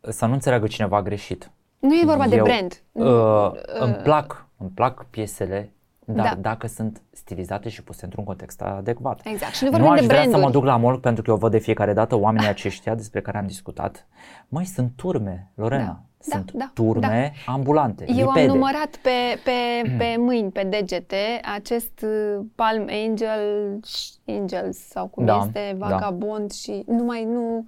[0.00, 1.50] să nu înțeleagă cineva greșit.
[1.78, 2.82] Nu e vorba de Eu, brand.
[2.92, 3.50] Uh,
[3.80, 5.72] îmi plac, îmi plac piesele,
[6.14, 6.34] dar Da.
[6.40, 9.20] dacă sunt stilizate și puse într-un context adecvat.
[9.24, 9.54] Exact.
[9.54, 10.52] Și nu Nu vorbim aș de vrea să branduri.
[10.52, 13.38] mă duc la mall pentru că eu văd de fiecare dată oamenii aceștia despre care
[13.38, 14.06] am discutat.
[14.48, 15.84] Măi, sunt turme, Lorena.
[15.84, 18.40] Da, Sunt da, da, turme ambulante, Eu lipede.
[18.40, 19.10] am numărat pe,
[19.44, 23.40] pe, pe mâini, pe degete, acest uh, Palm Angel,
[24.26, 25.86] Angels sau cum Da, este, da.
[25.86, 27.66] Vagabond și numai nu...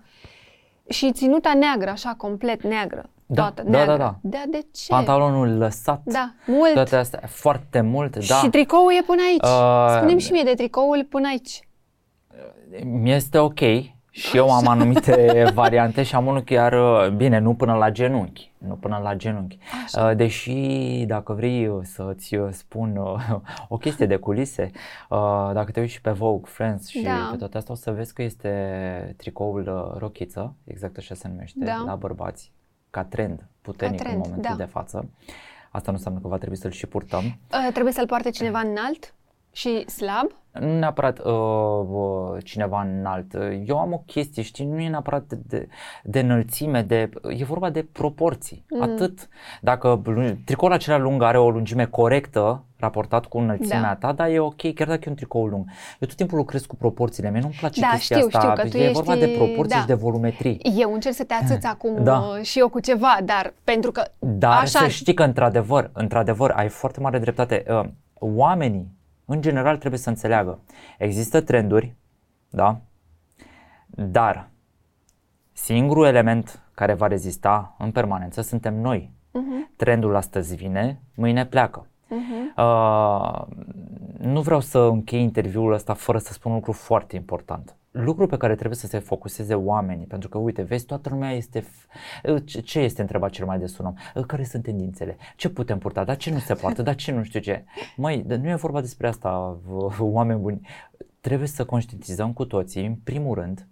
[0.88, 3.10] Și ținuta neagră, așa, complet neagră.
[3.32, 3.93] Da, toată da, neagră.
[3.97, 4.19] da, da.
[4.23, 4.86] Da, de ce?
[4.89, 6.73] Pantalonul lăsat, Da, mult.
[6.73, 8.35] toate astea, foarte mult, da.
[8.35, 9.43] Și tricoul e până aici.
[9.43, 11.61] Uh, Spune-mi și mie de tricoul până aici.
[12.85, 13.59] Mi este ok
[14.11, 18.52] și eu am anumite variante și am unul chiar, uh, bine, nu până la genunchi,
[18.59, 19.59] nu până la genunchi.
[19.85, 20.09] Așa.
[20.09, 23.36] Uh, Deși, dacă vrei uh, să-ți uh, spun uh,
[23.69, 24.70] o chestie de culise,
[25.09, 27.28] uh, dacă te uiți și pe Vogue, Friends și Da.
[27.31, 29.61] pe toate astea, o să vezi că este tricoul
[29.93, 31.82] uh, rochiță, exact așa se numește, Da.
[31.86, 32.52] la bărbați,
[32.90, 34.64] ca trend puternic trend, în momentul da.
[34.64, 35.10] de față.
[35.70, 37.24] Asta nu înseamnă că va trebui să-l și purtăm.
[37.24, 39.14] Uh, trebuie să-l poarte cineva înalt
[39.52, 40.31] și slab.
[40.60, 41.24] Nu neapărat uh,
[41.90, 43.35] uh, cineva înalt.
[43.66, 45.68] Eu am o chestie, știi, nu e neapărat de, de,
[46.05, 48.64] de înălțime, de, e vorba de proporții.
[48.70, 48.82] Mm.
[48.82, 49.28] Atât.
[49.60, 53.94] Dacă lu- tricoul acela lung are o lungime corectă raportat cu înălțimea Da.
[54.06, 55.64] ta, dar e ok, chiar dacă e un tricou lung.
[55.98, 58.40] Eu tot timpul lucrez cu proporțiile mele, nu-mi place Da, chestia știu, asta.
[58.51, 59.81] știu că tu e ești- vorba de proporții da.
[59.81, 60.60] și de volumetrii.
[60.78, 62.18] Eu încerc să te ațâți acum Da.
[62.18, 64.78] uh, și eu cu ceva, dar pentru că Dar așa...
[64.78, 67.64] să știi că într-adevăr, într-adevăr, ai foarte mare dreptate.
[67.68, 67.85] Uh,
[68.22, 68.98] Oamenii,
[69.31, 70.59] în general, trebuie să înțeleagă.
[70.98, 71.94] Există trenduri,
[72.48, 72.81] da?
[73.86, 74.48] Dar
[75.52, 79.11] singurul element care va rezista în permanență suntem noi.
[79.32, 81.86] Mhm, Trendul astăzi vine, mâine pleacă.
[82.09, 82.55] mhm.
[82.57, 83.43] Uh,
[84.19, 87.74] nu vreau să închei interviul ăsta fără să spun un lucru foarte important.
[87.90, 91.60] Lucru pe care trebuie să se focuseze oamenii, pentru că uite, vezi, toată lumea este...
[91.60, 93.94] f- Ce, ce este întrebat cel mai des un om?
[94.14, 95.16] Uh, Care sunt tendințele?
[95.36, 96.04] Ce putem purta?
[96.04, 96.82] Dar ce nu se poartă?
[96.82, 97.64] Dar ce nu știu ce?
[97.96, 100.60] Măi, dar nu e vorba despre asta, v- oameni buni.
[101.20, 103.66] Trebuie să conștientizăm cu toții, în primul rând,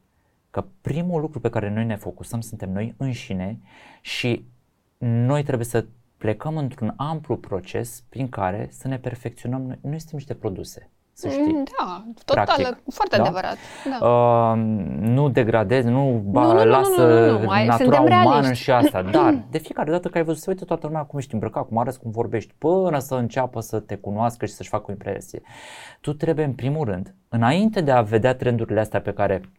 [0.51, 3.59] că primul lucru pe care noi ne focusăm suntem noi înșine
[4.01, 4.45] și
[4.99, 5.87] noi trebuie să
[6.17, 9.79] plecăm într-un amplu proces prin care să ne perfecționăm noi.
[9.83, 11.43] Noi suntem niște produse, să știi.
[11.53, 13.23] Mm, Da, total, Practic, foarte da?
[13.23, 13.57] adevărat.
[14.01, 14.07] Da.
[14.07, 14.57] Uh,
[15.01, 18.41] nu degradezi, nu, ba, Nu, nu, nu, lasă nu, nu, nu, ai- natura suntem umană
[18.41, 18.63] realiști.
[18.65, 19.03] și asta.
[19.13, 21.79] Dar de fiecare dată că ai văzut, se uită toată lumea cum ești îmbrăcat, cum
[21.79, 25.41] arăți, cum vorbești, până să înceapă să te cunoască și să-și facă o impresie.
[26.01, 29.51] Tu trebuie în primul rând, înainte de a vedea trendurile astea pe care uh,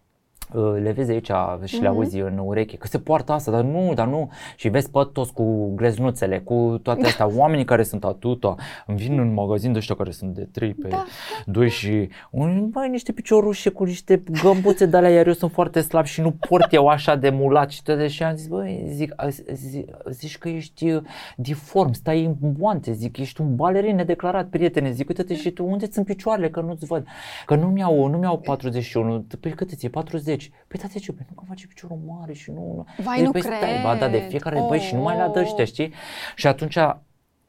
[0.82, 1.32] le vezi aici
[1.66, 1.82] și Mhm.
[1.84, 4.32] le auzi în ureche, că se poartă asta, dar nu, dar nu.
[4.56, 8.56] Și vezi pe toți cu gleznuțele, cu toate astea, oamenii care sunt atâta,
[8.86, 11.06] îmi vin în magazin de ăștia care sunt de 3 pe Da.
[11.46, 15.82] 2 și un, băi, niște piciorușe cu niște gămbuțe de alea, iar eu sunt foarte
[15.82, 17.70] slab și nu port eu așa de mulat.
[17.70, 21.02] Și toate și am zis, băi, zic, a- zi, zici că ești uh,
[21.38, 25.88] deform, stai în boante, zic, ești un balerin nedeclarat, prietene, zic, uite-te și tu, unde
[25.92, 27.06] sunt picioarele, că nu-ți văd,
[27.46, 31.36] că nu-mi iau, nu-mi iau 41, păi cât ți 40, păi tati, ce, păi nu
[31.36, 32.86] că face piciorul mare și nu, nu.
[33.04, 34.30] Vai, Zic, nu păi stai, ba, da, de cred.
[34.30, 35.34] fiecare, băi, și nu mai la Oh.
[35.34, 35.94] dăște, știi?
[36.36, 36.78] Și atunci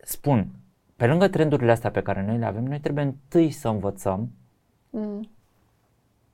[0.03, 0.49] spun,
[0.97, 4.31] pe lângă trendurile astea pe care noi le avem, noi trebuie întâi să învățăm
[4.91, 5.31] Mm.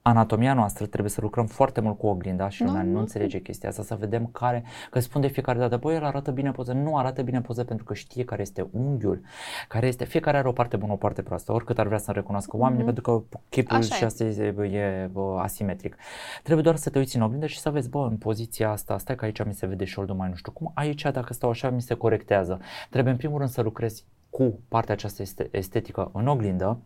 [0.09, 3.03] Anatomia noastră, trebuie să lucrăm foarte mult cu oglinda și lumea nu Normal.
[3.03, 6.51] înțelege chestia asta, să vedem care, că spun de fiecare dată, băi, el arată bine
[6.51, 9.21] poză, nu arată bine poză pentru că știe care este unghiul,
[9.69, 12.57] care este, fiecare are o parte bună, o parte proastă, oricât ar vrea să recunoască
[12.57, 12.93] oamenii, Mhm.
[12.95, 14.07] pentru că chipul Așa și e.
[14.07, 15.97] asta e, e bă, asimetric.
[16.43, 19.17] Trebuie doar să te uiți în oglindă și să vezi, bă, în poziția asta, stai
[19.17, 21.83] că aici mi se vede șoldul mai nu știu cum, aici dacă stau așa mi
[21.83, 22.61] se corectează.
[22.91, 26.79] Trebuie în primul rând să lucrezi cu partea aceasta este- estetică în oglindă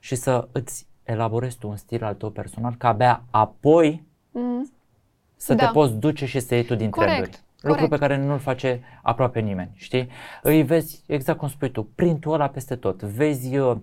[0.00, 4.70] și să îți elaborezi tu un stil al tău personal, ca abia apoi Mm.
[5.36, 5.66] să Da.
[5.66, 7.38] te poți duce și să iei tu din Corect, trenduri.
[7.60, 8.00] Lucru corect.
[8.00, 10.08] pe care nu-l face aproape nimeni, știi?
[10.42, 13.76] Îi vezi, exact cum spui tu, printul ăla peste tot, vezi uh,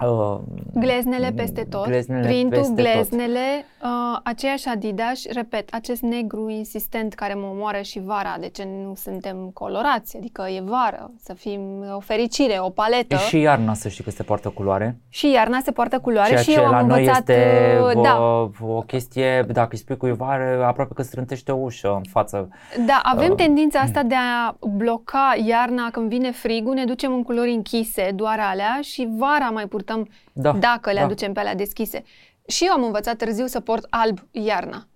[0.00, 0.38] uh,
[0.74, 2.82] Gleznele peste tot, gleznele printul, peste tot.
[2.82, 8.68] gleznele, uh, aceeași Adidas, repet, acest negru insistent care mă omoară și vara, de ce
[8.84, 11.60] nu suntem colorați, adică e vară, să fim
[11.96, 13.14] o fericire, o paletă.
[13.14, 14.98] E și iarna să știi că se poartă culoare.
[15.08, 17.92] Și iarna se poartă culoare Ceea și ce eu am la noi învățat, este uh,
[17.92, 18.18] bă, da,
[18.66, 22.48] o chestie, dacă îi spui cuiva, are aproape că strântește o ușă în față.
[22.86, 27.22] da, avem Uh, tendința asta de a bloca iarna când vine frigul, ne ducem în
[27.22, 31.04] culori închise, doar alea, și vara mai purtăm, Da, dacă le da.
[31.04, 32.02] aducem pe alea deschise.
[32.46, 34.86] Și eu am învățat târziu să port alb iarna.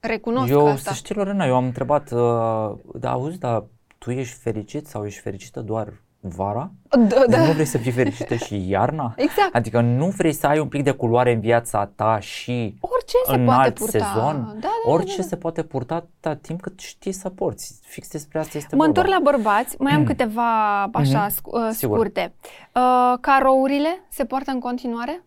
[0.00, 0.90] Recunosc eu, asta.
[0.90, 3.64] să știi, Lorena, eu am întrebat, uh, da, auzi, dar
[3.98, 5.92] tu ești fericit sau ești fericită doar
[6.28, 6.70] vara?
[6.90, 7.44] Da, Deci da.
[7.46, 9.14] nu vrei să fii fericită și iarna?
[9.26, 9.54] Exact.
[9.54, 13.34] Adică nu vrei să ai un pic de culoare în viața ta și Orice se
[13.34, 13.98] în poate alt purta.
[13.98, 14.42] sezon?
[14.44, 15.28] Da, da, orice da, da.
[15.28, 17.78] se poate purta atâta timp cât știi să porți.
[17.82, 19.00] Fix despre asta este Mă vorba.
[19.00, 21.34] întorc la bărbați, mai am câteva așa Mhm.
[21.34, 21.96] sc- uh, Sigur.
[21.96, 22.34] scurte.
[22.74, 25.24] Uh, carourile se poartă în continuare?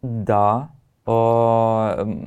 [0.00, 0.68] Da.
[1.06, 1.12] Uh,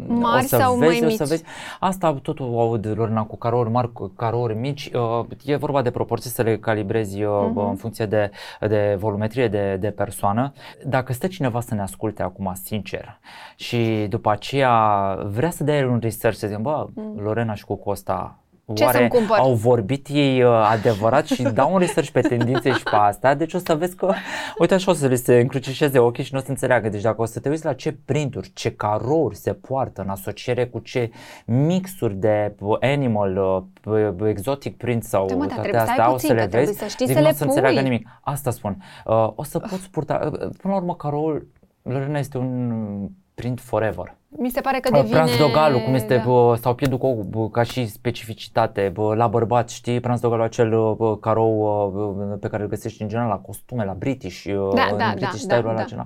[0.08, 1.30] Mari o să sau vezi, mai o să mici?
[1.30, 1.44] vezi.
[1.80, 4.91] Asta totul aud, Lorena, cu carouri mari, cu carouri mici.
[4.94, 7.70] Uh, e vorba de proporții să le calibrezi uh, Mhm.
[7.70, 10.54] în funcție de, de volumetrie de, de persoană.
[10.86, 13.20] Dacă stă cineva să ne asculte acum, sincer,
[13.56, 17.76] și după aceea vrea să dea el un research, să zic, bă, Lorena și cu
[17.76, 18.47] Costa, Mm.
[18.73, 19.38] Ce Oare să-mi cumpăr?
[19.38, 23.53] au vorbit ei uh, adevărat și dau un research pe tendințe și pe asta, deci
[23.53, 24.14] o să vezi că,
[24.60, 26.89] uite așa o să le se încrucișeze ochii și nu o să înțeleagă.
[26.89, 30.65] Deci dacă o să te uiți la ce printuri, ce carouri se poartă în asociere
[30.68, 31.11] cu ce
[31.45, 33.38] mixuri de uh, animal,
[33.85, 36.27] uh, uh, exotic print sau Da, mă, dar toate trebuie să ai astea, o puțin,
[36.27, 37.89] să le că trebuie vezi, să știi zic, să nu le o să înțeleagă pui.
[37.89, 38.07] nimic.
[38.22, 38.84] Asta spun.
[39.06, 41.48] Uh, o să poți purta, uh, până la urmă caroul,
[41.81, 44.15] Lorena este un print forever.
[44.39, 45.15] Mi se pare că Uh, devine...
[45.15, 46.23] Transdogalul, cum este da.
[46.23, 50.93] bă, sau piedul cu ou, bă, ca și specificitate bă, la bărbați, știi, transdogalul acel
[50.97, 54.88] bă, carou bă, pe care îl găsești în general la costume, la British, uh, Da,
[54.91, 55.84] în da, British da, style-ul da, ăla da.
[55.84, 56.05] acela.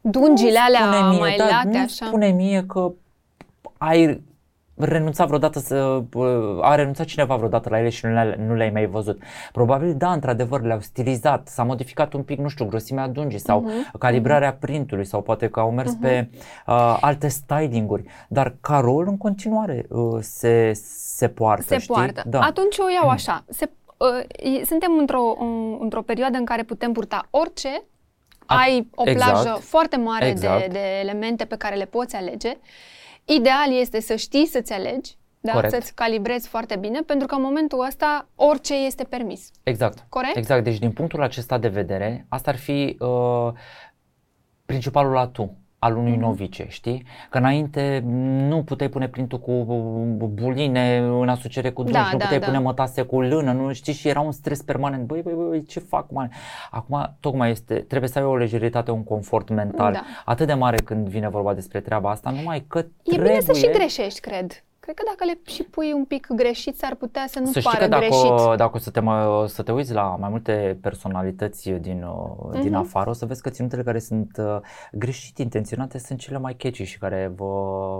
[0.00, 2.06] Dungile alea Spune mie, mai da, late, nu așa.
[2.06, 2.92] spune mie că
[3.78, 4.22] ai
[4.76, 8.70] renunțat vreodată să, bă, a renunțat cineva vreodată la ele și nu, le, nu le-ai
[8.70, 9.22] mai văzut.
[9.52, 13.98] Probabil da, într-adevăr, le-au stilizat, s-a modificat un pic, nu știu, grosimea dungii sau Mhm,
[13.98, 16.28] calibrarea printului sau poate că au mers pe
[16.66, 20.72] uh, alte stylinguri, dar carol în continuare uh, se,
[21.14, 21.94] se poartă, se știi?
[21.94, 22.22] poartă.
[22.26, 22.40] Da.
[22.40, 23.44] Atunci o iau așa.
[23.48, 27.82] Se, uh, e- suntem într-o, um, într-o perioadă în care putem purta orice.
[28.46, 29.30] A- Ai o exact.
[29.30, 30.60] plajă foarte mare Exact.
[30.60, 32.56] de, de elemente pe care le poți alege.
[33.24, 35.52] Ideal este să știi să-ți alegi, da?
[35.52, 35.72] Corect.
[35.72, 39.50] să-ți calibrezi foarte bine, pentru că în momentul ăsta orice este permis.
[39.62, 40.06] Exact.
[40.08, 40.36] Corect?
[40.36, 40.64] Exact.
[40.64, 43.52] Deci din punctul acesta de vedere, asta ar fi uh,
[44.66, 46.20] principalul atu al unui Mhm.
[46.20, 47.04] novice, știi?
[47.30, 48.02] Că înainte
[48.48, 49.50] nu puteai pune printul cu
[50.32, 52.46] buline în asociere cu dungi, Da, nu da, puteai da.
[52.46, 55.06] pune mătase cu lână, nu știi, și era un stres permanent.
[55.06, 56.30] Băi, băi, băi, băi, ce fac, man?
[56.70, 60.02] Acum, tocmai este, trebuie să ai o lejeritate, un confort mental Da.
[60.24, 63.28] atât de mare când vine vorba despre treaba asta, numai că E trebuie...
[63.28, 64.64] bine să și greșești, cred.
[64.84, 67.76] Cred că dacă le și pui un pic greșit, s-ar putea să nu să pară
[67.76, 68.56] știi că dacă, greșit.
[68.56, 72.60] dacă o să te, mă, să te uiți la mai multe personalități din, uh-huh.
[72.60, 72.74] din Mhm.
[72.80, 74.56] afară, o să vezi că ținutele care sunt uh,
[74.92, 77.44] greșit intenționate sunt cele mai catchy și care vă,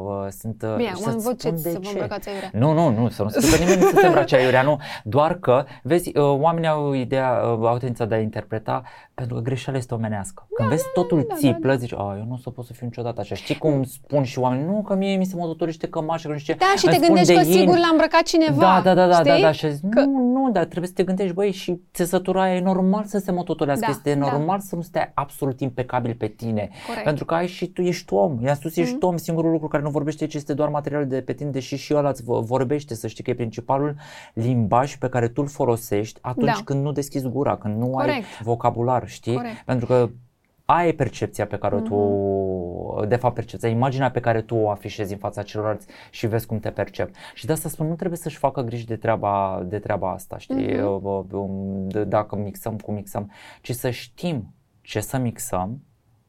[0.04, 0.62] vă sunt...
[0.62, 1.90] uh, Bine, și acum să-ți învățați spun de să vă ce.
[1.90, 2.50] îmbrăcați aiurea.
[2.52, 4.78] Nu, nu, nu, să nu spui că nimeni nu se îmbrace aiurea, nu.
[5.04, 8.82] Doar că, vezi, uh, oamenii au ideea, uh, au tendința de a interpreta
[9.14, 10.46] pentru că greșeala este omenească.
[10.54, 11.76] Când vezi totul da, da, țiplă, da.
[11.76, 13.34] zici, a, eu nu o să pot să fiu niciodată așa.
[13.34, 16.52] Știi cum spun și oamenii, nu, că mie mi se mototoriște cămașa, că nu știu
[16.52, 16.58] ce.
[16.58, 17.58] Da, și Îmi te spun gândești de că yin.
[17.58, 18.60] sigur l-a îmbrăcat cineva.
[18.60, 19.30] Da, da, da, da, știi?
[19.30, 22.54] da, da, și zic, Că- nu, nu, dar trebuie să te gândești, băi, și țesătura
[22.54, 24.30] e normal să se mototolească, Da, este da.
[24.30, 27.04] normal să nu stai absolut impecabil pe tine, Corect.
[27.04, 29.06] pentru că ai și tu ești om, i-am spus, ești Mhm.
[29.06, 31.94] om, singurul lucru care nu vorbește aici este doar materialul de pe tine, deși și
[31.94, 33.94] ăla îți vo- vorbește, să știi că e principalul
[34.34, 36.60] limbaj pe care tu îl folosești atunci Da.
[36.64, 38.24] când nu deschizi gura, când nu ai Corect.
[38.42, 39.34] vocabular, știi?
[39.34, 39.62] Corect.
[39.64, 40.08] Pentru că
[40.72, 43.08] aia e percepția pe care tu, Mhm.
[43.08, 46.58] de fapt percepția, imaginea pe care tu o afișezi în fața celorlalți și vezi cum
[46.58, 47.10] te percep.
[47.34, 50.74] Și de asta spun, nu trebuie să-și facă griji de treaba, de treaba asta, știi,
[50.76, 51.04] Mhm.
[51.04, 51.44] uh, uh,
[51.86, 53.30] de, dacă mixăm, cum mixăm,
[53.60, 55.80] ci să știm ce să mixăm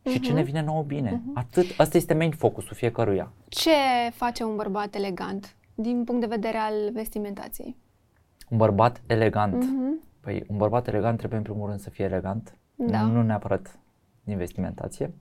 [0.10, 0.38] și ce Mhm.
[0.38, 1.22] ne vine nouă bine.
[1.34, 3.32] Atât, asta este main focusul fiecăruia.
[3.48, 3.72] Ce
[4.14, 7.78] face un bărbat elegant din punct de vedere al vestimentației?
[8.50, 9.54] Un bărbat elegant.
[9.64, 10.02] Mhm.
[10.20, 13.02] Păi un bărbat elegant trebuie în primul rând să fie elegant, Da.
[13.02, 13.80] nu neapărat
[14.24, 15.14] din vestimentație.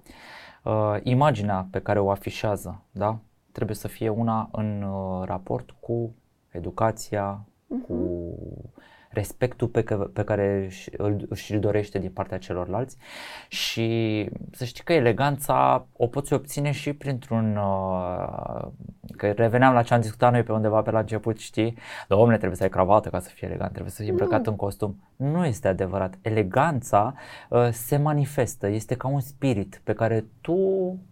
[0.65, 3.19] Uh, imaginea pe care o afișează, da,
[3.53, 6.15] trebuie să fie una în uh, raport cu
[6.49, 7.85] educația, Mhm.
[7.87, 8.29] cu
[9.11, 12.97] respectul pe, că, pe care și- îl, și-l dorește din partea celorlalți
[13.49, 18.67] și să știi că eleganța o poți obține și printr-un, uh,
[19.17, 21.77] că reveneam la ce am discutat noi pe undeva pe la început, știi,
[22.09, 24.51] domne, trebuie să ai cravată ca să fii elegant, trebuie să fii îmbrăcat Nu.
[24.51, 25.03] în costum.
[25.23, 26.19] Nu este adevărat.
[26.23, 27.15] Eleganța
[27.49, 30.55] uh, se manifestă, este ca un spirit pe care tu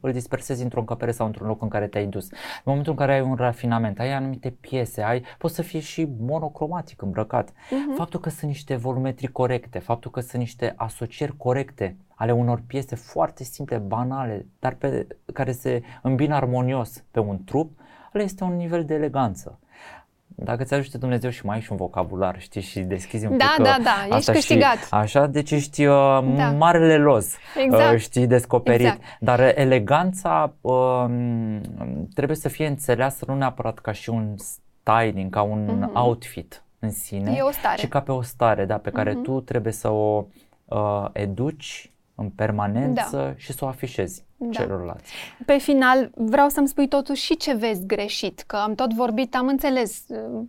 [0.00, 2.30] îl dispersezi într-o încăpere sau într-un loc în care te-ai dus.
[2.30, 6.08] În momentul în care ai un rafinament, ai anumite piese, ai, poți să fii și
[6.18, 7.52] monocromatic îmbrăcat.
[7.70, 7.94] Mhm.
[7.94, 12.94] Faptul că sunt niște volumetri corecte, faptul că sunt niște asocieri corecte ale unor piese
[12.94, 17.78] foarte simple, banale, dar pe, care se îmbină armonios pe un trup,
[18.14, 19.58] ăla este un nivel de eleganță.
[20.44, 23.52] Dacă ți ajute Dumnezeu și mai ai și un vocabular, știi, și deschizi un Da,
[23.56, 24.76] pic da, uh, da, ești asta câștigat.
[24.76, 25.94] Și, așa, deci ești uh,
[26.36, 26.50] Da.
[26.58, 27.34] marele loz,
[27.64, 27.92] Exact.
[27.94, 28.80] uh, știi, descoperit.
[28.86, 29.00] Exact.
[29.20, 31.04] Dar eleganța uh,
[32.14, 35.90] trebuie să fie înțeleasă nu neapărat ca și un styling, ca un Mhm.
[35.96, 37.76] outfit în sine, E o stare.
[37.76, 39.22] ci ca pe o stare, da, pe care Mhm.
[39.22, 40.24] tu trebuie să o
[40.64, 41.90] uh, educi
[42.20, 44.51] în permanență și să o afișezi Da.
[44.51, 45.12] celorlalți.
[45.47, 49.47] Pe final, vreau să-mi spui totuși și ce vezi greșit, că am tot vorbit, am
[49.47, 50.44] înțeles, uh,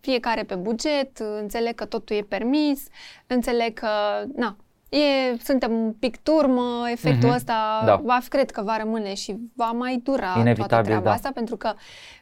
[0.00, 2.86] fiecare pe buget, uh, înțeleg că totul e permis,
[3.26, 3.88] înțeleg că,
[4.36, 4.56] na,
[4.96, 7.96] e, suntem un pic turmă, efectul Mhm, ăsta da.
[7.96, 11.12] va, cred că va rămâne și va mai dura toată Inevitabil, treaba da.
[11.12, 11.72] asta, pentru că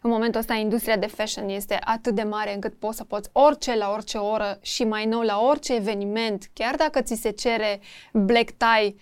[0.03, 3.77] în momentul ăsta industria de fashion este atât de mare încât poți să poți orice
[3.77, 7.81] la orice oră și mai nou la orice eveniment, chiar dacă ți se cere
[8.13, 8.95] black tie, uh,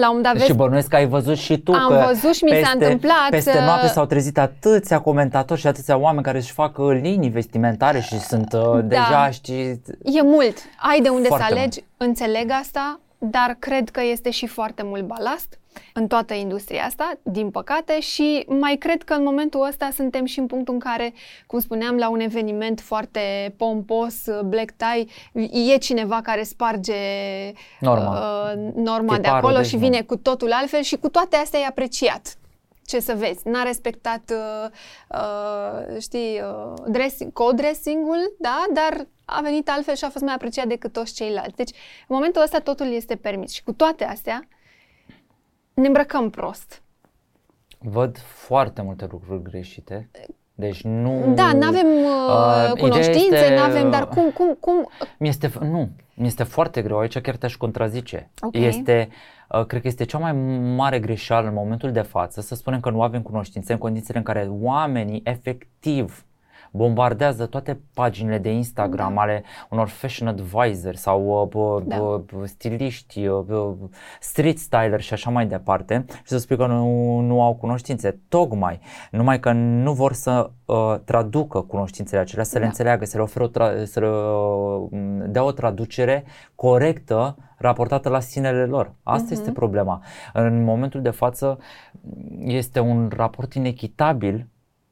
[0.00, 2.44] la un dat vezi Și bănuiesc că ai văzut și tu Am că văzut și
[2.44, 6.38] mi s-a peste, întâmplat Peste să- noapte s-au trezit atâția comentatori și atâția oameni care
[6.38, 10.56] își fac uh, linii vestimentare și sunt uh, deja, știi, E mult.
[10.92, 15.02] Ai de unde Foarte să alegi, înțeleg asta, dar cred că este și foarte mult
[15.06, 15.58] balast
[15.92, 20.38] în toată industria asta, din păcate, și mai cred că în momentul ăsta suntem și
[20.38, 21.12] în punctul în care,
[21.46, 25.06] cum spuneam, la un eveniment foarte pompos, black tie,
[25.72, 26.94] e cineva care sparge
[27.80, 28.10] Norma.
[28.10, 29.80] uh, norma de Tiparul, acolo deci și nu.
[29.80, 32.36] vine cu totul altfel și cu toate astea e apreciat.
[32.84, 34.70] Ce să vezi, n-a respectat, uh,
[35.08, 40.66] uh, știi, uh, dressing, co-dressing-ul, da, dar a venit altfel și a fost mai apreciat
[40.66, 41.56] decât toți ceilalți.
[41.56, 41.70] Deci,
[42.08, 44.48] în momentul ăsta totul este permis și cu toate astea
[45.74, 46.82] ne îmbrăcăm prost.
[47.78, 50.10] văd foarte multe lucruri greșite.
[50.54, 51.32] Deci nu...
[51.34, 54.88] Da, nu avem uh, Uh, cunoștințe, ideea este, nu avem, dar uh, cum, cum, cum,
[55.18, 58.30] Mi-este, f- nu, mi-este foarte greu, aici chiar te-aș contrazice.
[58.40, 58.54] Ok.
[58.54, 59.08] Este,
[59.48, 60.32] uh, cred că este cea mai
[60.76, 64.24] mare greșeală în momentul de față să spunem că nu avem cunoștințe în condițiile în
[64.24, 66.24] care oamenii efectiv
[66.74, 69.20] bombardează toate paginile de Instagram Da.
[69.20, 71.48] ale unor fashion advisor sau uh,
[71.82, 72.22] b- Da.
[72.24, 73.88] b- stiliști, uh, b-
[74.20, 78.20] street styler și așa mai departe și să spui că nu, nu au cunoștințe.
[78.28, 78.80] Tocmai,
[79.10, 82.66] numai că nu vor să uh, traducă cunoștințele acelea, să le Da.
[82.66, 86.24] înțeleagă, să le oferă o tra- să le uh, dea o traducere
[86.54, 88.94] corectă raportată la sinele lor.
[89.02, 89.32] Asta Mhm.
[89.32, 90.02] este problema.
[90.32, 91.58] În momentul de față
[92.38, 94.46] este un raport inechitabil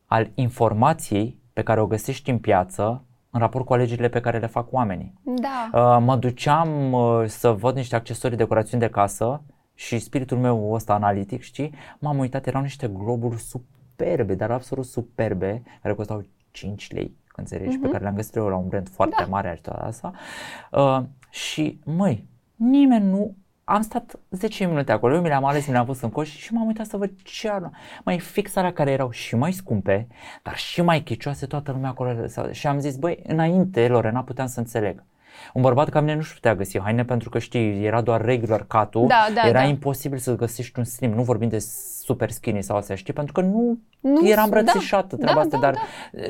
[0.07, 4.47] al informației pe care o găsești în piață în raport cu alegerile pe care le
[4.47, 5.15] fac oamenii.
[5.23, 9.43] da, Uh, mă duceam uh, să văd niște accesorii decorațiuni de casă
[9.75, 15.63] și spiritul meu ăsta analitic, știi, m-am uitat, erau niște globuri superbe, dar absolut superbe,
[15.83, 17.81] care costau 5 lei, înțelegi, uh-huh.
[17.81, 17.91] pe Mhm.
[17.91, 19.27] care le-am găsit eu la un brand foarte Da.
[19.27, 20.13] mare și toată asta.
[20.73, 21.01] Uh,
[21.31, 23.35] și, măi, nimeni nu
[23.71, 26.53] am stat 10 minute acolo, eu mi le-am ales, mi le-am pus în coș și
[26.53, 27.71] m-am uitat să văd ce ar
[28.05, 30.07] mai fix alea care erau și mai scumpe,
[30.43, 32.27] dar și mai chicioase, toată lumea acolo.
[32.51, 35.05] Și am zis, băi, înainte, Lorena, puteam să înțeleg.
[35.53, 39.09] Un bărbat ca mine nu-și putea găsi haine pentru că știi, era doar regular cut
[39.09, 39.67] Da, da, era da.
[39.67, 41.59] imposibil să găsești un slim, nu vorbim de
[42.03, 45.59] super skinny sau astea, știi, pentru că nu, Nu, era da, îmbrățișată treaba da, asta,
[45.59, 45.79] da, dar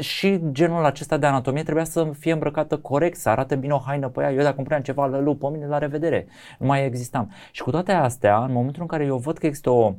[0.02, 4.09] și genul acesta de anatomie trebuia să fie îmbrăcată corect, să arate bine o haină
[4.09, 4.32] pe ea.
[4.32, 6.27] Eu dacă îmi puneam ceva lălu pe mine, la revedere,
[6.59, 7.31] nu mai existam.
[7.51, 9.94] Și cu toate astea, în momentul în care eu văd că există o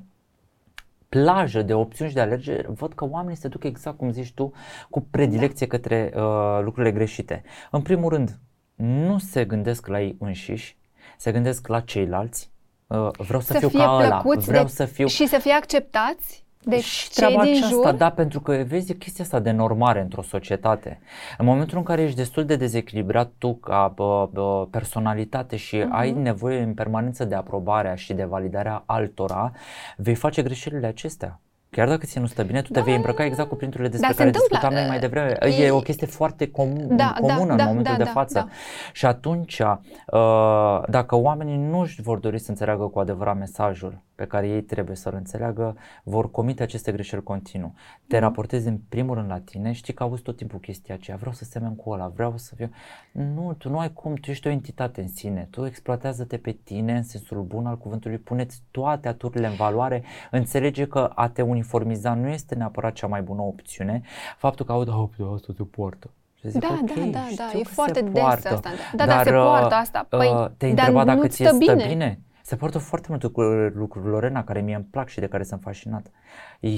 [1.10, 4.52] plajă de opțiuni și de alegeri, văd că oamenii se duc exact cum zici tu,
[4.90, 5.78] cu predilecție Da.
[5.78, 7.44] către uh, lucrurile greșite.
[7.72, 8.40] În primul rând,
[8.82, 10.78] nu se gândesc la ei înșiși,
[11.18, 12.50] se gândesc la ceilalți.
[12.88, 15.38] Uh, vreau să, să fiu fie ca ăla, plăcuți vreau de, să fiu și să
[15.38, 17.92] fie acceptați de și cei treaba din aceasta, jur.
[17.92, 21.00] da, pentru că vezi chestia asta de normare într-o societate.
[21.38, 25.94] În momentul în care ești destul de dezechilibrat tu ca bă, bă, personalitate și Mhm.
[25.94, 29.52] ai nevoie în permanență de aprobarea și de validarea altora,
[29.98, 31.40] vei face greșelile acestea.
[31.76, 34.10] Chiar dacă ți nu stă bine, tu te Da, vei îmbrăca exact cu printurile despre
[34.10, 34.50] se care întâmplă.
[34.58, 35.38] discutam noi mai devreme.
[35.40, 38.10] E- E, o chestie foarte comun, Da, da, comună da, în momentul da, de da,
[38.10, 38.34] față.
[38.34, 38.48] da.
[38.94, 44.28] Și atunci, uh, dacă oamenii nu își vor dori să înțeleagă cu adevărat mesajul pe
[44.28, 47.74] care ei trebuie să-l înțeleagă, vor comite aceste greșeli continuu.
[48.08, 48.26] Te Mhm.
[48.26, 51.44] raportezi în primul rând la tine, știi că auzi tot timpul chestia aceea, vreau să
[51.44, 52.70] semen cu ăla, vreau să fiu...
[53.12, 56.96] Nu, tu nu ai cum, tu ești o entitate în sine, tu exploatează-te pe tine
[56.96, 62.14] în sensul bun al cuvântului, puneți toate aturile în valoare, înțelege că a te uniformiza
[62.14, 64.02] nu este neapărat cea mai bună opțiune,
[64.38, 66.10] faptul că aud, oh, asta te poartă.
[66.40, 68.70] Și zic, Da, ok, da, da, știu da, e că foarte se des poartă, asta.
[68.96, 70.06] Da, da, se dar, poartă uh, asta.
[70.10, 72.20] Păi, uh, te-ai dar întrebat dacă nu-ți ți-e stă stă bine.
[72.42, 72.50] Bine?
[72.50, 75.62] Se poartă foarte multe lucruri, lucruri, Lorena, care mie îmi plac și de care sunt
[75.64, 76.12] fascinat.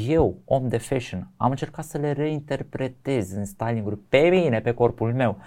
[0.07, 5.13] Eu, om de fashion, am încercat să le reinterpretez în styling-uri pe mine, pe corpul
[5.13, 5.37] meu.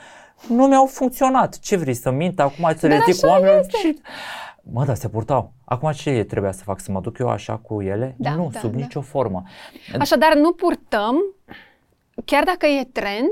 [0.48, 1.58] Nu mi-au funcționat.
[1.58, 3.60] Ce vrei să mint acum să le Dar zic așa oamenilor?
[3.60, 3.76] este.
[3.82, 3.94] Ce...
[4.72, 5.52] Mă, da, se purtau.
[5.64, 6.80] Acum ce trebuia să fac?
[6.80, 8.14] Să mă duc eu așa cu ele?
[8.18, 8.76] Da, nu, da, sub da.
[8.76, 9.42] nicio formă.
[9.98, 11.16] Așadar, nu purtăm,
[12.24, 13.30] chiar dacă e trend,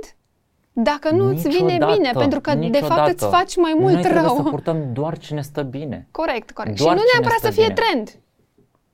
[0.77, 2.95] dacă nu îți vine Niciodată, bine, pentru că de niciodată.
[2.95, 4.37] fapt îți faci mai mult Noi trebuie rău.
[4.37, 6.09] să purtăm doar ce ne stă bine.
[6.11, 6.77] Corect, corect.
[6.77, 7.75] Doar și nu cine neapărat stă să fie bine.
[7.75, 8.19] trend.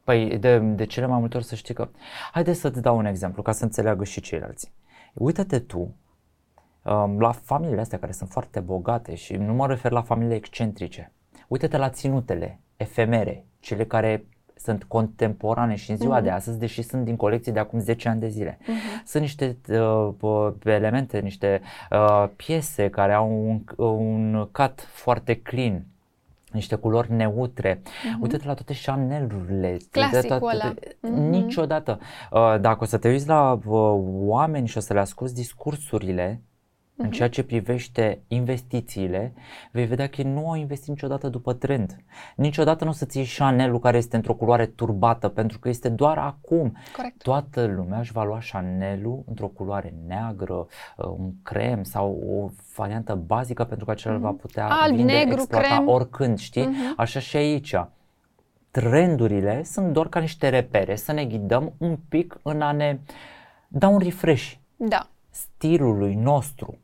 [0.04, 1.88] Păi de, de cele mai multe ori să știi că...
[2.32, 4.72] Haideți să-ți dau un exemplu ca să înțeleagă și ceilalți.
[5.14, 5.94] Uită-te tu
[6.82, 11.12] um, la familiile astea care sunt foarte bogate și nu mă refer la familiile excentrice.
[11.48, 14.26] Uită-te la ținutele efemere, cele care
[14.62, 16.24] sunt contemporane și în ziua Mhm.
[16.24, 18.58] de astăzi, deși sunt din colecții de acum 10 ani de zile.
[19.04, 21.60] Sunt niște uh, uh, elemente, niște
[21.90, 25.84] uh, piese care au un, un cut foarte clean,
[26.52, 27.82] niște culori neutre.
[28.20, 29.68] Uite-te la toate Chanel-urile.
[29.70, 30.10] uite-te la Mhm.
[30.12, 31.14] Clasicul toate- ăla.
[31.16, 31.28] Mhm.
[31.30, 31.98] Niciodată.
[32.30, 33.60] Uh, Dacă o să te uiți la uh,
[34.24, 36.40] oameni și o să le asculti discursurile
[37.00, 37.14] în Mhm.
[37.14, 39.32] ceea ce privește investițiile,
[39.72, 41.96] vei vedea că ei nu au investit niciodată după trend.
[42.36, 46.18] Niciodată nu o să-ți iei Chanel-ul care este într-o culoare turbată, pentru că este doar
[46.18, 46.76] acum.
[46.96, 47.22] Corect.
[47.22, 53.14] Toată lumea își va lua Chanel-ul într-o culoare neagră, uh, un crem sau o variantă
[53.14, 54.76] bazică pentru că acela va putea Mhm.
[54.82, 55.88] Alb, vinde, negru, exploata crem.
[55.88, 56.66] oricând, știi?
[56.66, 56.94] Mhm.
[56.96, 57.74] Așa și aici.
[58.70, 62.98] Trendurile sunt doar ca niște repere, să ne ghidăm un pic în a ne
[63.68, 65.06] da un refresh Da.
[65.30, 66.78] stilului nostru.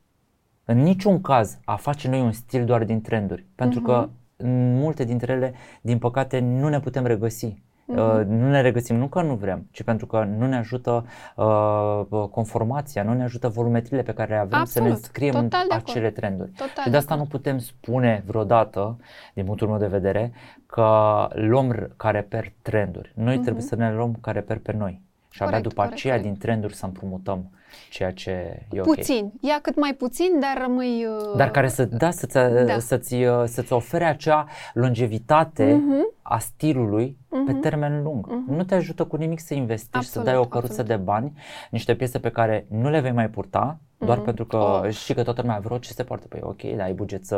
[0.69, 4.11] În niciun caz a face noi un stil doar din trenduri, pentru că Mhm.
[4.37, 7.61] în multe dintre ele, din păcate, nu ne putem regăsi.
[7.85, 7.97] Mhm.
[7.99, 12.27] Uh, nu ne regăsim nu că nu vrem, ci pentru că nu ne ajută uh,
[12.31, 14.91] conformația, nu ne ajută volumetrile pe care le avem să ne Absolut.
[14.91, 15.89] înscriem Total în de acord.
[15.89, 16.49] acele trenduri.
[16.51, 17.29] Total și de de asta acord.
[17.31, 18.97] nu putem spune vreodată,
[19.33, 20.31] din punctul meu de vedere,
[20.65, 20.87] că
[21.33, 23.11] luăm r- ca reper trenduri.
[23.15, 25.01] Noi trebuie să ne luăm ca reper pe noi.
[25.29, 25.63] Și abia Mhm.
[25.63, 26.31] Corect, după corect, aceea corect.
[26.33, 27.49] din trenduri să împrumutăm
[27.89, 28.85] ceea ce e ok.
[28.95, 29.31] Puțin.
[29.41, 31.05] Ia cât mai puțin, dar rămâi...
[31.05, 32.33] uh, Dar care să, da, să-ți,
[32.65, 32.79] Da.
[32.79, 36.13] să-ți, uh, să-ți ofere acea longevitate Mhm.
[36.21, 37.59] a stilului pe Mhm.
[37.59, 38.27] termen lung.
[38.47, 40.89] Nu te ajută cu nimic să investești, Absolut, să dai o căruță absolut.
[40.89, 41.33] de bani,
[41.71, 44.25] niște piese pe care nu le vei mai purta, doar Mhm.
[44.25, 44.89] pentru că Oh.
[44.89, 46.25] știi că toată lumea vreo ce se poartă.
[46.29, 47.35] Păi ok, dar ai buget să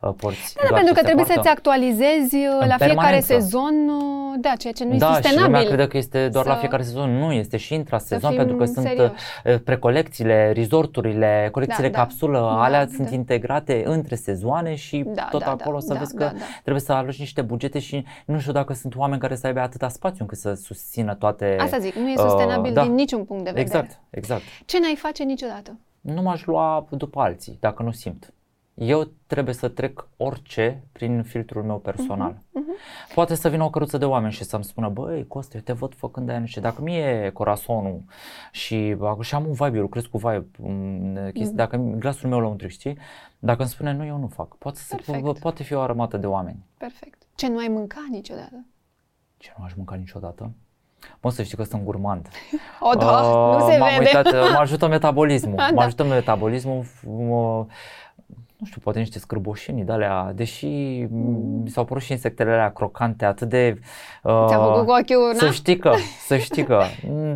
[0.00, 1.42] uh, porți Da, da, doar pentru ce că se trebuie poartă.
[1.42, 3.32] să-ți actualizezi uh, În la fiecare permanență.
[3.32, 5.66] sezon, uh, da, ceea ce nu e da, și lumea sustenabil.
[5.68, 7.10] crede că este doar la Să- fiecare sezon.
[7.18, 9.12] Nu, este și intrasezon fim pentru că sunt serioși.
[9.44, 12.02] uh, precolecțiile, resorturile, colecțiile Da, da.
[12.02, 12.92] capsulă, Da, alea da.
[12.94, 16.32] sunt integrate între sezoane și Da, tot da, acolo da, să da, vezi da, că
[16.36, 16.44] da.
[16.60, 19.88] trebuie să aloci niște bugete și nu știu dacă sunt oameni care să aibă atâta
[19.88, 21.56] spațiu încât să susțină toate...
[21.60, 22.82] Asta zic, nu e uh, sustenabil da.
[22.82, 23.66] din niciun punct de vedere.
[23.80, 24.42] Exact, exact.
[24.64, 25.78] Ce n-ai face niciodată?
[26.00, 28.34] Nu m-aș lua după alții, dacă nu simt.
[28.74, 32.32] Eu trebuie să trec orice prin filtrul meu personal.
[32.32, 33.14] Uh-huh.
[33.14, 35.94] Poate să vină o căruță de oameni și să-mi spună, băi, Coste, eu te văd
[35.94, 38.02] făcând aia, nu știu, dacă mie corazonul
[38.52, 40.46] și, și am un vibe, eu lucrez cu vibe,
[41.32, 41.56] chestii, uh-huh.
[41.56, 42.98] dacă glasul meu la un trick, știi?
[43.38, 44.56] Dacă îmi spune, nu, eu nu fac.
[44.56, 44.96] Poate, să,
[45.40, 46.64] poate fi o armată de oameni.
[46.76, 47.22] Perfect.
[47.34, 48.64] Ce nu ai mâncat niciodată?
[49.36, 50.52] Ce nu aș mânca niciodată?
[51.20, 52.28] Mă, să știi că sunt gurmand.
[52.80, 54.10] O, da, uh, nu se m-am vede.
[54.16, 55.54] Uitat, mă ajută metabolismul.
[55.60, 55.68] Da.
[55.74, 56.84] Mă ajută metabolismul.
[57.06, 57.66] Mă,
[58.60, 60.66] nu știu, poate niște scârboșenii de alea, deși
[61.10, 61.60] mm.
[61.62, 63.80] mi s-au părut și insectele alea crocante, atât de...
[64.22, 65.92] Uh, Ți-a făcut cu ochiul, Să știi că,
[66.28, 66.82] să știi că,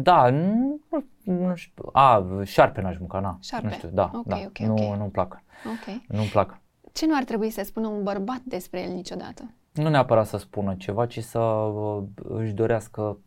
[0.01, 0.81] da, nu,
[1.23, 3.66] nu știu, a, șarpe n-aș mânca, na, Șarpe.
[3.66, 4.97] nu știu, da, Ok, da, ok, nu, ok.
[4.97, 6.01] nu-mi plac, Ok.
[6.09, 6.59] nu-mi plac.
[6.93, 9.51] Ce nu ar trebui să spună un bărbat despre el niciodată?
[9.73, 13.19] Nu neapărat să spună ceva, ci să uh, își dorească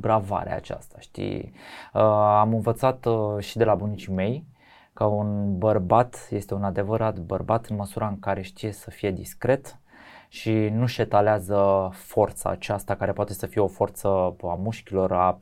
[0.00, 1.52] bravarea aceasta, știi?
[1.92, 2.00] Uh,
[2.38, 4.46] am învățat uh, și de la bunicii mei
[4.92, 9.78] că un bărbat este un adevărat bărbat în măsura în care știe să fie discret
[10.28, 14.08] și nu și șetalează forța aceasta care poate să fie o forță
[14.42, 15.36] a mușchilor, a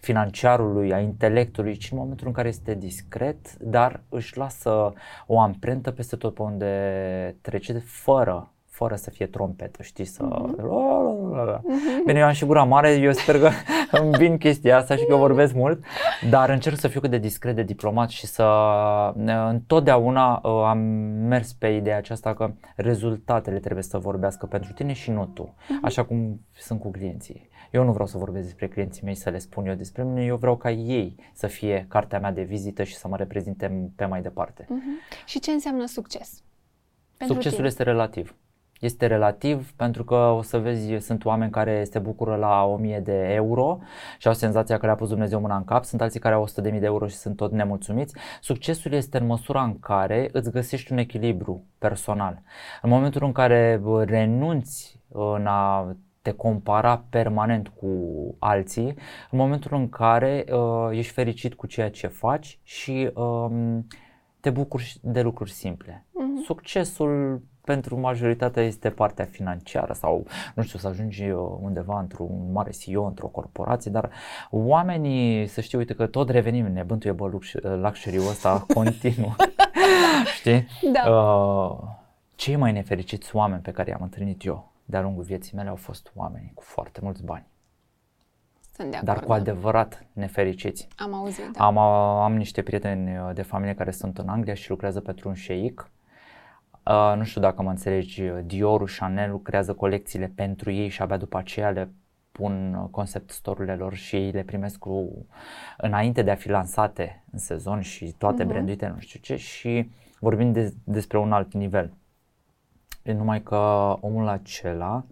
[0.00, 4.92] financiarului, a intelectului, ci în momentul în care este discret, dar își lasă
[5.26, 10.22] o amprentă peste tot pe unde trece fără fără să fie trompetă, știi, să...
[10.22, 12.04] Mm-hmm.
[12.06, 13.50] Bine, eu am și gura mare, eu sper că
[13.98, 15.84] îmi vin chestia asta și că vorbesc mult,
[16.30, 18.44] dar încerc să fiu cât de discret, de diplomat și să...
[19.48, 20.34] Întotdeauna
[20.68, 20.78] am
[21.28, 25.82] mers pe ideea aceasta că rezultatele trebuie să vorbească pentru tine și nu tu, mm-hmm.
[25.82, 27.48] așa cum sunt cu clienții.
[27.70, 30.36] Eu nu vreau să vorbesc despre clienții mei, să le spun eu despre mine, eu
[30.36, 34.22] vreau ca ei să fie cartea mea de vizită și să mă reprezinte pe mai
[34.22, 34.64] departe.
[34.64, 35.24] Mm-hmm.
[35.26, 36.42] Și ce înseamnă succes?
[37.16, 37.68] Pentru Succesul tine?
[37.68, 38.36] este relativ
[38.78, 43.32] este relativ pentru că o să vezi, sunt oameni care se bucură la 1000 de
[43.32, 43.78] euro
[44.18, 46.52] și au senzația că le-a pus Dumnezeu mâna în cap, sunt alții care au 100.000
[46.62, 48.14] de euro și sunt tot nemulțumiți.
[48.40, 52.42] Succesul este în măsura în care îți găsești un echilibru personal.
[52.82, 57.88] În momentul în care renunți în a te compara permanent cu
[58.38, 58.94] alții,
[59.30, 63.78] în momentul în care uh, ești fericit cu ceea ce faci și uh,
[64.40, 66.06] te bucuri de lucruri simple.
[66.08, 66.44] Mm-hmm.
[66.44, 71.30] Succesul pentru majoritatea este partea financiară sau, nu știu, să ajungi
[71.60, 74.10] undeva într-un mare CEO, într-o corporație, dar
[74.50, 77.30] oamenii, să știu, uite că tot revenim, ne bântuie bă
[77.62, 79.36] luxury-ul ăsta continuu,
[80.36, 80.66] știi?
[80.92, 81.10] Da.
[81.10, 81.78] Uh,
[82.34, 86.12] cei mai nefericiți oameni pe care i-am întâlnit eu de-a lungul vieții mele au fost
[86.14, 87.46] oameni cu foarte mulți bani.
[88.74, 90.88] Sunt de acord, dar cu adevărat nefericiți.
[90.96, 91.64] Am auzit, da.
[91.64, 95.90] Am, am niște prieteni de familie care sunt în Anglia și lucrează pentru un șeic
[96.88, 101.38] Uh, nu știu dacă mă înțelegi, Dior, Chanel lucrează colecțiile pentru ei și abia după
[101.38, 101.90] aceea le
[102.32, 105.26] pun concept store-urile lor și ei le primesc cu,
[105.76, 108.46] înainte de a fi lansate în sezon și toate uh-huh.
[108.46, 109.90] branduite, nu știu ce, și
[110.20, 111.92] vorbim de, despre un alt nivel.
[113.02, 113.56] E numai că
[114.00, 115.04] omul acela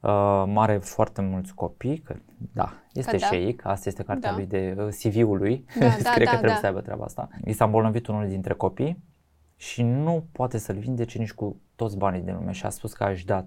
[0.00, 2.16] uh, are foarte mulți copii, că
[2.52, 3.26] da, este că da.
[3.26, 4.36] șeic, asta este cartea da.
[4.36, 6.58] lui de uh, CV-ul lui, da, cred da, că da, trebuie da.
[6.58, 7.28] să aibă treaba asta.
[7.44, 9.10] I s-a îmbolnăvit unul dintre copii
[9.62, 13.04] și nu poate să-l vindece nici cu toți banii din lume și a spus că
[13.04, 13.46] aș da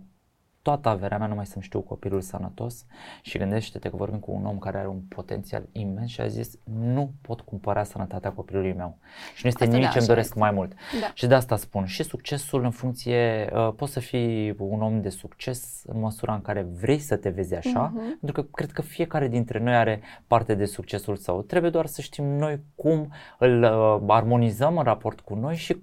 [0.61, 2.85] toată averea mea numai să-mi știu copilul sănătos
[3.21, 6.57] și gândește-te că vorbim cu un om care are un potențial imens și a zis
[6.63, 8.97] nu pot cumpăra sănătatea copilului meu
[9.35, 10.39] și nu este Asta nimic da, ce-mi doresc este.
[10.39, 10.73] mai mult.
[11.01, 11.11] Da.
[11.13, 15.09] Și de asta spun și succesul în funcție, uh, poți să fii un om de
[15.09, 18.19] succes în măsura în care vrei să te vezi așa, Mhm.
[18.19, 21.41] pentru că cred că fiecare dintre noi are parte de succesul său.
[21.41, 25.77] Trebuie doar să știm noi cum îl uh, armonizăm în raport cu noi și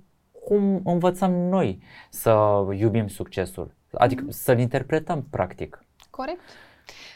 [0.44, 5.84] cum învățăm noi să iubim succesul, adică să-l interpretăm practic.
[6.10, 6.40] Corect.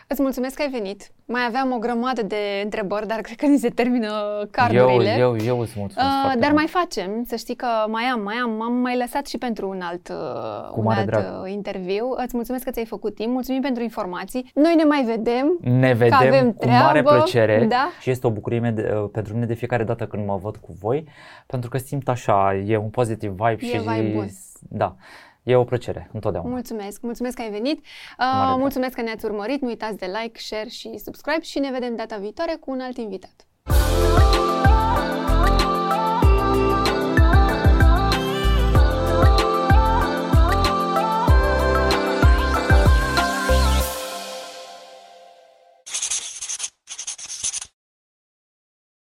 [0.08, 1.10] Îți mulțumesc că ai venit.
[1.24, 4.06] Mai aveam o grămadă de întrebări, dar cred că ni se termină
[4.40, 5.16] Eu, cardurile.
[5.18, 6.62] eu, eu îți mulțumesc Uh, foarte dar mult.
[6.62, 9.80] mai facem, să știi că mai am, mai am, m-am mai lăsat și pentru un
[9.80, 11.42] alt, uh, Cu un mare alt drag.
[11.44, 12.14] uh, interviu.
[12.24, 14.50] Îți mulțumesc că ți-ai făcut timp, mulțumim pentru informații.
[14.54, 15.58] Noi ne mai vedem.
[15.60, 17.88] Ne vedem avem cu mare treabă, plăcere da.
[18.00, 20.56] și este o bucurie mea de, uh, pentru mine de fiecare dată când mă văd
[20.56, 21.08] cu voi,
[21.46, 24.28] pentru că simt așa, e un pozitiv vibe E și vibe bun.
[24.68, 24.96] da,
[25.46, 26.50] E o plăcere, întotdeauna.
[26.50, 27.84] Mulțumesc, mulțumesc că ai venit,
[28.18, 31.96] uh, mulțumesc că ne-ați urmărit, nu uitați de like, share și subscribe și ne vedem
[31.96, 33.46] data viitoare cu un alt invitat.